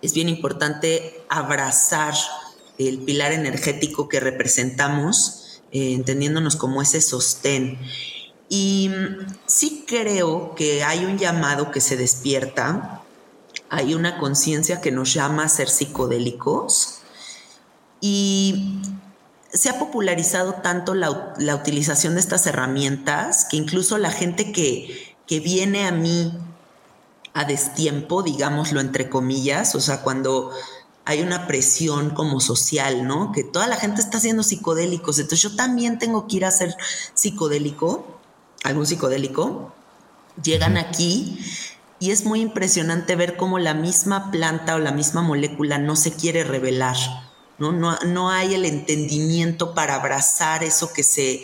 es 0.00 0.14
bien 0.14 0.28
importante 0.28 1.24
abrazar 1.28 2.14
el 2.78 2.98
pilar 2.98 3.32
energético 3.32 4.08
que 4.08 4.20
representamos, 4.20 5.62
eh, 5.70 5.92
entendiéndonos 5.92 6.56
como 6.56 6.82
ese 6.82 7.00
sostén. 7.00 7.78
Y 8.48 8.90
sí 9.46 9.84
creo 9.86 10.54
que 10.54 10.82
hay 10.82 11.04
un 11.04 11.18
llamado 11.18 11.70
que 11.70 11.80
se 11.80 11.96
despierta 11.96 13.02
hay 13.72 13.94
una 13.94 14.18
conciencia 14.18 14.82
que 14.82 14.92
nos 14.92 15.14
llama 15.14 15.44
a 15.44 15.48
ser 15.48 15.70
psicodélicos 15.70 16.98
y 18.02 18.82
se 19.52 19.68
ha 19.68 19.78
popularizado 19.78 20.54
tanto 20.54 20.94
la, 20.94 21.10
utilización 21.54 22.14
de 22.14 22.20
estas 22.20 22.46
herramientas 22.46 23.46
que 23.50 23.56
incluso 23.56 23.98
la 23.98 24.10
gente 24.10 24.52
que, 24.52 25.16
que 25.26 25.40
viene 25.40 25.86
a 25.86 25.92
mí 25.92 26.32
a 27.34 27.44
destiempo, 27.44 28.22
digámoslo 28.22 28.80
entre 28.80 29.08
comillas, 29.08 29.74
o 29.74 29.80
sea, 29.80 30.02
cuando 30.02 30.52
hay 31.04 31.22
una 31.22 31.46
presión 31.46 32.10
como 32.10 32.40
social, 32.40 33.06
¿no? 33.06 33.32
Que 33.32 33.42
toda 33.42 33.66
la 33.66 33.76
gente 33.76 34.00
está 34.00 34.18
haciendo 34.18 34.42
psicodélicos, 34.42 35.18
entonces 35.18 35.42
yo 35.42 35.56
también 35.56 35.98
tengo 35.98 36.26
que 36.28 36.36
ir 36.36 36.44
a 36.44 36.50
ser 36.50 36.74
psicodélico, 37.14 38.20
algún 38.64 38.86
psicodélico, 38.86 39.72
llegan 40.42 40.76
aquí 40.76 41.38
y 41.98 42.10
es 42.10 42.24
muy 42.24 42.40
impresionante 42.40 43.16
ver 43.16 43.36
cómo 43.36 43.58
la 43.58 43.74
misma 43.74 44.30
planta 44.30 44.76
o 44.76 44.78
la 44.78 44.92
misma 44.92 45.22
molécula 45.22 45.78
no 45.78 45.96
se 45.96 46.12
quiere 46.12 46.44
revelar, 46.44 46.96
¿no? 47.70 47.98
No, 48.00 48.30
hay 48.30 48.54
el 48.54 48.64
entendimiento 48.64 49.74
para 49.74 49.94
abrazar 49.94 50.64
eso 50.64 50.92
que 50.92 51.02
se, 51.02 51.42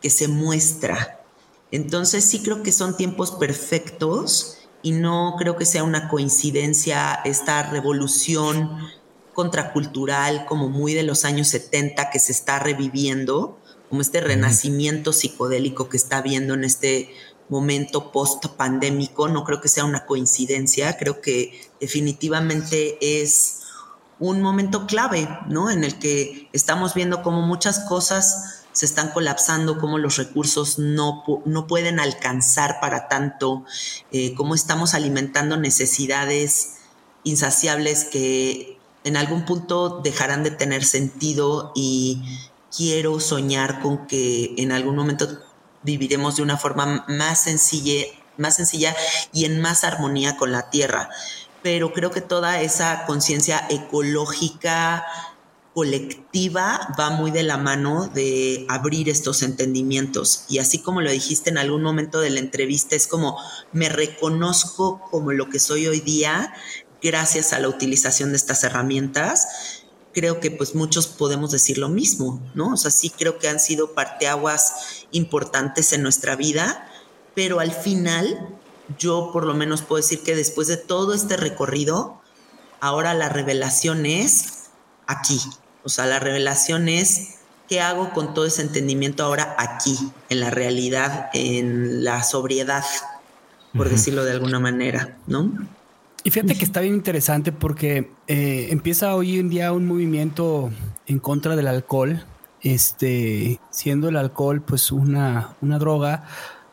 que 0.00 0.10
se 0.10 0.26
muestra. 0.26 1.20
Entonces 1.70 2.24
sí 2.24 2.42
creo 2.42 2.62
que 2.62 2.72
son 2.72 2.96
tiempos 2.96 3.30
perfectos 3.32 4.58
y 4.82 4.92
no 4.92 5.36
creo 5.38 5.56
que 5.56 5.64
sea 5.64 5.84
una 5.84 6.08
coincidencia 6.08 7.20
esta 7.24 7.62
revolución 7.62 8.78
contracultural 9.34 10.44
como 10.46 10.68
muy 10.68 10.94
de 10.94 11.02
los 11.02 11.24
años 11.24 11.48
70 11.48 12.10
que 12.10 12.18
se 12.18 12.32
está 12.32 12.58
reviviendo, 12.58 13.58
como 13.88 14.02
este 14.02 14.20
renacimiento 14.20 15.12
psicodélico 15.12 15.88
que 15.88 15.96
está 15.96 16.20
viendo 16.22 16.54
en 16.54 16.64
este 16.64 17.14
momento 17.48 18.10
post 18.12 18.46
pandémico. 18.56 19.28
No 19.28 19.44
creo 19.44 19.60
que 19.60 19.68
sea 19.68 19.84
una 19.84 20.06
coincidencia, 20.06 20.96
creo 20.96 21.20
que 21.20 21.60
definitivamente 21.80 22.98
es 23.22 23.61
un 24.22 24.40
momento 24.40 24.86
clave, 24.86 25.28
¿no? 25.48 25.68
En 25.68 25.82
el 25.82 25.98
que 25.98 26.48
estamos 26.52 26.94
viendo 26.94 27.22
cómo 27.22 27.42
muchas 27.42 27.80
cosas 27.80 28.62
se 28.70 28.86
están 28.86 29.10
colapsando, 29.10 29.78
cómo 29.78 29.98
los 29.98 30.16
recursos 30.16 30.78
no, 30.78 31.24
no 31.44 31.66
pueden 31.66 31.98
alcanzar 31.98 32.78
para 32.80 33.08
tanto, 33.08 33.64
eh, 34.12 34.32
cómo 34.34 34.54
estamos 34.54 34.94
alimentando 34.94 35.56
necesidades 35.56 36.76
insaciables 37.24 38.04
que 38.04 38.78
en 39.02 39.16
algún 39.16 39.44
punto 39.44 40.00
dejarán 40.04 40.44
de 40.44 40.52
tener 40.52 40.84
sentido 40.84 41.72
y 41.74 42.22
quiero 42.74 43.18
soñar 43.18 43.80
con 43.80 44.06
que 44.06 44.54
en 44.56 44.70
algún 44.70 44.94
momento 44.94 45.26
viviremos 45.82 46.36
de 46.36 46.42
una 46.42 46.56
forma 46.56 47.04
más 47.08 47.44
más 48.38 48.56
sencilla 48.56 48.94
y 49.32 49.44
en 49.44 49.60
más 49.60 49.84
armonía 49.84 50.36
con 50.36 50.52
la 50.52 50.70
tierra. 50.70 51.10
Pero 51.62 51.92
creo 51.92 52.10
que 52.10 52.20
toda 52.20 52.60
esa 52.60 53.06
conciencia 53.06 53.66
ecológica 53.70 55.04
colectiva 55.74 56.94
va 56.98 57.10
muy 57.10 57.30
de 57.30 57.42
la 57.42 57.56
mano 57.56 58.08
de 58.08 58.66
abrir 58.68 59.08
estos 59.08 59.42
entendimientos. 59.42 60.44
Y 60.48 60.58
así 60.58 60.78
como 60.78 61.00
lo 61.00 61.10
dijiste 61.10 61.50
en 61.50 61.58
algún 61.58 61.82
momento 61.82 62.20
de 62.20 62.30
la 62.30 62.40
entrevista, 62.40 62.94
es 62.94 63.06
como 63.06 63.38
me 63.72 63.88
reconozco 63.88 65.00
como 65.10 65.32
lo 65.32 65.48
que 65.48 65.58
soy 65.58 65.86
hoy 65.86 66.00
día 66.00 66.52
gracias 67.02 67.52
a 67.52 67.58
la 67.58 67.68
utilización 67.68 68.30
de 68.30 68.36
estas 68.36 68.62
herramientas 68.64 69.82
creo 70.12 70.40
que 70.40 70.50
pues 70.50 70.74
muchos 70.74 71.06
podemos 71.06 71.50
decir 71.50 71.78
lo 71.78 71.88
mismo, 71.88 72.40
¿no? 72.54 72.74
O 72.74 72.76
sea, 72.76 72.90
sí 72.90 73.10
creo 73.10 73.38
que 73.38 73.48
han 73.48 73.60
sido 73.60 73.94
parteaguas 73.94 75.06
importantes 75.10 75.92
en 75.92 76.02
nuestra 76.02 76.36
vida, 76.36 76.88
pero 77.34 77.60
al 77.60 77.72
final 77.72 78.48
yo 78.98 79.30
por 79.32 79.44
lo 79.44 79.54
menos 79.54 79.82
puedo 79.82 80.02
decir 80.02 80.22
que 80.22 80.36
después 80.36 80.68
de 80.68 80.76
todo 80.76 81.14
este 81.14 81.36
recorrido, 81.36 82.20
ahora 82.80 83.14
la 83.14 83.28
revelación 83.28 84.06
es 84.06 84.70
aquí. 85.06 85.40
O 85.84 85.88
sea, 85.88 86.06
la 86.06 86.18
revelación 86.18 86.88
es 86.88 87.38
qué 87.68 87.80
hago 87.80 88.10
con 88.10 88.34
todo 88.34 88.46
ese 88.46 88.62
entendimiento 88.62 89.24
ahora 89.24 89.54
aquí, 89.58 89.96
en 90.28 90.40
la 90.40 90.50
realidad, 90.50 91.30
en 91.32 92.04
la 92.04 92.22
sobriedad, 92.22 92.84
por 93.74 93.88
decirlo 93.88 94.24
de 94.24 94.32
alguna 94.32 94.60
manera, 94.60 95.16
¿no? 95.26 95.50
Y 96.24 96.30
fíjate 96.30 96.56
que 96.56 96.64
está 96.64 96.80
bien 96.80 96.94
interesante 96.94 97.50
porque 97.50 98.10
eh, 98.28 98.68
empieza 98.70 99.14
hoy 99.16 99.38
en 99.38 99.48
día 99.48 99.72
un 99.72 99.86
movimiento 99.86 100.70
en 101.06 101.18
contra 101.18 101.56
del 101.56 101.66
alcohol, 101.66 102.24
este, 102.60 103.58
siendo 103.70 104.08
el 104.08 104.16
alcohol 104.16 104.62
pues 104.62 104.92
una, 104.92 105.56
una 105.60 105.78
droga 105.78 106.24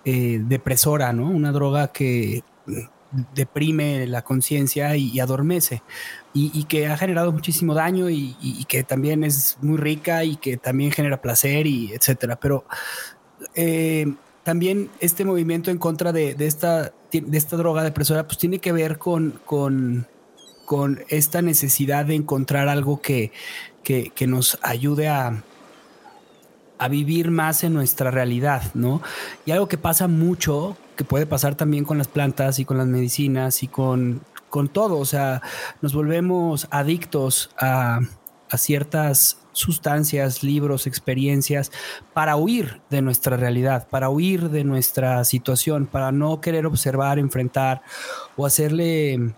eh, 0.05 0.41
depresora, 0.43 1.13
¿no? 1.13 1.29
Una 1.29 1.51
droga 1.51 1.89
que 1.91 2.43
deprime 3.33 4.05
la 4.07 4.21
conciencia 4.21 4.95
y, 4.95 5.19
adormece 5.19 5.81
y, 6.33 6.63
que 6.65 6.87
ha 6.87 6.97
generado 6.97 7.31
muchísimo 7.31 7.73
daño 7.73 8.09
y, 8.09 8.65
que 8.67 8.83
también 8.83 9.23
es 9.23 9.57
muy 9.61 9.77
rica 9.77 10.23
y 10.23 10.35
que 10.35 10.57
también 10.57 10.91
genera 10.91 11.21
placer 11.21 11.65
y 11.67 11.91
etcétera. 11.93 12.39
Pero 12.39 12.65
eh, 13.55 14.13
también 14.43 14.89
este 14.99 15.25
movimiento 15.25 15.71
en 15.71 15.77
contra 15.77 16.11
de, 16.11 16.35
esta, 16.39 16.93
de 17.11 17.37
esta 17.37 17.57
droga 17.57 17.83
depresora, 17.83 18.25
pues 18.25 18.37
tiene 18.37 18.59
que 18.59 18.71
ver 18.71 18.97
con, 18.97 19.39
con, 19.45 20.07
esta 21.09 21.41
necesidad 21.41 22.05
de 22.05 22.13
encontrar 22.13 22.69
algo 22.69 23.01
que, 23.01 23.31
que, 23.83 24.27
nos 24.27 24.59
ayude 24.61 25.07
a, 25.07 25.43
a 26.79 26.87
vivir 26.87 27.29
más 27.29 27.63
en 27.63 27.73
nuestra 27.73 28.09
realidad, 28.09 28.63
¿no? 28.73 29.01
Y 29.45 29.51
algo 29.51 29.67
que 29.67 29.77
pasa 29.77 30.07
mucho, 30.07 30.77
que 30.95 31.03
puede 31.03 31.25
pasar 31.25 31.55
también 31.55 31.85
con 31.85 31.97
las 31.97 32.07
plantas 32.07 32.57
y 32.59 32.65
con 32.65 32.77
las 32.77 32.87
medicinas 32.87 33.61
y 33.63 33.67
con, 33.67 34.21
con 34.49 34.69
todo, 34.69 34.97
o 34.97 35.05
sea, 35.05 35.41
nos 35.81 35.93
volvemos 35.93 36.67
adictos 36.71 37.51
a, 37.59 37.99
a 38.49 38.57
ciertas 38.57 39.37
sustancias, 39.51 40.41
libros, 40.41 40.87
experiencias, 40.87 41.71
para 42.13 42.37
huir 42.37 42.81
de 42.89 43.01
nuestra 43.01 43.35
realidad, 43.35 43.87
para 43.89 44.09
huir 44.09 44.49
de 44.49 44.63
nuestra 44.63 45.23
situación, 45.25 45.85
para 45.85 46.11
no 46.11 46.39
querer 46.39 46.65
observar, 46.65 47.19
enfrentar 47.19 47.81
o 48.37 48.45
hacerle, 48.45 49.33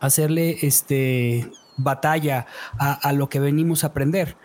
hacerle 0.00 0.56
este, 0.62 1.50
batalla 1.76 2.46
a, 2.78 3.12
lo 3.12 3.28
que 3.28 3.40
venimos 3.40 3.84
a 3.84 3.88
aprender. 3.88 4.36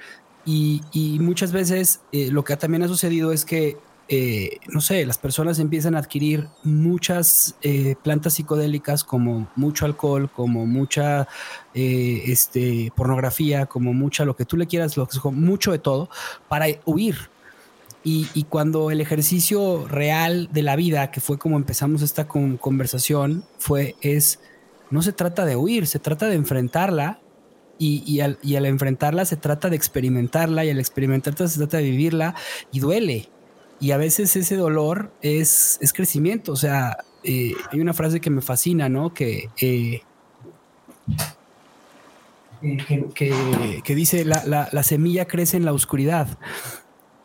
Y, 0.46 1.18
muchas 1.20 1.52
veces 1.52 2.02
eh, 2.12 2.30
lo 2.32 2.44
que 2.44 2.56
también 2.58 2.84
ha 2.84 2.88
sucedido 2.88 3.32
es 3.32 3.46
que 3.46 3.78
eh, 4.14 4.58
no 4.68 4.82
sé, 4.82 5.06
las 5.06 5.18
personas 5.18 5.58
empiezan 5.60 5.96
a 5.96 6.00
adquirir 6.00 6.50
muchas 6.64 7.56
eh, 7.62 7.96
plantas 8.04 8.34
psicodélicas 8.34 9.06
como 9.06 9.50
mucho 9.56 9.86
alcohol, 9.86 10.30
como 10.30 10.66
mucha 10.66 11.30
este, 11.74 12.92
pornografía, 12.94 13.68
como 13.68 13.94
mucha 13.94 14.26
lo 14.26 14.36
que 14.36 14.44
tú 14.44 14.58
le 14.58 14.68
quieras, 14.68 14.98
mucho 15.24 15.72
de 15.72 15.80
todo, 15.80 16.10
para 16.50 16.66
huir. 16.84 17.30
Y, 18.04 18.28
y, 18.34 18.44
cuando 18.44 18.92
el 18.92 19.00
ejercicio 19.00 19.88
real 19.88 20.50
de 20.52 20.64
la 20.64 20.76
vida, 20.76 21.12
que 21.12 21.22
fue 21.22 21.38
como 21.38 21.56
empezamos 21.56 22.02
esta 22.02 22.28
con, 22.28 22.58
conversación, 22.58 23.46
fue, 23.60 23.96
es, 24.02 24.40
no 24.90 25.04
se 25.04 25.14
trata 25.14 25.46
de 25.46 25.56
huir, 25.56 25.88
se 25.88 26.00
trata 26.00 26.26
de 26.26 26.36
enfrentarla 26.36 27.22
y, 27.78 28.04
y, 28.06 28.22
al, 28.22 28.38
y, 28.44 28.56
al, 28.56 28.66
enfrentarla 28.66 29.26
se 29.26 29.38
trata 29.38 29.70
de 29.70 29.76
experimentarla 29.76 30.66
y 30.66 30.70
al 30.70 30.80
experimentarla 30.80 31.48
se 31.48 31.58
trata 31.58 31.78
de 31.78 31.84
vivirla 31.84 32.36
y 32.72 32.80
duele. 32.80 33.30
Y 33.80 33.92
a 33.92 33.98
veces 33.98 34.36
ese 34.36 34.56
dolor 34.56 35.12
es, 35.22 35.80
es 35.82 35.92
crecimiento. 35.92 36.52
O 36.52 36.56
sea, 36.56 37.04
eh, 37.24 37.54
hay 37.72 37.80
una 37.80 37.94
frase 37.94 38.22
que 38.22 38.30
me 38.30 38.42
fascina, 38.42 38.90
¿no? 38.90 39.14
Que, 39.14 39.50
eh, 39.60 40.02
que, 43.16 43.82
que, 43.84 43.96
dice, 43.96 44.24
la, 44.24 44.44
la, 44.46 44.70
la, 44.72 44.84
semilla 44.84 45.26
crece 45.26 45.58
en 45.58 45.66
la 45.66 45.74
oscuridad. 45.74 46.38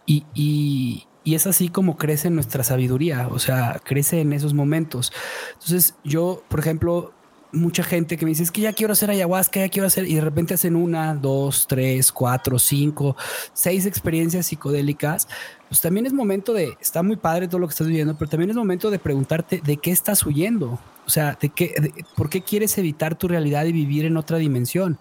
Y, 0.07 0.24
y, 0.34 1.07
y, 1.24 1.34
es 1.34 1.47
así 1.47 1.68
como 1.68 1.99
crece 1.99 2.30
nuestra 2.30 2.64
sabiduría, 2.64 3.28
o 3.28 3.38
sea, 3.38 3.80
crece 3.84 4.20
en 4.20 4.32
esos 4.32 4.55
momentos. 4.55 5.12
Entonces, 5.55 5.94
yo, 6.05 6.42
por 6.49 6.61
ejemplo, 6.61 7.12
mucha 7.57 7.83
gente 7.83 8.17
que 8.17 8.25
me 8.25 8.31
dice, 8.31 8.43
es 8.43 8.51
que 8.51 8.61
ya 8.61 8.73
quiero 8.73 8.93
hacer 8.93 9.11
ayahuasca, 9.11 9.61
ya 9.61 9.69
quiero 9.69 9.87
hacer, 9.87 10.07
y 10.07 10.15
de 10.15 10.21
repente 10.21 10.55
hacen 10.55 10.77
una, 10.77 11.15
dos, 11.15 11.67
tres, 11.67 12.13
cuatro, 12.13 12.59
cinco, 12.59 13.17
seis 13.53 13.87
experiencias 13.87 14.47
psicodélicas, 14.47 15.27
pues 15.69 15.81
también 15.81 16.07
es 16.07 16.13
momento 16.13 16.53
de, 16.53 16.77
está 16.81 17.03
muy 17.03 17.17
padre 17.17 17.49
todo 17.49 17.59
lo 17.59 17.67
que 17.67 17.73
estás 17.73 17.87
viviendo, 17.87 18.17
pero 18.17 18.31
también 18.31 18.51
es 18.51 18.57
momento 18.57 18.91
de 18.91 18.99
preguntarte 18.99 19.61
de 19.65 19.77
qué 19.79 19.91
estás 19.91 20.25
huyendo, 20.25 20.79
o 21.07 21.11
sea, 21.11 21.37
de 21.41 21.49
qué, 21.49 21.93
por 22.15 22.29
qué 22.29 22.43
quieres 22.43 22.79
evitar 22.79 23.17
tu 23.17 23.29
realidad 23.29 23.65
y 23.65 23.73
vivir 23.73 24.05
en 24.05 24.17
otra 24.17 24.39
dimensión 24.39 24.99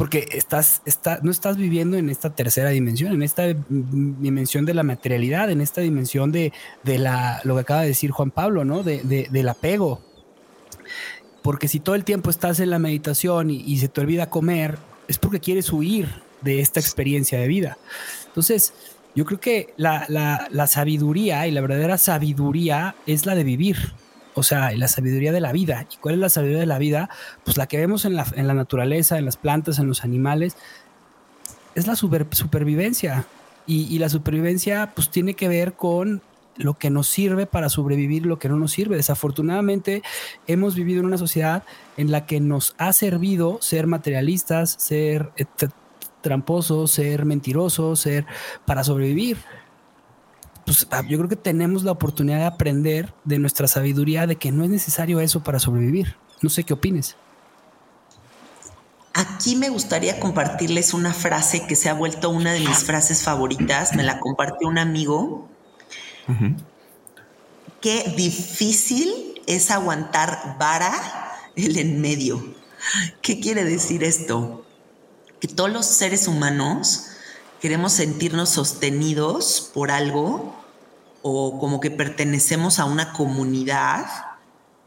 porque 0.00 0.26
estás, 0.32 0.80
está, 0.86 1.20
no 1.22 1.30
estás 1.30 1.58
viviendo 1.58 1.98
en 1.98 2.08
esta 2.08 2.30
tercera 2.30 2.70
dimensión, 2.70 3.12
en 3.12 3.22
esta 3.22 3.44
dimensión 3.68 4.64
de 4.64 4.72
la 4.72 4.82
materialidad, 4.82 5.50
en 5.50 5.60
esta 5.60 5.82
dimensión 5.82 6.32
de, 6.32 6.54
de 6.84 6.96
la, 6.96 7.42
lo 7.44 7.54
que 7.54 7.60
acaba 7.60 7.82
de 7.82 7.88
decir 7.88 8.10
Juan 8.10 8.30
Pablo, 8.30 8.64
¿no? 8.64 8.82
De, 8.82 9.02
de, 9.02 9.28
del 9.30 9.46
apego. 9.50 10.00
Porque 11.42 11.68
si 11.68 11.80
todo 11.80 11.94
el 11.94 12.04
tiempo 12.04 12.30
estás 12.30 12.60
en 12.60 12.70
la 12.70 12.78
meditación 12.78 13.50
y, 13.50 13.78
se 13.78 13.88
te 13.88 14.00
olvida 14.00 14.30
comer, 14.30 14.78
es 15.08 15.18
porque 15.18 15.40
quieres 15.40 15.72
huir 15.72 16.08
de 16.42 16.60
esta 16.60 16.80
experiencia 16.80 17.38
de 17.38 17.48
vida. 17.48 17.78
Entonces, 18.26 18.74
yo 19.14 19.24
creo 19.24 19.40
que 19.40 19.74
la, 19.76 20.66
sabiduría 20.66 21.46
y 21.46 21.50
la 21.50 21.60
verdadera 21.60 21.98
sabiduría 21.98 22.94
es 23.06 23.26
la 23.26 23.34
de 23.34 23.44
vivir, 23.44 23.92
o 24.34 24.42
sea, 24.42 24.70
la 24.72 24.88
sabiduría 24.88 25.32
de 25.32 25.40
la 25.40 25.52
vida. 25.52 25.86
¿Y 25.92 25.96
cuál 25.96 26.14
es 26.14 26.20
la 26.20 26.28
sabiduría 26.28 26.60
de 26.60 26.66
la 26.66 26.78
vida? 26.78 27.08
Pues 27.44 27.56
la 27.56 27.66
que 27.66 27.78
vemos 27.78 28.04
en 28.04 28.16
la, 28.16 28.54
naturaleza, 28.54 29.18
en 29.18 29.24
las 29.24 29.36
plantas, 29.36 29.78
en 29.78 29.88
los 29.88 30.04
animales, 30.04 30.56
es 31.74 31.86
la 31.86 31.96
super, 31.96 32.26
supervivencia. 32.32 33.26
Y, 33.66 33.94
y, 33.94 33.98
la 33.98 34.08
supervivencia 34.08 34.92
pues 34.94 35.10
tiene 35.10 35.34
que 35.34 35.48
ver 35.48 35.74
con 35.74 36.22
lo 36.56 36.74
que 36.74 36.90
nos 36.90 37.06
sirve 37.08 37.46
para 37.46 37.68
sobrevivir, 37.68 38.26
lo 38.26 38.38
que 38.38 38.48
no 38.48 38.56
nos 38.56 38.72
sirve. 38.72 38.96
Desafortunadamente 38.96 40.02
hemos 40.46 40.74
vivido 40.74 41.00
en 41.00 41.06
una 41.06 41.18
sociedad 41.18 41.62
en 41.96 42.10
la 42.10 42.26
que 42.26 42.40
nos 42.40 42.74
ha 42.78 42.92
servido 42.92 43.58
ser 43.60 43.86
materialistas, 43.86 44.76
ser 44.78 45.32
tramposos, 46.20 46.90
ser 46.90 47.24
mentirosos, 47.24 48.00
ser 48.00 48.26
para 48.66 48.84
sobrevivir 48.84 49.38
pues 50.70 50.86
yo 51.08 51.18
creo 51.18 51.28
que 51.28 51.34
tenemos 51.34 51.82
la 51.82 51.90
oportunidad 51.90 52.38
de 52.38 52.44
aprender 52.44 53.12
de 53.24 53.40
nuestra 53.40 53.66
sabiduría 53.66 54.28
de 54.28 54.36
que 54.36 54.52
no 54.52 54.62
es 54.62 54.70
necesario 54.70 55.20
eso 55.20 55.42
para 55.42 55.58
sobrevivir. 55.58 56.16
No 56.42 56.48
sé 56.48 56.62
qué 56.62 56.74
opines. 56.74 57.16
Aquí 59.12 59.56
me 59.56 59.68
gustaría 59.68 60.20
compartirles 60.20 60.94
una 60.94 61.12
frase 61.12 61.66
que 61.66 61.74
se 61.74 61.88
ha 61.88 61.94
vuelto 61.94 62.30
una 62.30 62.52
de 62.52 62.60
mis 62.60 62.84
frases 62.84 63.24
favoritas. 63.24 63.96
Me 63.96 64.04
la 64.04 64.20
compartió 64.20 64.68
un 64.68 64.78
amigo. 64.78 65.48
Qué 67.80 68.14
difícil 68.16 69.40
es 69.46 69.70
aguantar 69.70 70.56
vara 70.58 70.92
el 71.56 71.78
en 71.78 72.00
medio. 72.00 72.54
¿Qué 73.22 73.40
quiere 73.40 73.64
decir 73.64 74.04
esto? 74.04 74.64
Que 75.40 75.48
todos 75.48 75.70
los 75.70 75.86
seres 75.86 76.28
humanos 76.28 77.06
queremos 77.60 77.92
sentirnos 77.92 78.50
sostenidos 78.50 79.70
por 79.74 79.90
algo 79.90 80.54
o 81.22 81.58
como 81.58 81.80
que 81.80 81.90
pertenecemos 81.90 82.78
a 82.78 82.84
una 82.84 83.12
comunidad 83.12 84.06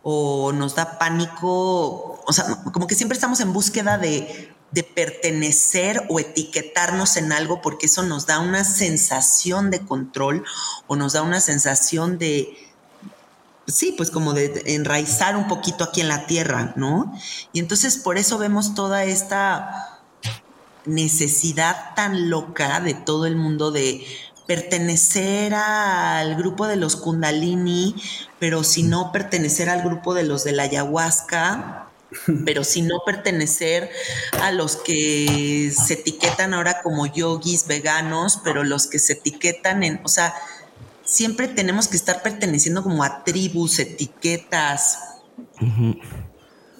o 0.02 0.52
nos 0.52 0.76
da 0.76 1.00
pánico, 1.00 2.22
o 2.26 2.34
sea, 2.34 2.46
como 2.74 2.88
que 2.88 2.96
siempre 2.96 3.16
estamos 3.16 3.40
en 3.40 3.54
búsqueda 3.54 3.98
de, 3.98 4.53
de 4.74 4.84
pertenecer 4.84 6.04
o 6.10 6.20
etiquetarnos 6.20 7.16
en 7.18 7.32
algo 7.32 7.62
porque 7.62 7.86
eso 7.86 8.02
nos 8.04 8.26
da 8.26 8.40
una 8.40 8.64
sensación 8.64 9.70
de 9.70 9.82
control 9.82 10.44
o 10.88 10.96
nos 10.96 11.14
da 11.14 11.22
una 11.22 11.40
sensación 11.40 12.18
de, 12.18 12.58
sí, 13.68 13.94
pues 13.96 14.10
como 14.10 14.34
de 14.34 14.64
enraizar 14.66 15.36
un 15.36 15.48
poquito 15.48 15.84
aquí 15.84 16.02
en 16.02 16.08
la 16.08 16.26
tierra, 16.26 16.74
¿no? 16.76 17.14
Y 17.54 17.60
entonces 17.60 17.98
por 17.98 18.18
eso 18.18 18.40
vemos 18.40 18.74
toda 18.74 19.04
esta 19.04 20.00
necesidad 20.86 21.94
tan 21.96 22.32
loca 22.32 22.80
de 22.80 22.96
todo 22.96 23.28
el 23.28 23.36
mundo 23.36 23.72
de 23.72 24.06
pertenecer 24.48 25.54
al 25.54 26.36
grupo 26.36 26.68
de 26.68 26.78
los 26.78 26.96
kundalini, 26.96 27.96
pero 28.40 28.64
si 28.64 28.82
no 28.82 29.12
pertenecer 29.12 29.70
al 29.70 29.84
grupo 29.84 30.16
de 30.16 30.24
los 30.24 30.44
de 30.44 30.52
la 30.52 30.64
ayahuasca, 30.64 31.90
pero 32.46 32.64
si 32.64 32.82
no 32.82 33.02
pertenecer 33.06 33.90
a 34.42 34.52
los 34.52 34.76
que 34.78 35.72
se 35.76 35.94
etiquetan 35.94 36.54
ahora 36.54 36.82
como 36.82 37.06
yogis 37.06 37.68
veganos, 37.68 38.40
pero 38.44 38.64
los 38.64 38.88
que 38.88 39.00
se 39.00 39.14
etiquetan 39.14 39.84
en, 39.84 40.02
o 40.04 40.08
sea, 40.08 40.34
siempre 41.04 41.48
tenemos 41.48 41.88
que 41.88 41.98
estar 41.98 42.22
perteneciendo 42.22 42.84
como 42.84 43.04
a 43.04 43.24
tribus, 43.24 43.80
etiquetas. 43.80 45.00
Uh 45.60 45.66
-huh 45.66 46.24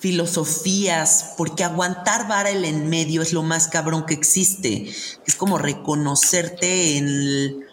filosofías, 0.04 1.34
porque 1.38 1.64
aguantar 1.64 2.28
vara 2.28 2.50
el 2.50 2.66
en 2.66 2.90
medio 2.90 3.22
es 3.22 3.32
lo 3.32 3.42
más 3.42 3.70
cabrón 3.70 4.06
que 4.06 4.14
existe. 4.14 4.94
Es 5.26 5.36
como 5.38 5.58
reconocerte 5.58 6.98
en 6.98 7.64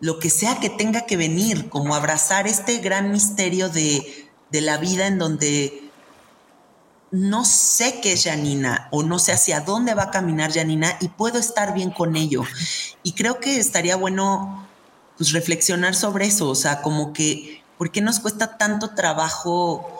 lo 0.00 0.18
que 0.18 0.28
sea 0.28 0.58
que 0.58 0.68
tenga 0.68 1.06
que 1.06 1.16
venir, 1.16 1.68
como 1.68 1.94
abrazar 1.94 2.48
este 2.48 2.78
gran 2.78 3.12
misterio 3.12 3.68
de, 3.68 4.28
de 4.50 4.60
la 4.62 4.78
vida 4.78 5.06
en 5.06 5.18
donde 5.18 5.85
no 7.10 7.44
sé 7.44 8.00
qué 8.02 8.12
es 8.12 8.24
Janina 8.24 8.88
o 8.90 9.02
no 9.02 9.18
sé 9.18 9.32
hacia 9.32 9.60
dónde 9.60 9.94
va 9.94 10.04
a 10.04 10.10
caminar 10.10 10.52
Janina 10.52 10.96
y 11.00 11.08
puedo 11.08 11.38
estar 11.38 11.74
bien 11.74 11.90
con 11.90 12.16
ello. 12.16 12.42
Y 13.02 13.12
creo 13.12 13.40
que 13.40 13.58
estaría 13.58 13.96
bueno 13.96 14.66
pues 15.16 15.32
reflexionar 15.32 15.94
sobre 15.94 16.26
eso, 16.26 16.48
o 16.48 16.54
sea, 16.54 16.82
como 16.82 17.14
que, 17.14 17.62
¿por 17.78 17.90
qué 17.90 18.02
nos 18.02 18.20
cuesta 18.20 18.58
tanto 18.58 18.90
trabajo 18.94 19.96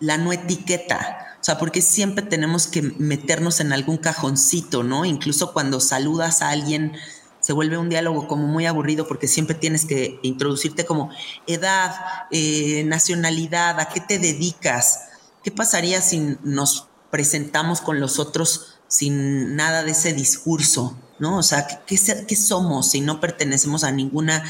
la 0.00 0.18
no 0.18 0.32
etiqueta. 0.32 1.36
O 1.40 1.44
sea, 1.46 1.58
porque 1.58 1.80
siempre 1.80 2.24
tenemos 2.24 2.66
que 2.66 2.82
meternos 2.82 3.60
en 3.60 3.72
algún 3.72 3.98
cajoncito, 3.98 4.82
¿no? 4.82 5.04
Incluso 5.04 5.52
cuando 5.52 5.80
saludas 5.80 6.42
a 6.42 6.50
alguien, 6.50 6.92
se 7.40 7.52
vuelve 7.52 7.78
un 7.78 7.88
diálogo 7.88 8.26
como 8.26 8.46
muy 8.46 8.66
aburrido 8.66 9.06
porque 9.06 9.28
siempre 9.28 9.54
tienes 9.54 9.84
que 9.84 10.18
introducirte 10.22 10.84
como 10.84 11.10
edad, 11.46 11.94
eh, 12.30 12.82
nacionalidad, 12.84 13.78
a 13.78 13.88
qué 13.88 14.00
te 14.00 14.18
dedicas. 14.18 15.00
¿Qué 15.46 15.52
pasaría 15.52 16.00
si 16.00 16.36
nos 16.42 16.88
presentamos 17.08 17.80
con 17.80 18.00
los 18.00 18.18
otros 18.18 18.80
sin 18.88 19.54
nada 19.54 19.84
de 19.84 19.92
ese 19.92 20.12
discurso? 20.12 20.98
¿No? 21.20 21.38
O 21.38 21.42
sea, 21.44 21.84
¿qué, 21.86 21.96
somos 22.34 22.90
si 22.90 23.00
no 23.00 23.20
pertenecemos 23.20 23.84
a 23.84 23.92
ninguna 23.92 24.42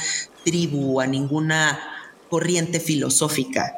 tribu, 0.42 1.02
a 1.02 1.06
ninguna 1.06 1.78
corriente 2.30 2.80
filosófica? 2.80 3.74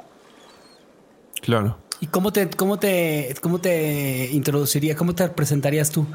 Claro. 1.42 1.76
¿Y 1.98 2.06
cómo 2.06 2.32
te, 2.32 2.48
cómo 2.50 2.78
te, 2.78 3.34
cómo 3.42 3.60
te 3.60 4.30
introduciría, 4.30 4.94
cómo 4.94 5.12
te 5.12 5.28
presentarías 5.28 5.90
tú? 5.90 6.06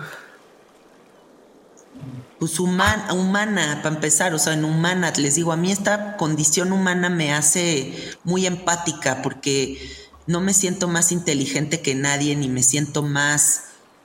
Pues 2.40 2.58
humana, 2.62 3.12
humana, 3.12 3.82
para 3.84 3.96
empezar, 3.96 4.34
o 4.34 4.40
sea, 4.40 4.54
en 4.54 4.64
humana, 4.64 5.12
les 5.18 5.36
digo, 5.36 5.52
a 5.52 5.58
mí 5.58 5.70
esta 5.70 6.16
condición 6.16 6.72
humana 6.72 7.10
me 7.10 7.34
hace 7.34 8.16
muy 8.24 8.46
empática 8.46 9.22
porque 9.22 10.03
no 10.28 10.42
me 10.42 10.54
siento 10.54 10.88
más 10.88 11.12
inteligente 11.12 11.82
que 11.82 11.96
nadie, 11.96 12.36
ni 12.36 12.48
me 12.48 12.64
siento 12.64 13.04
más 13.04 13.64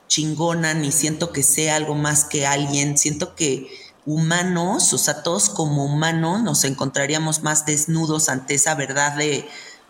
chingona, 0.09 0.75
ni 0.75 0.91
siento 0.91 1.33
que 1.33 1.43
sea 1.43 1.77
algo 1.77 1.95
más 1.95 2.25
que 2.25 2.47
alguien, 2.47 2.99
siento 2.99 3.35
que 3.35 3.69
humanos, 4.07 4.93
o 4.95 4.99
sea, 4.99 5.23
todos 5.23 5.51
como 5.51 5.85
humanos 5.85 6.43
nos 6.43 6.65
encontraríamos 6.65 7.43
más 7.43 7.67
desnudos 7.67 8.31
ante 8.31 8.55
esa 8.55 8.75
verdad 8.75 9.15
de, 9.17 9.47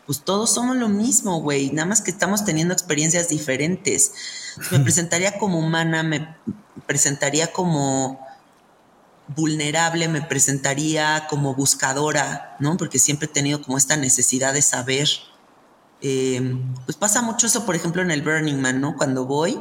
pues 0.07 0.23
todos 0.23 0.53
somos 0.53 0.77
lo 0.77 0.89
mismo, 0.89 1.41
güey, 1.41 1.71
nada 1.71 1.87
más 1.87 2.01
que 2.01 2.11
estamos 2.11 2.45
teniendo 2.45 2.75
experiencias 2.75 3.29
diferentes. 3.29 4.13
Me 4.73 4.81
presentaría 4.85 5.39
como 5.39 5.59
humana, 5.59 6.03
me 6.03 6.37
presentaría 6.87 7.53
como 7.53 8.19
vulnerable, 9.29 10.09
me 10.09 10.23
presentaría 10.23 11.27
como 11.29 11.55
buscadora, 11.55 12.57
¿no? 12.59 12.77
Porque 12.77 12.99
siempre 12.99 13.27
he 13.27 13.33
tenido 13.33 13.63
como 13.63 13.79
esta 13.79 13.97
necesidad 13.97 14.53
de 14.53 14.63
saber. 14.63 15.09
Eh, 16.01 16.57
pues 16.85 16.97
pasa 16.97 17.23
mucho 17.23 17.47
eso, 17.47 17.67
por 17.67 17.75
ejemplo, 17.75 18.03
en 18.03 18.11
el 18.11 18.23
Burning 18.23 18.61
Man, 18.61 18.81
¿no? 18.81 18.97
Cuando 18.97 19.27
voy, 19.27 19.59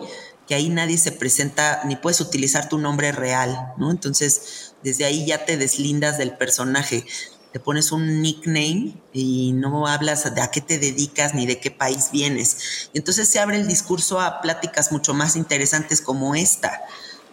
que 0.48 0.56
ahí 0.56 0.70
nadie 0.70 0.98
se 0.98 1.12
presenta 1.12 1.82
ni 1.86 1.96
puedes 1.96 2.22
utilizar 2.22 2.70
tu 2.70 2.78
nombre 2.78 3.12
real, 3.12 3.74
¿no? 3.78 3.92
Entonces, 3.92 4.74
desde 4.84 5.06
ahí 5.06 5.26
ya 5.26 5.46
te 5.46 5.58
deslindas 5.58 6.18
del 6.18 6.38
personaje. 6.38 7.06
Te 7.52 7.60
pones 7.60 7.92
un 7.92 8.22
nickname 8.22 8.94
y 9.14 9.52
no 9.54 9.88
hablas 9.88 10.34
de 10.34 10.42
a 10.42 10.52
qué 10.52 10.62
te 10.62 10.80
dedicas 10.80 11.34
ni 11.34 11.46
de 11.46 11.60
qué 11.60 11.72
país 11.72 12.10
vienes. 12.12 12.90
Y 12.94 13.00
entonces 13.00 13.28
se 13.28 13.40
abre 13.40 13.58
el 13.58 13.68
discurso 13.68 14.20
a 14.22 14.42
pláticas 14.42 14.92
mucho 14.92 15.14
más 15.14 15.36
interesantes 15.36 16.02
como 16.02 16.36
esta. 16.36 16.82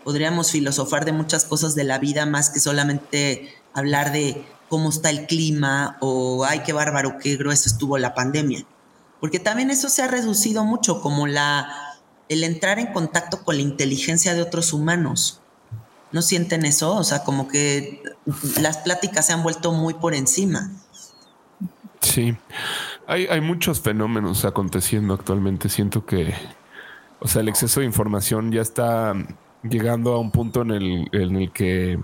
Podríamos 0.03 0.51
filosofar 0.51 1.05
de 1.05 1.13
muchas 1.13 1.45
cosas 1.45 1.75
de 1.75 1.85
la 1.85 1.99
vida 1.99 2.27
más 2.27 2.51
que 2.51 2.61
solamente 2.61 3.55
hablar 3.73 4.13
de 4.13 4.45
cómo 4.69 4.91
está 4.91 5.11
el 5.11 5.27
clima 5.27 5.99
o 6.01 6.45
ay, 6.45 6.63
qué 6.65 6.73
bárbaro, 6.73 7.19
qué 7.19 7.37
grueso 7.37 7.69
estuvo 7.69 7.99
la 7.99 8.15
pandemia. 8.15 8.65
Porque 9.25 9.41
también 9.41 9.71
eso 9.71 9.89
se 9.89 10.03
ha 10.03 10.07
reducido 10.07 10.67
mucho, 10.67 11.01
como 11.01 11.27
la 11.27 11.97
el 12.29 12.45
entrar 12.45 12.79
en 12.79 12.89
contacto 12.89 13.43
con 13.43 13.57
la 13.57 13.63
inteligencia 13.63 14.35
de 14.35 14.43
otros 14.43 14.75
humanos. 14.75 15.41
¿No 16.13 16.21
sienten 16.21 16.67
eso? 16.67 16.95
O 16.95 17.05
sea, 17.05 17.25
como 17.25 17.49
que 17.49 18.03
las 18.61 18.77
pláticas 18.77 19.25
se 19.25 19.33
han 19.33 19.43
vuelto 19.43 19.73
muy 19.73 19.95
por 19.95 20.13
encima. 20.13 20.71
Sí, 22.01 22.37
hay, 23.07 23.27
hay 23.29 23.41
muchos 23.41 23.81
fenómenos 23.81 24.45
aconteciendo 24.45 25.15
actualmente. 25.15 25.71
Siento 25.71 26.05
que, 26.05 26.35
o 27.19 27.27
sea, 27.27 27.41
el 27.41 27.49
exceso 27.49 27.81
de 27.81 27.87
información 27.87 28.53
ya 28.53 28.61
está 28.61 29.15
llegando 29.63 30.13
a 30.13 30.19
un 30.19 30.33
punto 30.33 30.61
en 30.61 30.71
el, 30.71 31.09
en 31.13 31.37
el 31.37 31.51
que 31.51 31.99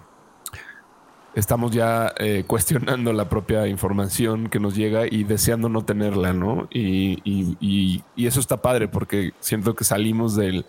estamos 1.35 1.70
ya 1.70 2.12
eh, 2.18 2.45
cuestionando 2.47 3.12
la 3.12 3.28
propia 3.28 3.66
información 3.66 4.49
que 4.49 4.61
nos 4.61 4.74
llega 4.74 5.07
y 5.07 5.24
deseando 5.24 5.68
no 5.68 5.85
tenerla, 5.85 6.33
¿no? 6.33 6.68
Y, 6.70 7.20
y, 7.24 8.03
y, 8.16 8.26
eso 8.26 8.41
está 8.41 8.59
padre 8.62 8.89
porque 8.89 9.33
siento 9.41 9.74
que 9.74 9.85
salimos 9.85 10.37
del... 10.37 10.66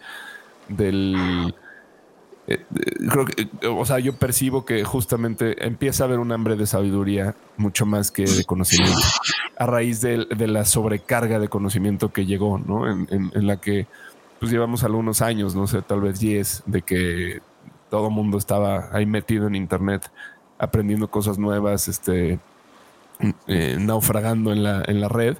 del 0.67 1.53
eh, 2.47 2.65
creo 3.09 3.25
que, 3.25 3.47
o 3.67 3.85
sea, 3.85 3.99
yo 3.99 4.13
percibo 4.13 4.65
que 4.65 4.83
justamente 4.83 5.65
empieza 5.65 6.03
a 6.03 6.07
haber 6.07 6.19
un 6.19 6.31
hambre 6.31 6.55
de 6.55 6.65
sabiduría 6.65 7.35
mucho 7.55 7.85
más 7.85 8.11
que 8.11 8.25
de 8.25 8.43
conocimiento 8.45 8.99
a 9.57 9.65
raíz 9.67 10.01
de, 10.01 10.25
la 10.47 10.65
sobrecarga 10.65 11.37
de 11.37 11.47
conocimiento 11.47 12.11
que 12.11 12.25
llegó, 12.25 12.57
¿no? 12.57 12.89
En, 12.89 13.07
en, 13.11 13.31
en, 13.35 13.47
la 13.47 13.57
que 13.57 13.85
pues 14.39 14.51
llevamos 14.51 14.83
algunos 14.83 15.21
años, 15.21 15.53
no 15.53 15.67
sé, 15.67 15.83
tal 15.83 16.01
vez 16.01 16.19
10, 16.19 16.63
de 16.65 16.81
que 16.81 17.41
todo 17.91 18.09
mundo 18.09 18.39
estaba 18.39 18.89
ahí 18.91 19.05
metido 19.05 19.45
en 19.45 19.53
Internet 19.53 20.09
aprendiendo 20.61 21.09
cosas 21.09 21.39
nuevas, 21.39 21.87
este, 21.87 22.39
eh, 23.47 23.77
naufragando 23.79 24.53
en 24.53 24.61
la, 24.61 24.83
en 24.85 25.01
la 25.01 25.09
red. 25.09 25.37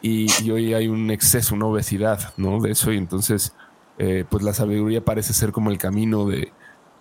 Y, 0.00 0.26
hoy 0.50 0.74
hay 0.74 0.88
un 0.88 1.10
exceso, 1.10 1.54
una 1.54 1.66
obesidad, 1.66 2.32
¿no? 2.38 2.60
De 2.60 2.72
eso. 2.72 2.90
Y 2.90 2.96
entonces, 2.96 3.54
eh, 3.98 4.24
pues 4.28 4.42
la 4.42 4.54
sabiduría 4.54 5.04
parece 5.04 5.34
ser 5.34 5.52
como 5.52 5.70
el 5.70 5.78
camino 5.78 6.26
de, 6.26 6.50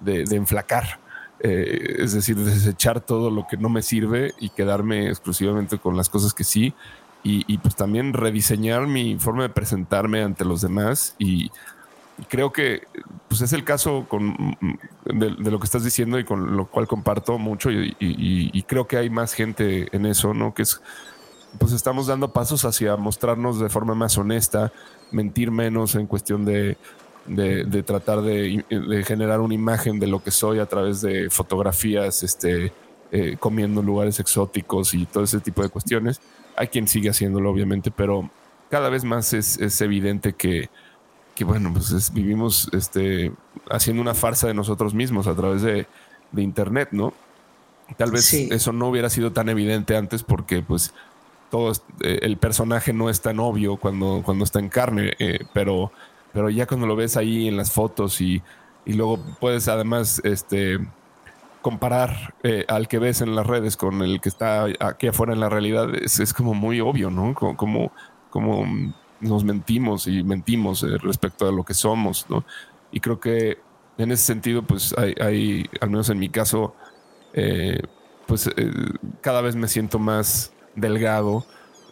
de, 0.02 0.36
enflacar. 0.36 1.00
Eh, 1.40 1.98
es 2.00 2.14
decir, 2.14 2.36
desechar 2.36 3.00
todo 3.00 3.30
lo 3.30 3.48
que 3.48 3.58
no 3.58 3.70
me 3.70 3.82
sirve 3.82 4.34
y 4.40 4.50
quedarme 4.50 5.08
exclusivamente 5.08 5.78
con 5.78 5.96
las 5.96 6.10
cosas 6.10 6.34
que 6.34 6.44
sí. 6.44 6.74
Y, 7.24 7.46
y 7.48 7.58
pues 7.60 7.76
también 7.76 8.12
rediseñar 8.12 8.88
mi 8.88 9.18
forma 9.18 9.44
de 9.44 9.50
presentarme 9.50 10.22
ante 10.22 10.44
los 10.44 10.62
demás 10.62 11.16
y 11.18 11.50
creo 12.30 12.52
que 12.52 12.84
pues 13.28 13.42
es 13.42 13.54
el 13.54 13.64
caso 13.64 14.06
con, 14.08 14.58
de, 15.06 15.30
lo 15.32 15.60
que 15.60 15.66
estás 15.66 15.84
diciendo 15.84 16.20
y 16.20 16.24
con 16.24 16.56
lo 16.56 16.68
cual 16.68 16.88
comparto 16.88 17.38
mucho 17.38 17.72
y, 17.72 18.66
creo 18.68 18.88
que 18.88 18.98
hay 18.98 19.10
más 19.10 19.34
gente 19.34 19.88
en 19.92 20.06
eso, 20.06 20.34
¿no? 20.34 20.54
Que 20.54 20.64
es, 20.64 20.82
pues 21.60 21.72
estamos 21.74 22.08
dando 22.08 22.32
pasos 22.32 22.66
hacia 22.66 22.96
mostrarnos 22.96 23.60
de 23.60 23.70
forma 23.70 23.96
más 23.96 24.18
honesta, 24.18 24.72
mentir 25.12 25.52
menos 25.52 25.96
en 25.96 26.08
cuestión 26.08 26.46
de, 26.46 26.78
de, 27.26 27.84
tratar 27.84 28.22
de, 28.22 28.64
generar 29.06 29.40
una 29.40 29.54
imagen 29.54 30.00
de 30.00 30.08
lo 30.08 30.24
que 30.24 30.32
soy 30.32 30.60
a 30.60 30.66
través 30.66 31.02
de 31.02 31.30
fotografías, 31.30 32.24
este, 32.24 32.72
eh, 33.12 33.38
comiendo 33.40 33.82
en 33.82 33.86
lugares 33.86 34.20
exóticos 34.20 34.94
y 34.94 35.06
todo 35.06 35.24
ese 35.24 35.40
tipo 35.40 35.62
de 35.62 35.70
cuestiones. 35.70 36.22
Hay 36.56 36.68
quien 36.68 36.88
sigue 36.88 37.10
haciéndolo, 37.10 37.50
obviamente, 37.50 37.92
pero 37.92 38.30
cada 38.70 38.90
vez 38.90 39.04
más 39.04 39.34
es, 39.34 39.60
es 39.60 39.80
evidente 39.82 40.34
que 40.34 40.70
que 41.36 41.44
bueno, 41.44 41.72
pues 41.74 42.14
vivimos 42.14 42.70
este, 42.74 43.32
haciendo 43.70 44.02
una 44.02 44.14
farsa 44.14 44.48
de 44.48 44.54
nosotros 44.54 44.94
mismos 44.94 45.28
a 45.28 45.36
través 45.36 45.62
de, 45.62 45.88
Internet, 46.36 46.90
¿no? 46.92 47.14
Tal 47.96 48.10
vez 48.10 48.34
eso 48.34 48.74
no 48.74 48.88
hubiera 48.88 49.12
sido 49.12 49.34
tan 49.34 49.50
evidente 49.50 49.96
antes 49.96 50.24
porque 50.24 50.64
pues 50.64 50.96
todo 51.52 51.72
eh, 52.00 52.20
el 52.24 52.38
personaje 52.38 52.92
no 52.92 53.08
es 53.08 53.22
tan 53.22 53.40
obvio 53.40 53.78
cuando, 53.78 54.24
cuando 54.26 54.44
está 54.44 54.58
en 54.58 54.70
carne, 54.70 55.14
eh, 55.20 55.46
pero, 55.54 55.92
pero 56.32 56.50
ya 56.50 56.66
cuando 56.66 56.88
lo 56.88 56.96
ves 56.96 57.18
ahí 57.18 57.48
en 57.48 57.56
las 57.56 57.72
fotos 57.72 58.20
y, 58.20 58.42
y 58.84 58.94
luego 58.94 59.20
puedes 59.40 59.68
además 59.68 60.22
este, 60.24 60.80
comparar 61.62 62.34
eh, 62.42 62.66
al 62.68 62.88
que 62.88 62.98
ves 62.98 63.22
en 63.22 63.36
las 63.36 63.46
redes 63.46 63.78
con 63.78 64.02
el 64.02 64.22
que 64.22 64.30
está 64.30 64.66
aquí 64.80 65.06
afuera 65.06 65.34
en 65.34 65.40
la 65.40 65.50
realidad, 65.50 65.94
es, 65.94 66.20
es 66.20 66.34
como 66.34 66.56
muy 66.56 66.82
obvio, 66.82 67.12
¿no? 67.12 67.36
Como, 67.36 67.92
como 68.32 68.66
nos 69.24 69.44
mentimos 69.44 70.08
y 70.08 70.24
mentimos 70.24 70.84
eh, 70.84 70.98
respecto 71.02 71.48
a 71.48 71.52
lo 71.52 71.64
que 71.64 71.74
somos, 71.74 72.26
¿no? 72.30 72.46
Y 72.92 73.00
creo 73.00 73.20
que 73.20 73.58
en 73.98 74.12
ese 74.12 74.26
sentido, 74.26 74.64
pues 74.64 74.94
hay, 74.98 75.66
al 75.82 75.90
menos 75.90 76.10
en 76.10 76.20
mi 76.20 76.30
caso, 76.30 76.76
eh, 77.34 77.80
pues 78.28 78.48
eh, 78.48 78.72
cada 79.22 79.42
vez 79.42 79.56
me 79.56 79.68
siento 79.68 80.00
más 80.00 80.54
delgado 80.76 81.46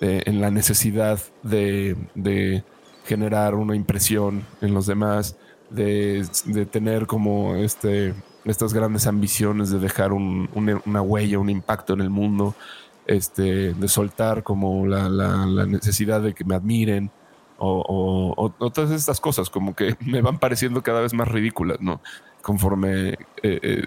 en 0.03 0.41
la 0.41 0.49
necesidad 0.49 1.19
de, 1.43 2.63
generar 3.05 3.53
una 3.53 3.75
impresión 3.75 4.43
en 4.59 4.73
los 4.73 4.88
demás, 4.88 5.38
de, 5.69 6.25
tener 6.71 7.05
como 7.05 7.55
este, 7.55 8.15
estas 8.43 8.73
grandes 8.73 9.05
ambiciones 9.05 9.69
de 9.69 9.77
dejar 9.77 10.11
una 10.11 11.01
huella, 11.03 11.38
un 11.38 11.51
impacto 11.51 11.93
en 11.93 12.01
el 12.01 12.09
mundo, 12.09 12.55
este, 13.05 13.75
de 13.75 13.88
soltar 13.88 14.41
como 14.41 14.88
la 14.88 15.67
necesidad 15.67 16.19
de 16.19 16.34
que 16.34 16.45
me 16.45 16.55
admiren, 16.55 17.11
o, 17.64 18.72
todas 18.74 18.91
estas 18.91 19.20
cosas 19.20 19.49
como 19.49 19.76
que 19.76 19.95
me 20.05 20.22
van 20.22 20.39
pareciendo 20.39 20.82
cada 20.82 21.01
vez 21.01 21.14
más 21.14 21.28
ridículas, 21.28 21.80
¿no? 21.82 22.01
Conforme 22.41 23.09
eh, 23.09 23.18
eh, 23.43 23.86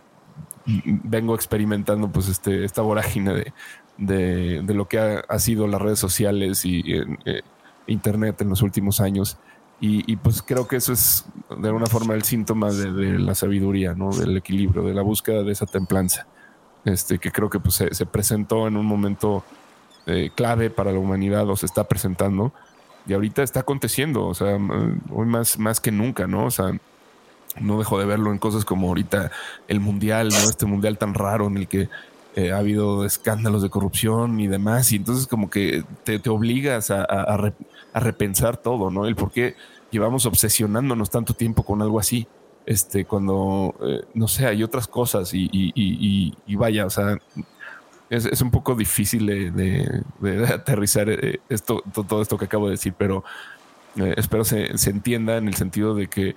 vengo 0.67 1.35
experimentando 1.35 2.11
pues 2.11 2.29
este, 2.29 2.65
esta 2.65 2.83
vorágine 2.83 3.53
de, 3.97 4.63
de, 4.63 4.75
lo 4.75 4.87
que 4.89 4.99
ha, 4.99 5.39
sido 5.39 5.67
las 5.67 5.83
redes 5.83 5.99
sociales 5.99 6.65
y 6.65 6.83
eh, 6.87 7.43
Internet 7.87 8.41
en 8.41 8.49
los 8.51 8.63
últimos 8.63 9.01
años. 9.01 9.37
Y, 9.87 10.17
pues 10.17 10.41
creo 10.41 10.67
que 10.67 10.77
eso 10.77 10.95
es 10.95 11.27
de 11.61 11.69
alguna 11.69 11.85
forma 11.85 12.15
el 12.15 12.23
síntoma 12.23 12.71
de, 12.71 13.19
la 13.19 13.35
sabiduría, 13.35 13.93
¿no? 13.93 14.13
Del 14.13 14.35
equilibrio, 14.35 14.83
de 14.83 14.95
la 14.95 15.03
búsqueda 15.03 15.43
de 15.43 15.53
esa 15.53 15.67
templanza, 15.67 16.27
este, 16.87 17.19
que 17.19 17.31
creo 17.31 17.51
que 17.51 17.61
pues, 17.61 17.75
se, 17.75 17.95
se 17.95 18.07
presentó 18.07 18.67
en 18.67 18.79
un 18.79 18.87
momento 18.87 19.45
clave 20.35 20.71
para 20.71 20.91
la 20.91 20.99
humanidad 20.99 21.49
o 21.51 21.57
se 21.57 21.67
está 21.67 21.85
presentando 21.85 22.55
y 23.07 23.13
ahorita 23.13 23.43
está 23.43 23.61
aconteciendo, 23.61 24.27
o 24.27 24.35
sea, 24.35 24.59
hoy 25.11 25.27
más, 25.27 25.59
más 25.59 25.81
que 25.81 25.93
nunca, 25.93 26.27
¿no? 26.27 26.47
O 26.47 26.51
sea, 26.51 26.73
no 27.61 27.79
dejo 27.79 27.99
de 27.99 28.07
verlo 28.07 28.33
en 28.33 28.39
cosas 28.39 28.65
como 28.65 28.89
ahorita 28.89 29.31
el 29.69 29.81
mundial, 29.81 30.29
¿no? 30.29 30.39
Este 30.39 30.67
mundial 30.67 30.99
tan 30.99 31.15
raro 31.15 31.47
en 31.47 31.57
el 31.57 31.69
que 31.69 31.89
eh, 32.37 32.53
ha 32.53 32.59
habido 32.59 33.05
escándalos 33.05 33.63
de 33.63 33.71
corrupción 33.71 34.41
y 34.41 34.49
demás, 34.49 34.91
y 34.93 34.97
entonces 34.97 35.27
como 35.27 35.51
que 35.51 35.85
te, 36.03 36.19
te 36.19 36.31
obligas 36.31 36.91
a, 36.91 37.05
a, 37.05 38.01
repensar 38.01 38.57
todo, 38.57 38.91
¿no? 38.91 39.07
El 39.07 39.15
por 39.15 39.31
qué 39.31 39.55
llevamos 39.91 40.27
obsesionándonos 40.27 41.11
tanto 41.11 41.35
tiempo 41.35 41.63
con 41.63 41.81
algo 41.81 42.01
así, 42.01 42.27
este, 42.67 43.05
cuando, 43.05 43.75
eh, 43.83 44.03
no 44.15 44.27
sé, 44.27 44.47
hay 44.47 44.65
otras 44.65 44.89
cosas 44.89 45.33
y, 45.35 45.45
y, 45.53 45.73
y, 45.77 46.35
y 46.47 46.57
vaya, 46.57 46.87
o 46.87 46.91
sea, 46.91 47.19
es, 48.15 48.41
un 48.41 48.51
poco 48.51 48.75
difícil 48.75 49.27
de, 49.27 50.45
aterrizar 50.49 51.09
eh, 51.11 51.41
esto, 51.49 51.83
todo 51.93 52.23
esto 52.23 52.39
que 52.39 52.47
acabo 52.47 52.67
de 52.67 52.73
decir, 52.73 52.95
pero 52.97 53.25
eh, 53.97 54.15
espero 54.17 54.45
se, 54.45 54.77
se, 54.79 54.91
entienda 54.91 55.37
en 55.37 55.49
el 55.49 55.55
sentido 55.55 55.95
de 55.95 56.09
que 56.09 56.35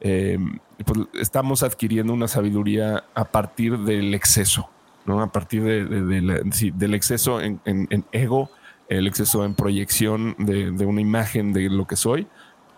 eh, 0.00 0.38
pues, 0.84 1.00
estamos 1.14 1.62
adquiriendo 1.62 2.12
una 2.12 2.28
sabiduría 2.28 3.04
a 3.14 3.24
partir 3.24 3.78
del 3.78 4.14
exceso, 4.14 4.68
¿no? 5.06 5.22
A 5.22 5.30
partir 5.30 5.62
de, 5.62 5.84
del 5.84 6.94
exceso 6.94 7.40
en, 7.40 7.60
ego, 8.12 8.50
el 8.88 9.06
exceso 9.06 9.44
en 9.44 9.54
proyección 9.54 10.34
de, 10.38 10.70
una 10.84 11.00
imagen 11.00 11.52
de 11.52 11.70
lo 11.70 11.86
que 11.86 11.96
soy 11.96 12.26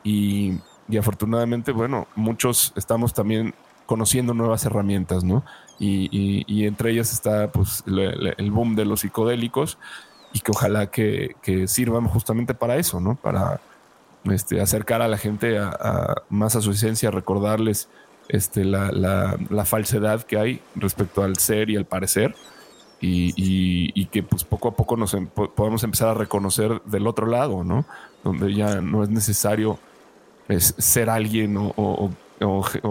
y, 0.02 0.58
y 0.88 0.98
afortunadamente, 0.98 1.72
bueno, 1.72 2.06
muchos 2.14 2.72
estamos 2.76 3.14
también 3.14 3.54
conociendo 3.86 4.34
nuevas 4.34 4.64
herramientas, 4.64 5.24
¿no? 5.24 5.44
Y, 5.78 6.64
entre 6.66 6.92
ellas 6.92 7.12
está 7.12 7.50
pues 7.50 7.82
el 7.86 8.50
boom 8.50 8.76
de 8.76 8.84
los 8.84 9.00
psicodélicos 9.00 9.78
y 10.32 10.40
que 10.40 10.50
ojalá 10.50 10.90
que, 10.90 11.34
sirvan 11.66 12.06
justamente 12.06 12.54
para 12.54 12.76
eso, 12.76 13.00
¿no? 13.00 13.16
Para 13.16 13.60
este, 14.24 14.60
acercar 14.60 15.02
a 15.02 15.08
la 15.08 15.18
gente 15.18 15.58
más 16.28 16.56
a 16.56 16.60
su 16.60 16.72
esencia, 16.72 17.10
recordarles 17.10 17.88
este, 18.28 18.64
la, 18.64 19.64
falsedad 19.64 20.22
que 20.22 20.38
hay 20.38 20.60
respecto 20.74 21.22
al 21.22 21.36
ser 21.36 21.70
y 21.70 21.76
al 21.76 21.86
parecer. 21.86 22.34
Y, 23.00 24.06
que 24.06 24.22
pues 24.22 24.44
poco 24.44 24.68
a 24.68 24.76
poco 24.76 24.96
nos 24.96 25.12
em, 25.12 25.26
podamos 25.26 25.84
empezar 25.84 26.08
a 26.08 26.14
reconocer 26.14 26.80
del 26.84 27.06
otro 27.06 27.26
lado, 27.26 27.62
¿no? 27.62 27.84
Donde 28.22 28.54
ya 28.54 28.80
no 28.80 29.02
es 29.02 29.10
necesario 29.10 29.78
es 30.48 30.74
ser 30.78 31.10
alguien 31.10 31.56
o, 31.58 32.10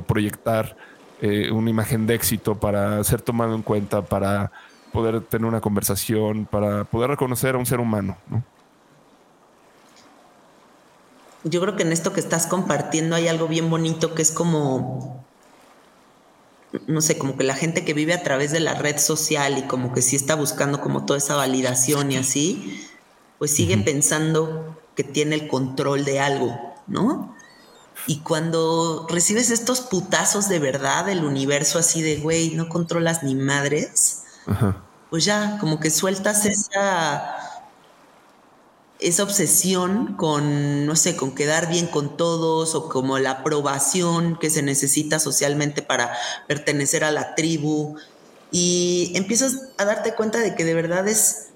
proyectar 0.07 0.75
eh, 1.25 1.49
una 1.53 1.69
imagen 1.69 2.05
de 2.05 2.15
éxito 2.15 2.59
para 2.59 3.01
ser 3.05 3.21
tomado 3.21 3.55
en 3.55 3.61
cuenta, 3.61 4.01
para 4.01 4.51
poder 4.91 5.21
tener 5.21 5.45
una 5.45 5.61
conversación, 5.61 6.45
para 6.45 6.83
poder 6.83 7.11
reconocer 7.11 7.55
a 7.55 7.57
un 7.59 7.65
ser 7.65 7.79
humano. 7.79 8.17
Yo 11.45 11.61
creo 11.61 11.77
que 11.77 11.83
en 11.83 11.93
esto 11.93 12.11
que 12.11 12.19
estás 12.19 12.45
compartiendo 12.45 13.15
hay 13.15 13.29
algo 13.29 13.47
bien 13.47 13.69
bonito 13.69 14.13
que 14.13 14.21
es 14.21 14.33
como, 14.33 15.23
no 16.87 16.99
sé, 16.99 17.17
como 17.17 17.37
que 17.37 17.45
la 17.45 17.55
gente 17.55 17.85
que 17.85 17.93
vive 17.93 18.13
a 18.13 18.21
través 18.21 18.51
de 18.51 18.59
la 18.59 18.73
red 18.73 18.97
social 18.97 19.57
y 19.57 19.61
como 19.61 19.93
que 19.93 20.01
sí 20.01 20.17
está 20.17 20.35
buscando 20.35 20.81
como 20.81 21.05
toda 21.05 21.19
esa 21.19 21.37
validación 21.37 22.11
y 22.11 22.17
así, 22.17 22.85
pues 23.39 23.51
sigue 23.51 23.77
pensando 23.77 24.77
que 24.93 25.05
tiene 25.05 25.35
el 25.35 25.47
control 25.47 26.03
de 26.03 26.19
algo, 26.19 26.59
¿no? 26.87 27.32
Y 28.05 28.19
cuando 28.19 29.07
recibes 29.09 29.49
estos 29.49 29.81
putazos 29.81 30.49
de 30.49 30.59
verdad 30.59 31.05
del 31.05 31.23
universo 31.23 31.79
así 31.79 32.01
de, 32.01 32.17
güey, 32.17 32.51
no 32.55 32.67
controlas 32.67 33.23
ni 33.23 33.33
madres, 33.33 34.23
pues 35.09 35.23
ya, 35.23 35.57
como 35.59 35.79
que 35.79 35.89
sueltas 35.89 36.45
esa, 36.45 37.37
esa 38.99 39.23
obsesión 39.23 40.15
con, 40.15 40.85
no 40.85 40.97
sé, 40.97 41.15
con 41.15 41.33
quedar 41.33 41.69
bien 41.69 41.87
con 41.87 42.17
todos 42.17 42.75
o 42.75 42.89
como 42.89 43.19
la 43.19 43.31
aprobación 43.31 44.37
que 44.37 44.49
se 44.49 44.63
necesita 44.63 45.19
socialmente 45.19 45.81
para 45.81 46.13
pertenecer 46.47 47.05
a 47.05 47.11
la 47.11 47.35
tribu. 47.35 47.95
Y 48.51 49.13
empiezas 49.15 49.69
a 49.77 49.85
darte 49.85 50.13
cuenta 50.13 50.39
de 50.39 50.55
que 50.55 50.65
de 50.65 50.73
verdad 50.73 51.07
es 51.07 51.52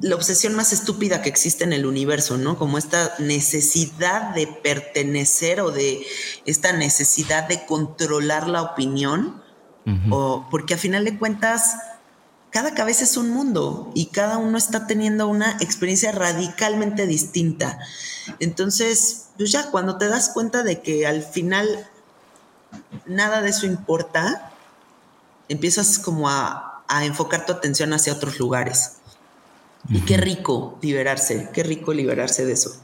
la 0.00 0.16
obsesión 0.16 0.54
más 0.54 0.72
estúpida 0.72 1.22
que 1.22 1.28
existe 1.28 1.64
en 1.64 1.72
el 1.72 1.86
universo, 1.86 2.36
¿no? 2.36 2.58
Como 2.58 2.76
esta 2.78 3.14
necesidad 3.18 4.34
de 4.34 4.46
pertenecer 4.46 5.60
o 5.60 5.70
de 5.70 6.04
esta 6.44 6.72
necesidad 6.72 7.48
de 7.48 7.64
controlar 7.66 8.48
la 8.48 8.62
opinión, 8.62 9.42
o 10.10 10.46
porque 10.48 10.74
a 10.74 10.78
final 10.78 11.04
de 11.04 11.18
cuentas 11.18 11.74
cada 12.52 12.74
cabeza 12.74 13.02
es 13.02 13.16
un 13.16 13.30
mundo 13.30 13.90
y 13.94 14.06
cada 14.06 14.36
uno 14.36 14.58
está 14.58 14.86
teniendo 14.86 15.26
una 15.26 15.56
experiencia 15.60 16.12
radicalmente 16.12 17.06
distinta. 17.06 17.78
Entonces, 18.38 19.28
pues 19.38 19.50
ya 19.50 19.70
cuando 19.70 19.96
te 19.96 20.06
das 20.08 20.28
cuenta 20.28 20.62
de 20.62 20.82
que 20.82 21.06
al 21.06 21.22
final 21.22 21.88
nada 23.06 23.40
de 23.40 23.48
eso 23.48 23.66
importa, 23.66 24.52
empiezas 25.48 25.98
como 25.98 26.28
a, 26.28 26.84
a 26.88 27.04
enfocar 27.06 27.46
tu 27.46 27.52
atención 27.52 27.92
hacia 27.94 28.12
otros 28.12 28.38
lugares. 28.38 28.98
Y 29.88 30.00
qué 30.00 30.16
rico 30.16 30.78
liberarse, 30.82 31.50
qué 31.52 31.62
rico 31.62 31.92
liberarse 31.92 32.46
de 32.46 32.52
eso. 32.52 32.80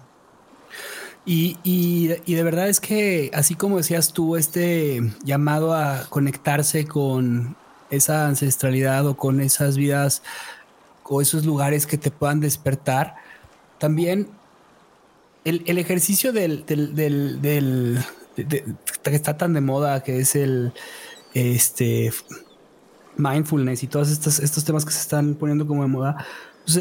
Y, 1.24 1.58
y, 1.62 2.10
y, 2.24 2.34
de 2.34 2.42
verdad 2.42 2.68
es 2.68 2.80
que, 2.80 3.30
así 3.34 3.54
como 3.54 3.76
decías 3.76 4.12
tú, 4.14 4.36
este 4.36 5.02
llamado 5.22 5.74
a 5.74 6.06
conectarse 6.08 6.86
con 6.86 7.54
esa 7.90 8.26
ancestralidad 8.26 9.06
o 9.06 9.16
con 9.16 9.40
esas 9.40 9.76
vidas 9.76 10.22
o 11.04 11.20
esos 11.20 11.44
lugares 11.44 11.86
que 11.86 11.98
te 11.98 12.10
puedan 12.10 12.40
despertar, 12.40 13.16
también 13.78 14.28
el, 15.44 15.62
el 15.66 15.78
ejercicio 15.78 16.32
del, 16.32 16.64
del, 16.66 16.94
del, 17.42 17.98
que 18.36 19.14
está 19.14 19.36
tan 19.36 19.52
de 19.52 19.60
moda, 19.60 20.02
que 20.02 20.20
es 20.20 20.34
el 20.34 20.72
este 21.34 22.12
mindfulness 23.16 23.82
y 23.82 23.86
todos 23.86 24.10
estos, 24.10 24.38
estos 24.38 24.64
temas 24.64 24.84
que 24.84 24.92
se 24.92 25.00
están 25.00 25.34
poniendo 25.34 25.66
como 25.66 25.82
de 25.82 25.88
moda, 25.88 26.26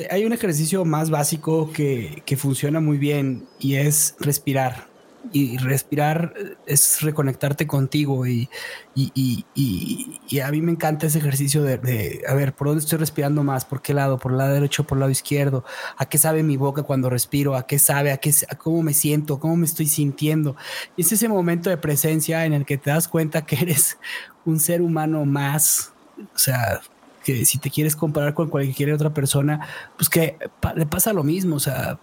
hay 0.09 0.25
un 0.25 0.33
ejercicio 0.33 0.85
más 0.85 1.09
básico 1.09 1.71
que, 1.71 2.23
funciona 2.37 2.79
muy 2.79 2.97
bien 2.97 3.47
y 3.59 3.75
es 3.75 4.15
respirar. 4.19 4.87
Y 5.33 5.57
respirar 5.57 6.33
es 6.65 7.01
reconectarte 7.01 7.67
contigo 7.67 8.25
y, 8.25 8.49
y, 8.95 10.39
a 10.39 10.51
mí 10.51 10.61
me 10.61 10.71
encanta 10.71 11.07
ese 11.07 11.17
ejercicio 11.17 11.63
de, 11.63 12.21
a 12.27 12.33
ver, 12.33 12.53
¿por 12.53 12.67
dónde 12.67 12.81
estoy 12.81 12.97
respirando 12.97 13.43
más? 13.43 13.65
¿Por 13.65 13.81
qué 13.81 13.93
lado? 13.93 14.19
¿Por 14.19 14.31
el 14.31 14.37
lado 14.37 14.53
derecho? 14.53 14.85
¿Por 14.85 14.97
el 14.97 14.99
lado 15.01 15.11
izquierdo? 15.11 15.65
¿A 15.97 16.07
qué 16.07 16.17
sabe 16.17 16.43
mi 16.43 16.55
boca 16.55 16.83
cuando 16.83 17.09
respiro? 17.09 17.55
¿A 17.55 17.67
qué 17.67 17.77
sabe? 17.77 18.11
¿A, 18.11 18.17
qué, 18.17 18.33
cómo 18.57 18.83
me 18.83 18.93
siento? 18.93 19.39
¿Cómo 19.39 19.57
me 19.57 19.65
estoy 19.65 19.87
sintiendo? 19.87 20.55
Y 20.95 21.01
es 21.01 21.11
ese 21.11 21.27
momento 21.27 21.69
de 21.69 21.77
presencia 21.77 22.45
en 22.45 22.53
el 22.53 22.65
que 22.65 22.77
te 22.77 22.89
das 22.89 23.09
cuenta 23.09 23.45
que 23.45 23.57
eres 23.57 23.97
un 24.45 24.61
ser 24.61 24.81
humano 24.81 25.25
más, 25.25 25.91
o 26.17 26.37
sea, 26.37 26.79
que 27.27 27.43
si 27.43 27.57
te 27.57 27.69
quieres 27.69 27.93
comparar 27.93 28.33
con 28.33 28.47
cualquier 28.47 28.93
otra 28.93 29.13
persona, 29.13 29.67
pues 29.97 30.07
que 30.07 30.37
le 30.75 30.85
pasa 30.85 31.11
lo 31.11 31.25
mismo. 31.25 31.57
O 31.57 31.59
sea, 31.59 31.99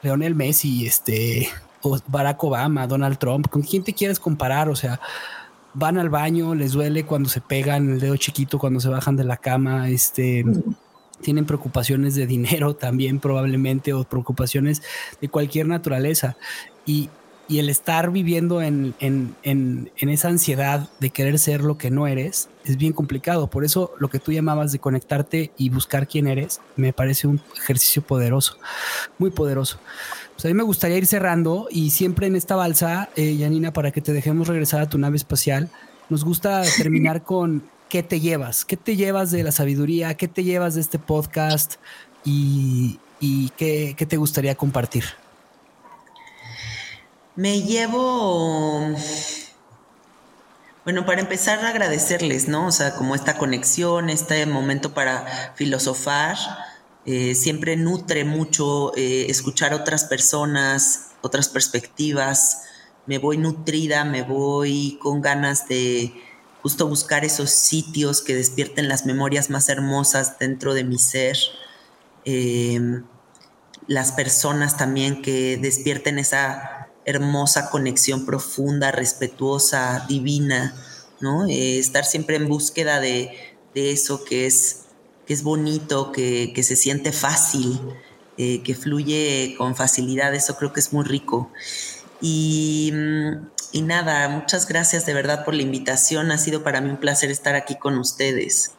Leonel 0.00 0.36
Messi, 0.36 0.86
este, 0.86 1.48
o 1.82 1.98
Barack 2.06 2.44
Obama, 2.44 2.86
Donald 2.86 3.18
Trump, 3.18 3.48
¿con 3.48 3.62
quién 3.62 3.82
te 3.82 3.92
quieres 3.92 4.20
comparar? 4.20 4.68
O 4.68 4.76
sea, 4.76 5.00
van 5.72 5.98
al 5.98 6.08
baño, 6.08 6.54
les 6.54 6.70
duele 6.70 7.04
cuando 7.04 7.28
se 7.28 7.40
pegan 7.40 7.90
el 7.90 7.98
dedo 7.98 8.16
chiquito, 8.16 8.60
cuando 8.60 8.78
se 8.78 8.88
bajan 8.88 9.16
de 9.16 9.24
la 9.24 9.38
cama, 9.38 9.88
este, 9.88 10.44
tienen 11.20 11.46
preocupaciones 11.46 12.14
de 12.14 12.28
dinero 12.28 12.74
también 12.76 13.18
probablemente 13.18 13.92
o 13.92 14.04
preocupaciones 14.04 14.82
de 15.20 15.28
cualquier 15.28 15.66
naturaleza. 15.66 16.36
Y, 16.86 17.10
y 17.48 17.58
el 17.58 17.68
estar 17.68 18.10
viviendo 18.10 18.62
en, 18.62 18.94
esa 19.96 20.28
ansiedad 20.28 20.88
de 21.00 21.10
querer 21.10 21.38
ser 21.38 21.62
lo 21.62 21.76
que 21.76 21.90
no 21.90 22.06
eres 22.06 22.48
es 22.64 22.76
bien 22.76 22.92
complicado. 22.92 23.48
Por 23.48 23.64
eso 23.64 23.92
lo 23.98 24.08
que 24.08 24.18
tú 24.18 24.32
llamabas 24.32 24.72
de 24.72 24.78
conectarte 24.78 25.52
y 25.58 25.68
buscar 25.68 26.08
quién 26.08 26.26
eres 26.26 26.60
me 26.76 26.92
parece 26.92 27.26
un 27.26 27.40
ejercicio 27.56 28.02
poderoso, 28.02 28.58
muy 29.18 29.30
poderoso. 29.30 29.78
Pues 30.32 30.44
a 30.46 30.48
mí 30.48 30.54
me 30.54 30.62
gustaría 30.62 30.96
ir 30.96 31.06
cerrando 31.06 31.68
y 31.70 31.90
siempre 31.90 32.26
en 32.26 32.36
esta 32.36 32.56
balsa, 32.56 33.10
eh, 33.16 33.36
Janina, 33.38 33.72
para 33.72 33.90
que 33.90 34.00
te 34.00 34.12
dejemos 34.12 34.48
regresar 34.48 34.80
a 34.80 34.88
tu 34.88 34.98
nave 34.98 35.16
espacial, 35.16 35.70
nos 36.08 36.24
gusta 36.24 36.62
terminar 36.76 37.22
con 37.22 37.62
qué 37.88 38.02
te 38.02 38.20
llevas, 38.20 38.64
qué 38.64 38.76
te 38.76 38.96
llevas 38.96 39.30
de 39.30 39.44
la 39.44 39.52
sabiduría, 39.52 40.14
qué 40.14 40.28
te 40.28 40.42
llevas 40.42 40.74
de 40.74 40.80
este 40.80 40.98
podcast 40.98 41.74
y, 42.24 42.98
qué 43.56 44.06
te 44.08 44.16
gustaría 44.16 44.54
compartir. 44.54 45.04
Me 47.36 47.62
llevo, 47.62 48.94
bueno, 50.84 51.04
para 51.04 51.20
empezar 51.20 51.64
agradecerles, 51.64 52.46
¿no? 52.46 52.68
O 52.68 52.70
sea, 52.70 52.94
como 52.94 53.16
esta 53.16 53.38
conexión, 53.38 54.08
este 54.08 54.46
momento 54.46 54.94
para 54.94 55.52
filosofar, 55.56 56.36
eh, 57.06 57.34
siempre 57.34 57.76
nutre 57.76 58.24
mucho 58.24 58.96
eh, 58.96 59.26
escuchar 59.28 59.74
otras 59.74 60.04
personas, 60.04 61.10
otras 61.22 61.48
perspectivas. 61.48 62.62
Me 63.06 63.18
voy 63.18 63.36
nutrida, 63.36 64.04
me 64.04 64.22
voy 64.22 64.96
con 65.02 65.20
ganas 65.20 65.66
de 65.66 66.14
justo 66.62 66.86
buscar 66.86 67.24
esos 67.24 67.50
sitios 67.50 68.22
que 68.22 68.36
despierten 68.36 68.88
las 68.88 69.06
memorias 69.06 69.50
más 69.50 69.68
hermosas 69.68 70.38
dentro 70.38 70.72
de 70.72 70.84
mi 70.84 70.98
ser. 70.98 71.36
Eh, 72.24 73.02
las 73.88 74.12
personas 74.12 74.76
también 74.76 75.20
que 75.20 75.58
despierten 75.58 76.18
esa 76.18 76.73
hermosa 77.04 77.70
conexión 77.70 78.24
profunda, 78.26 78.90
respetuosa, 78.90 80.04
divina, 80.08 80.74
¿no? 81.20 81.46
Eh, 81.46 81.78
estar 81.78 82.04
siempre 82.04 82.36
en 82.36 82.48
búsqueda 82.48 83.00
de, 83.00 83.54
eso 83.74 84.24
que 84.24 84.46
es, 84.46 84.84
que 85.26 85.34
es 85.34 85.42
bonito, 85.42 86.12
que, 86.12 86.52
se 86.62 86.76
siente 86.76 87.12
fácil, 87.12 87.80
eh, 88.38 88.62
que 88.62 88.74
fluye 88.74 89.54
con 89.58 89.74
facilidad, 89.74 90.34
eso 90.34 90.56
creo 90.56 90.72
que 90.72 90.80
es 90.80 90.92
muy 90.92 91.04
rico. 91.04 91.50
Y, 92.20 92.92
y 93.72 93.82
nada, 93.82 94.28
muchas 94.28 94.68
gracias 94.68 95.04
de 95.06 95.14
verdad 95.14 95.44
por 95.44 95.54
la 95.54 95.62
invitación, 95.62 96.30
ha 96.30 96.38
sido 96.38 96.62
para 96.62 96.80
mí 96.80 96.90
un 96.90 96.98
placer 96.98 97.30
estar 97.30 97.54
aquí 97.54 97.76
con 97.76 97.98
ustedes. 97.98 98.72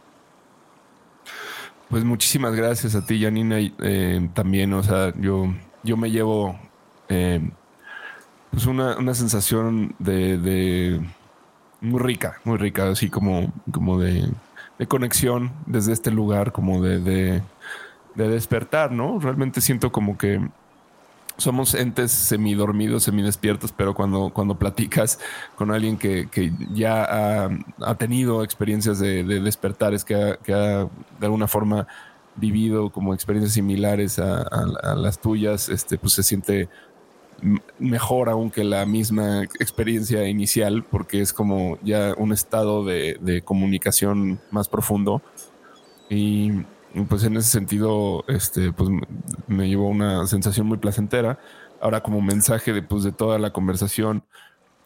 Pues 1.90 2.04
muchísimas 2.04 2.56
gracias 2.56 2.96
a 2.96 3.06
ti, 3.06 3.22
Janina, 3.22 3.58
eh, 3.60 4.30
también, 4.34 4.74
o 4.74 4.82
sea, 4.82 5.14
yo, 5.20 5.54
yo 5.84 5.98
me 5.98 6.10
llevo 6.10 6.60
pues 8.56 8.68
una, 8.68 8.98
una 8.98 9.14
sensación 9.14 9.96
de, 10.00 11.02
muy 11.82 12.00
rica, 12.00 12.40
muy 12.46 12.58
rica, 12.58 12.90
así 12.90 13.10
como, 13.10 13.52
como 13.70 14.00
de, 14.00 14.30
conexión 14.88 15.52
desde 15.66 15.92
este 15.92 16.10
lugar, 16.10 16.54
como 16.54 16.82
de, 16.82 17.02
de, 17.02 17.42
despertar, 18.16 18.94
¿no? 18.94 19.20
Realmente 19.20 19.60
siento 19.60 19.92
como 19.92 20.18
que 20.18 20.40
somos 21.36 21.74
entes 21.74 22.14
semidormidos, 22.14 23.04
semidespiertos, 23.04 23.74
pero 23.74 23.94
cuando, 23.94 24.32
cuando 24.34 24.58
platicas 24.58 25.20
con 25.58 25.70
alguien 25.72 25.98
que, 25.98 26.54
ya 26.74 27.50
ha, 27.82 27.96
tenido 27.96 28.42
experiencias 28.42 29.00
de, 29.00 29.26
despertares, 29.26 30.06
que 30.06 30.16
ha, 30.16 30.38
que 30.38 30.54
ha 30.54 30.88
de 31.20 31.26
alguna 31.26 31.50
forma 31.50 31.88
vivido 32.38 32.90
como 32.90 33.14
experiencias 33.14 33.52
similares 33.52 34.18
a, 34.18 34.44
a, 34.44 34.96
las 34.96 35.20
tuyas, 35.20 35.68
este, 35.68 35.98
pues 35.98 36.14
se 36.14 36.24
siente 36.24 36.70
mejor 37.80 38.30
aún 38.30 38.50
que 38.52 38.64
la 38.64 38.86
misma 38.86 39.44
experiencia 39.60 40.28
inicial, 40.28 40.84
porque 40.84 41.22
es 41.22 41.34
como 41.34 41.78
ya 41.84 42.14
un 42.18 42.32
estado 42.32 42.84
de, 42.86 43.42
comunicación 43.46 44.40
más 44.52 44.68
profundo. 44.70 45.22
Y 46.10 46.52
pues 47.10 47.24
en 47.24 47.38
ese 47.38 47.50
sentido, 47.50 48.24
este, 48.28 48.72
pues 48.72 48.90
me 49.48 49.68
llevó 49.68 49.88
una 49.90 50.28
sensación 50.28 50.68
muy 50.68 50.78
placentera. 50.78 51.40
ahora 51.82 52.02
como 52.02 52.22
mensaje 52.22 52.74
de, 52.74 52.82
pues, 52.82 53.04
de 53.04 53.12
toda 53.12 53.38
la 53.38 53.52
conversación, 53.52 54.24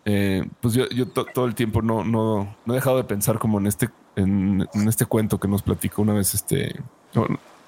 eh, 0.06 0.44
pues 0.62 0.74
yo, 0.74 0.90
yo 0.90 1.08
todo 1.08 1.46
el 1.46 1.56
tiempo 1.56 1.82
no, 1.82 2.04
no, 2.04 2.56
no 2.66 2.74
he 2.74 2.78
dejado 2.78 2.98
de 2.98 3.04
pensar 3.04 3.38
como 3.38 3.60
en 3.60 3.68
este, 3.68 3.90
en, 4.16 4.68
este 4.88 5.06
cuento 5.06 5.40
que 5.40 5.48
nos 5.48 5.62
platicó 5.62 6.02
una 6.02 6.14
vez 6.14 6.34
este, 6.34 6.76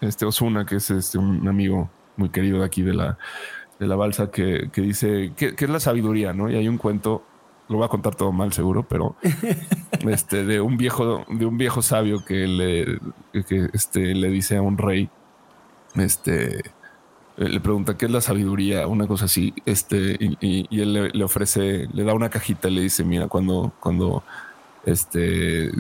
este 0.02 0.26
Osuna, 0.26 0.66
que 0.66 0.78
es 0.78 0.90
este, 0.90 1.18
un 1.18 1.48
amigo 1.48 1.90
muy 2.18 2.30
querido 2.30 2.60
de 2.60 2.66
aquí 2.66 2.82
de 2.82 2.94
la, 2.94 3.18
de 3.82 3.88
la 3.88 3.96
balsa, 3.96 4.30
que, 4.30 4.70
que 4.72 4.82
dice 4.82 5.34
que, 5.36 5.56
es 5.58 5.70
la 5.70 5.80
sabiduría, 5.80 6.34
¿no? 6.34 6.52
Y 6.52 6.56
hay 6.56 6.68
un 6.68 6.78
cuento, 6.78 7.24
lo 7.68 7.78
voy 7.78 7.86
a 7.86 7.90
contar 7.90 8.14
todo 8.14 8.32
mal 8.32 8.54
seguro, 8.54 8.86
pero 8.88 9.16
este, 10.08 10.46
de 10.46 10.62
un 10.62 10.78
viejo, 10.78 11.26
de 11.28 11.48
un 11.48 11.58
viejo 11.58 11.82
sabio 11.82 12.24
que 12.24 12.48
le, 12.48 13.00
que, 13.44 13.70
este, 13.74 14.14
le 14.14 14.30
dice 14.30 14.58
a 14.58 14.62
un 14.62 14.78
rey, 14.78 15.10
este, 15.96 16.62
le 17.38 17.60
pregunta 17.60 17.98
qué 17.98 18.06
es 18.06 18.12
la 18.12 18.22
sabiduría, 18.22 18.86
una 18.86 19.08
cosa 19.08 19.26
así, 19.26 19.52
este, 19.66 20.16
y, 20.20 20.80
él 20.80 21.12
le, 21.12 21.24
ofrece, 21.24 21.88
le 21.92 22.04
da 22.04 22.14
una 22.14 22.30
cajita 22.30 22.70
y 22.70 22.76
le 22.76 22.82
dice, 22.82 23.04
mira, 23.04 23.30
cuando, 23.30 23.74
cuando, 23.80 24.24
este, 24.86 25.72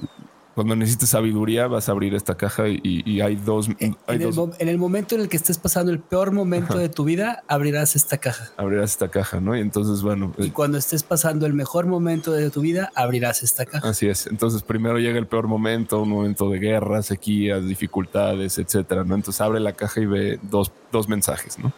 cuando 0.55 0.75
necesites 0.75 1.09
sabiduría, 1.09 1.67
vas 1.67 1.87
a 1.87 1.93
abrir 1.93 2.13
esta 2.13 2.35
caja 2.35 2.67
y, 2.67 3.21
hay 3.21 3.35
dos. 3.37 3.69
En, 3.79 3.95
El, 4.07 4.77
momento 4.77 5.15
en 5.15 5.21
el 5.21 5.29
que 5.29 5.37
estés 5.37 5.57
pasando 5.57 5.91
el 5.91 5.99
peor 5.99 6.31
momento 6.31 6.77
de 6.77 6.89
tu 6.89 7.05
vida, 7.05 7.43
abrirás 7.47 7.95
esta 7.95 8.17
caja. 8.17 8.49
Abrirás 8.57 8.91
esta 8.91 9.09
caja, 9.09 9.39
¿no? 9.39 9.55
Y 9.55 9.61
entonces, 9.61 10.01
bueno. 10.01 10.33
Y 10.37 10.49
cuando 10.49 10.77
estés 10.77 11.03
pasando 11.03 11.45
el 11.45 11.53
mejor 11.53 11.85
momento 11.85 12.33
de 12.33 12.49
tu 12.49 12.61
vida, 12.61 12.91
abrirás 12.95 13.43
esta 13.43 13.65
caja. 13.65 13.87
Así 13.87 14.09
es. 14.09 14.27
Entonces, 14.27 14.61
primero 14.61 14.99
llega 14.99 15.17
el 15.17 15.27
peor 15.27 15.47
momento, 15.47 16.01
un 16.01 16.09
momento 16.09 16.49
de 16.49 16.59
guerra, 16.59 17.01
sequías, 17.01 17.65
dificultades, 17.65 18.57
etcétera, 18.57 19.05
¿no? 19.05 19.15
Entonces 19.15 19.39
abre 19.39 19.61
la 19.61 19.71
caja 19.71 20.01
y 20.01 20.05
ve 20.05 20.39
dos, 20.41 20.71
dos 20.91 21.07
mensajes, 21.07 21.59
¿no? 21.59 21.71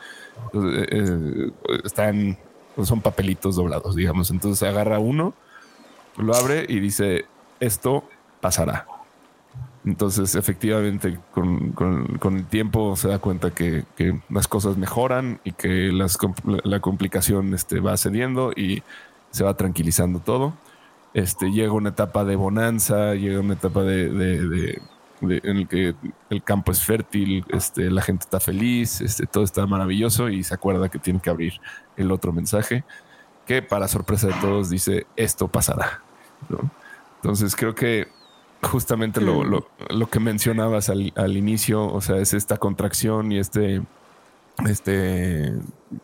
Eh, 0.54 0.88
eh, 0.90 1.52
están, 1.84 2.40
pues, 2.76 2.88
son 2.88 3.02
papelitos 3.02 3.56
doblados, 3.56 3.96
digamos. 3.96 4.32
Entonces 4.32 4.68
agarra 4.68 4.98
uno, 4.98 5.36
lo 6.18 6.34
abre 6.34 6.66
y 6.68 6.80
dice: 6.80 7.26
Esto 7.60 8.06
pasará. 8.44 8.86
Entonces, 9.86 10.36
efectivamente, 10.36 11.18
con, 11.32 12.38
el 12.38 12.46
tiempo 12.46 12.96
se 12.98 13.08
da 13.08 13.20
cuenta 13.20 13.52
que, 13.52 13.86
las 14.30 14.48
cosas 14.48 14.78
mejoran 14.78 15.40
y 15.46 15.54
que 15.54 15.92
la 15.92 16.80
complicación 16.80 17.54
este, 17.54 17.80
va 17.80 17.96
cediendo 17.98 18.52
y 18.56 18.84
se 19.32 19.44
va 19.44 19.56
tranquilizando 19.56 20.20
todo. 20.20 20.54
Este, 21.14 21.52
llega 21.52 21.72
una 21.72 21.90
etapa 21.90 22.26
de 22.26 22.36
bonanza, 22.36 23.16
llega 23.16 23.40
una 23.40 23.54
etapa 23.54 23.84
de, 23.84 24.82
en 25.22 25.58
el 25.58 25.68
que 25.68 25.96
el 26.30 26.44
campo 26.44 26.72
es 26.74 26.84
fértil, 26.84 27.46
este, 27.50 27.90
la 27.90 28.02
gente 28.02 28.24
está 28.24 28.40
feliz, 28.40 29.00
este, 29.00 29.26
todo 29.26 29.44
está 29.44 29.66
maravilloso 29.66 30.30
y 30.30 30.44
se 30.44 30.54
acuerda 30.54 30.90
que 30.90 31.00
tiene 31.00 31.20
que 31.22 31.30
abrir 31.30 31.54
el 31.96 32.12
otro 32.12 32.34
mensaje 32.34 32.84
que 33.46 33.62
para 33.62 33.88
sorpresa 33.88 34.28
de 34.28 34.34
todos 34.36 34.70
dice 34.70 35.06
esto 35.16 35.48
pasará. 35.48 36.02
Entonces 37.22 37.56
creo 37.56 37.76
que 37.76 38.08
justamente 38.64 39.22
lo, 39.22 39.44
lo, 39.44 40.10
que 40.10 40.20
mencionabas 40.20 40.90
al, 40.90 41.14
al, 41.16 41.38
inicio, 41.38 41.86
o 41.86 42.02
sea, 42.02 42.18
es 42.18 42.34
esta 42.34 42.58
contracción 42.58 43.32
y 43.32 43.40
este, 43.40 43.82
este 44.68 45.54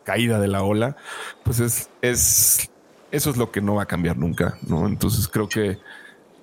caída 0.04 0.40
de 0.40 0.48
la 0.48 0.64
ola, 0.64 0.96
pues 1.44 1.60
es, 1.60 1.90
es, 2.02 2.70
eso 3.12 3.30
es 3.30 3.38
lo 3.38 3.52
que 3.52 3.62
no 3.62 3.76
va 3.76 3.84
a 3.84 3.88
cambiar 3.88 4.18
nunca, 4.18 4.58
¿no? 4.68 4.88
Entonces 4.88 5.28
creo 5.28 5.48
que 5.48 5.80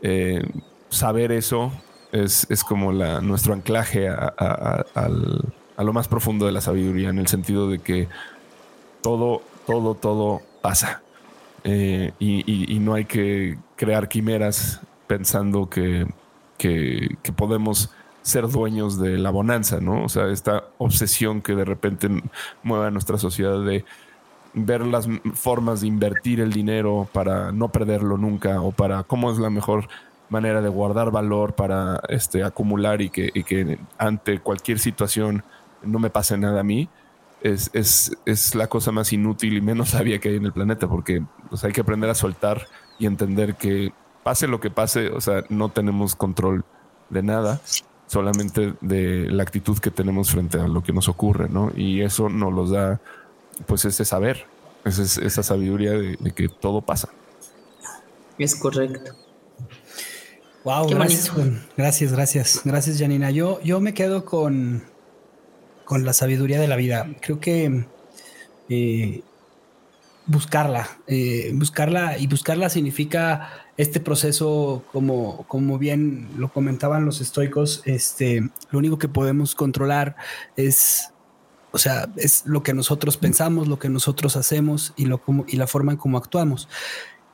eh, 0.03 0.43
saber 0.89 1.33
eso 1.33 1.73
es, 2.13 2.47
es, 2.51 2.65
como 2.65 2.93
la, 2.93 3.21
nuestro 3.21 3.53
anclaje 3.53 4.09
a, 4.09 4.35
a, 4.95 5.85
lo 5.85 5.93
más 5.93 6.09
profundo 6.09 6.47
de 6.47 6.53
la 6.53 6.61
sabiduría, 6.61 7.11
en 7.11 7.19
el 7.19 7.27
sentido 7.27 7.69
de 7.69 7.79
que 7.79 8.09
todo, 9.03 9.43
todo, 9.67 9.95
todo 9.95 10.43
pasa. 10.63 11.03
Eh, 11.65 12.13
y, 12.21 12.73
y, 12.73 12.79
no 12.79 12.95
hay 12.95 13.07
que 13.07 13.59
crear 13.75 14.09
quimeras 14.09 14.81
pensando 15.07 15.69
que, 15.69 16.07
que, 16.59 17.17
podemos 17.37 17.91
ser 18.23 18.49
dueños 18.49 18.99
de 18.99 19.19
la 19.19 19.31
bonanza, 19.31 19.81
¿no? 19.81 20.05
O 20.05 20.09
sea, 20.09 20.29
esta 20.29 20.65
obsesión 20.79 21.43
que 21.43 21.55
de 21.55 21.65
repente 21.65 22.09
mueve 22.63 22.87
a 22.87 22.91
nuestra 22.91 23.19
sociedad 23.19 23.65
de 23.65 23.85
ver 24.55 24.85
las 24.87 25.07
formas 25.35 25.83
de 25.83 25.87
invertir 25.87 26.41
el 26.41 26.53
dinero 26.53 27.09
para 27.13 27.53
no 27.53 27.69
perderlo 27.69 28.17
nunca 28.17 28.61
o 28.63 28.73
para 28.73 29.03
cómo 29.05 29.31
es 29.31 29.39
la 29.39 29.51
mejor 29.51 29.89
manera 30.29 30.61
de 30.61 30.69
guardar 30.69 31.11
valor 31.11 31.55
para 31.55 32.01
este, 32.09 32.43
acumular 32.43 33.01
y 33.01 33.11
que, 33.11 33.31
y 33.33 33.45
que 33.45 33.79
ante 33.99 34.41
cualquier 34.41 34.79
situación 34.79 35.45
no 35.83 35.99
me 35.99 36.11
pase 36.11 36.37
nada 36.37 36.61
a 36.61 36.65
mí, 36.65 36.89
es, 37.43 37.71
es, 37.75 38.17
es, 38.25 38.55
la 38.55 38.67
cosa 38.67 38.93
más 38.93 39.13
inútil 39.13 39.57
y 39.57 39.61
menos 39.61 39.91
sabia 39.91 40.19
que 40.19 40.31
hay 40.31 40.37
en 40.37 40.47
el 40.47 40.53
planeta, 40.53 40.89
porque 40.89 41.23
pues, 41.49 41.65
hay 41.65 41.73
que 41.73 41.81
aprender 41.81 42.11
a 42.11 42.15
soltar 42.15 42.67
y 42.99 43.07
entender 43.07 43.55
que 43.55 43.93
pase 44.27 44.49
lo 44.49 44.59
que 44.59 44.71
pase, 44.71 45.11
o 45.11 45.21
sea, 45.21 45.45
no 45.51 45.69
tenemos 45.69 46.17
control 46.17 46.65
de 47.11 47.23
nada, 47.23 47.61
solamente 48.09 48.75
de 48.81 49.31
la 49.31 49.45
actitud 49.45 49.79
que 49.79 49.93
tenemos 49.93 50.33
frente 50.33 50.59
a 50.59 50.67
lo 50.67 50.83
que 50.83 50.93
nos 50.93 51.09
ocurre, 51.09 51.49
¿no? 51.49 51.71
Y 51.77 52.03
eso 52.03 52.29
nos 52.29 52.53
los 52.53 52.71
da, 52.73 53.01
pues, 53.67 53.85
ese 53.85 54.05
saber, 54.05 54.47
esa, 54.85 55.25
esa 55.25 55.45
sabiduría 55.45 55.93
de, 55.93 56.17
que 56.35 56.49
todo 56.49 56.81
pasa. 56.81 57.09
Es 58.37 58.57
correcto. 58.57 59.13
Wow, 60.65 60.89
gracias, 60.89 61.31
gracias, 61.77 62.11
gracias, 62.11 62.63
gracias, 62.65 62.99
Janina. 62.99 63.31
Yo, 63.31 63.61
yo 63.63 63.79
me 63.79 63.95
quedo 63.95 64.25
con, 64.25 64.83
con 65.85 66.05
la 66.05 66.13
sabiduría 66.13 66.59
de 66.59 66.67
la 66.67 66.75
vida. 66.75 67.07
Creo 67.21 67.39
que 67.39 67.87
eh, 68.71 69.23
buscarla, 70.27 70.89
eh, 71.07 71.53
buscarla 71.55 72.19
y 72.19 72.27
buscarla 72.27 72.69
significa 72.69 73.51
este 73.77 74.01
proceso, 74.01 74.85
como, 74.93 75.45
como 75.47 75.79
bien 75.79 76.29
lo 76.37 76.53
comentaban 76.53 77.05
los 77.05 77.21
estoicos, 77.21 77.83
este, 77.85 78.41
lo 78.71 78.79
único 78.79 78.99
que 78.99 79.09
podemos 79.09 79.55
controlar 79.55 80.17
es, 80.57 81.13
o 81.73 81.79
sea, 81.79 82.09
es 82.17 82.45
lo 82.47 82.63
que 82.63 82.75
nosotros 82.75 83.17
pensamos, 83.17 83.69
lo 83.69 83.79
que 83.79 83.89
nosotros 83.89 84.37
hacemos 84.37 84.95
y, 84.97 85.07
lo, 85.07 85.19
como, 85.19 85.45
y 85.47 85.57
la 85.57 85.67
forma 85.67 85.93
en 85.93 85.99
cómo 85.99 86.19
actuamos. 86.19 86.69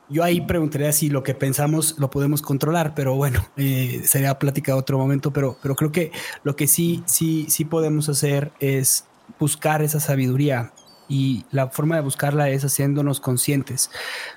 Yo 0.09 0.23
ahí 0.23 0.41
preguntaría 0.41 0.91
si 0.91 1.09
lo 1.09 1.23
que 1.23 1.33
pensamos 1.33 1.95
lo 1.97 2.09
podemos 2.09 2.41
controlar, 2.41 2.93
pero 2.93 3.15
bueno, 3.15 3.47
eh, 3.57 4.01
sería 4.05 4.37
plática 4.37 4.75
otro 4.75 4.97
momento, 4.97 5.31
pero, 5.31 5.57
pero 5.61 5.75
creo 5.75 5.91
que 5.91 6.11
lo 6.43 6.55
que 6.55 6.67
sí, 6.67 7.01
sí, 7.05 7.47
sí 7.49 7.65
podemos 7.65 8.09
hacer 8.09 8.51
es 8.59 9.05
buscar 9.39 9.81
esa 9.81 9.99
sabiduría 9.99 10.73
y 11.13 11.45
la 11.51 11.67
forma 11.69 11.95
de 11.95 12.01
buscarla 12.01 12.49
es 12.49 12.65
haciéndonos 12.65 13.19
conscientes, 13.19 13.91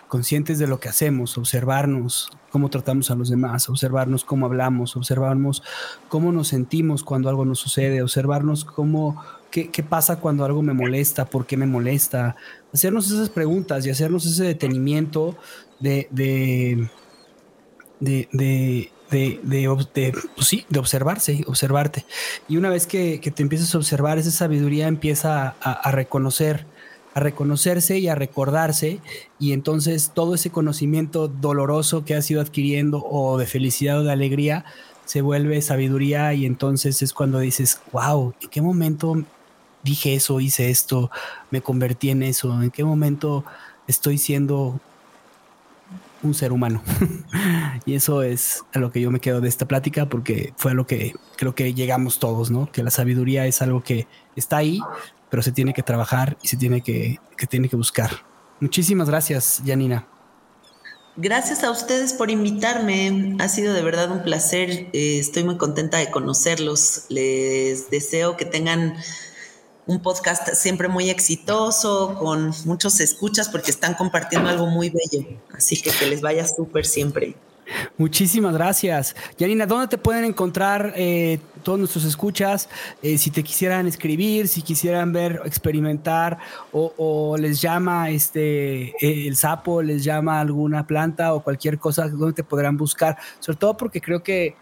conscientes 0.08 0.58
de 0.58 0.66
lo 0.66 0.78
que 0.78 0.90
hacemos, 0.90 1.38
observarnos 1.38 2.28
cómo 2.50 2.68
tratamos 2.68 3.10
a 3.10 3.14
los 3.14 3.30
demás, 3.30 3.70
observarnos 3.70 4.26
cómo 4.26 4.44
hablamos, 4.44 4.94
observarnos 4.94 5.62
cómo 6.10 6.32
nos 6.32 6.48
sentimos 6.48 7.02
cuando 7.02 7.30
algo 7.30 7.46
nos 7.46 7.60
sucede, 7.60 8.02
observarnos 8.02 8.66
cómo, 8.66 9.24
qué, 9.50 9.70
pasa 9.88 10.20
cuando 10.20 10.44
algo 10.44 10.60
me 10.60 10.74
molesta, 10.74 11.24
por 11.24 11.46
qué 11.46 11.56
me 11.56 11.64
molesta, 11.64 12.36
hacernos 12.74 13.10
esas 13.10 13.30
preguntas 13.30 13.86
y 13.86 13.90
hacernos 13.90 14.26
ese 14.26 14.44
detenimiento 14.44 15.34
de, 15.80 16.08
de, 16.10 16.90
de, 18.00 18.28
de, 18.32 18.92
de, 19.10 19.40
pues 20.34 20.48
sí, 20.48 20.64
de 20.68 20.78
observarse, 20.78 21.44
observarte. 21.46 22.04
Y 22.48 22.56
una 22.56 22.70
vez 22.70 22.86
que, 22.86 23.18
te 23.18 23.42
empiezas 23.42 23.74
a 23.74 23.78
observar, 23.78 24.18
esa 24.18 24.30
sabiduría 24.30 24.88
empieza 24.88 25.54
a, 25.60 25.90
reconocer, 25.90 26.64
a 27.14 27.20
reconocerse 27.20 27.98
y 27.98 28.08
a 28.08 28.14
recordarse. 28.14 29.00
Y 29.38 29.52
entonces 29.52 30.10
todo 30.14 30.34
ese 30.34 30.50
conocimiento 30.50 31.28
doloroso 31.28 32.04
que 32.04 32.14
has 32.14 32.30
ido 32.30 32.40
adquiriendo 32.40 33.04
o 33.04 33.38
de 33.38 33.46
felicidad 33.46 34.00
o 34.00 34.04
de 34.04 34.12
alegría 34.12 34.64
se 35.04 35.20
vuelve 35.20 35.62
sabiduría 35.62 36.34
y 36.34 36.46
entonces 36.46 37.00
es 37.00 37.12
cuando 37.12 37.38
dices, 37.38 37.80
wow, 37.92 38.34
¿en 38.42 38.48
qué 38.48 38.60
momento 38.60 39.22
dije 39.84 40.14
eso, 40.14 40.40
hice 40.40 40.68
esto, 40.68 41.12
me 41.52 41.60
convertí 41.60 42.10
en 42.10 42.24
eso? 42.24 42.60
¿En 42.60 42.72
qué 42.72 42.82
momento 42.82 43.44
estoy 43.86 44.18
siendo 44.18 44.80
un 46.26 46.34
ser 46.34 46.52
humano. 46.52 46.82
y 47.86 47.94
eso 47.94 48.22
es 48.22 48.64
a 48.74 48.78
lo 48.78 48.90
que 48.90 49.00
yo 49.00 49.10
me 49.10 49.20
quedo 49.20 49.40
de 49.40 49.48
esta 49.48 49.66
plática 49.66 50.08
porque 50.08 50.52
fue 50.56 50.72
a 50.72 50.74
lo 50.74 50.86
que 50.86 51.14
creo 51.36 51.54
que 51.54 51.74
llegamos 51.74 52.18
todos, 52.18 52.50
¿no? 52.50 52.70
Que 52.70 52.82
la 52.82 52.90
sabiduría 52.90 53.46
es 53.46 53.62
algo 53.62 53.82
que 53.82 54.06
está 54.34 54.58
ahí, 54.58 54.80
pero 55.30 55.42
se 55.42 55.52
tiene 55.52 55.72
que 55.72 55.82
trabajar 55.82 56.36
y 56.42 56.48
se 56.48 56.56
tiene 56.56 56.82
que, 56.82 57.18
que 57.36 57.46
tiene 57.46 57.68
que 57.68 57.76
buscar. 57.76 58.10
Muchísimas 58.60 59.08
gracias, 59.08 59.62
Janina. 59.64 60.06
Gracias 61.18 61.64
a 61.64 61.70
ustedes 61.70 62.12
por 62.12 62.30
invitarme. 62.30 63.36
Ha 63.38 63.48
sido 63.48 63.72
de 63.72 63.82
verdad 63.82 64.10
un 64.10 64.22
placer. 64.22 64.88
Eh, 64.92 65.18
estoy 65.18 65.44
muy 65.44 65.56
contenta 65.56 65.96
de 65.96 66.10
conocerlos. 66.10 67.06
Les 67.08 67.88
deseo 67.88 68.36
que 68.36 68.44
tengan 68.44 68.96
un 69.86 70.00
podcast 70.00 70.54
siempre 70.54 70.88
muy 70.88 71.10
exitoso, 71.10 72.16
con 72.18 72.52
muchos 72.64 73.00
escuchas, 73.00 73.48
porque 73.48 73.70
están 73.70 73.94
compartiendo 73.94 74.48
algo 74.48 74.66
muy 74.66 74.90
bello. 74.90 75.26
Así 75.54 75.80
que 75.80 75.90
que 75.90 76.06
les 76.06 76.20
vaya 76.20 76.46
súper 76.46 76.84
siempre. 76.84 77.36
Muchísimas 77.96 78.54
gracias. 78.54 79.16
Yanina, 79.38 79.66
¿dónde 79.66 79.88
te 79.88 79.98
pueden 79.98 80.24
encontrar 80.24 80.92
eh, 80.96 81.40
todos 81.62 81.78
nuestros 81.78 82.04
escuchas? 82.04 82.68
Eh, 83.02 83.18
si 83.18 83.30
te 83.30 83.42
quisieran 83.42 83.86
escribir, 83.86 84.46
si 84.48 84.62
quisieran 84.62 85.12
ver, 85.12 85.40
experimentar, 85.44 86.38
o, 86.72 87.36
les 87.38 87.60
llama 87.60 88.10
este 88.10 88.90
eh, 89.00 89.26
el 89.26 89.36
sapo, 89.36 89.82
les 89.82 90.04
llama 90.04 90.40
alguna 90.40 90.86
planta 90.86 91.34
o 91.34 91.42
cualquier 91.42 91.78
cosa, 91.78 92.08
¿dónde 92.08 92.34
te 92.34 92.44
podrán 92.44 92.76
buscar? 92.76 93.16
Sobre 93.40 93.58
todo 93.58 93.76
porque 93.76 94.00
creo 94.00 94.22
que 94.22 94.54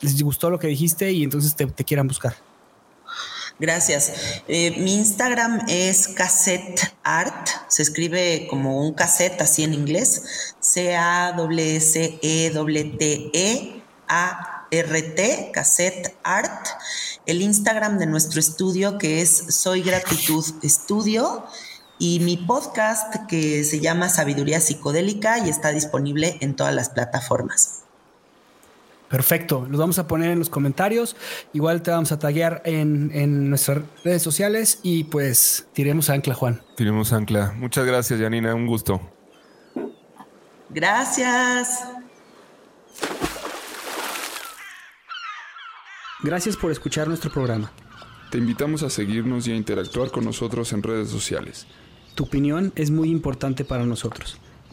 les 0.00 0.22
gustó 0.22 0.50
lo 0.50 0.58
que 0.58 0.66
dijiste 0.66 1.12
y 1.12 1.22
entonces 1.22 1.54
te 1.54 1.84
quieran 1.84 2.08
buscar. 2.08 2.47
Gracias. 3.60 4.12
Eh, 4.46 4.70
mi 4.78 4.94
Instagram 4.94 5.62
es 5.66 6.06
cassette 6.06 6.94
art, 7.02 7.48
se 7.66 7.82
escribe 7.82 8.46
como 8.48 8.80
un 8.80 8.94
cassette 8.94 9.40
así 9.40 9.64
en 9.64 9.74
inglés, 9.74 10.54
C-A-S-E-T-E-A-R-T, 10.60 11.50
cassette 15.52 16.14
art. 16.22 16.68
El 17.26 17.42
Instagram 17.42 17.98
de 17.98 18.06
nuestro 18.06 18.38
estudio 18.38 18.96
que 18.96 19.22
es 19.22 19.36
Soy 19.48 19.82
Gratitud 19.82 20.44
Estudio 20.62 21.44
y 21.98 22.20
mi 22.20 22.36
podcast 22.36 23.26
que 23.26 23.64
se 23.64 23.80
llama 23.80 24.08
Sabiduría 24.08 24.60
Psicodélica 24.60 25.44
y 25.44 25.50
está 25.50 25.72
disponible 25.72 26.38
en 26.40 26.54
todas 26.54 26.72
las 26.72 26.90
plataformas. 26.90 27.77
Perfecto, 29.08 29.66
los 29.68 29.80
vamos 29.80 29.98
a 29.98 30.06
poner 30.06 30.30
en 30.30 30.38
los 30.38 30.50
comentarios. 30.50 31.16
Igual 31.52 31.82
te 31.82 31.90
vamos 31.90 32.12
a 32.12 32.18
taguear 32.18 32.62
en, 32.64 33.48
nuestras 33.48 33.82
redes 34.04 34.22
sociales 34.22 34.80
y 34.82 35.04
pues 35.04 35.66
tiremos 35.72 36.10
ancla, 36.10 36.34
Juan. 36.34 36.60
Tiremos 36.76 37.12
ancla. 37.12 37.54
Muchas 37.56 37.86
gracias, 37.86 38.20
Janina, 38.20 38.54
un 38.54 38.66
gusto. 38.66 39.00
Gracias. 40.68 41.84
Gracias 46.22 46.56
por 46.56 46.70
escuchar 46.70 47.08
nuestro 47.08 47.30
programa. 47.30 47.72
Te 48.30 48.36
invitamos 48.36 48.82
a 48.82 48.90
seguirnos 48.90 49.48
y 49.48 49.52
a 49.52 49.56
interactuar 49.56 50.10
con 50.10 50.24
nosotros 50.24 50.72
en 50.74 50.82
redes 50.82 51.08
sociales. 51.08 51.66
Tu 52.14 52.24
opinión 52.24 52.72
es 52.74 52.90
muy 52.90 53.10
importante 53.10 53.64
para 53.64 53.86
nosotros. 53.86 54.38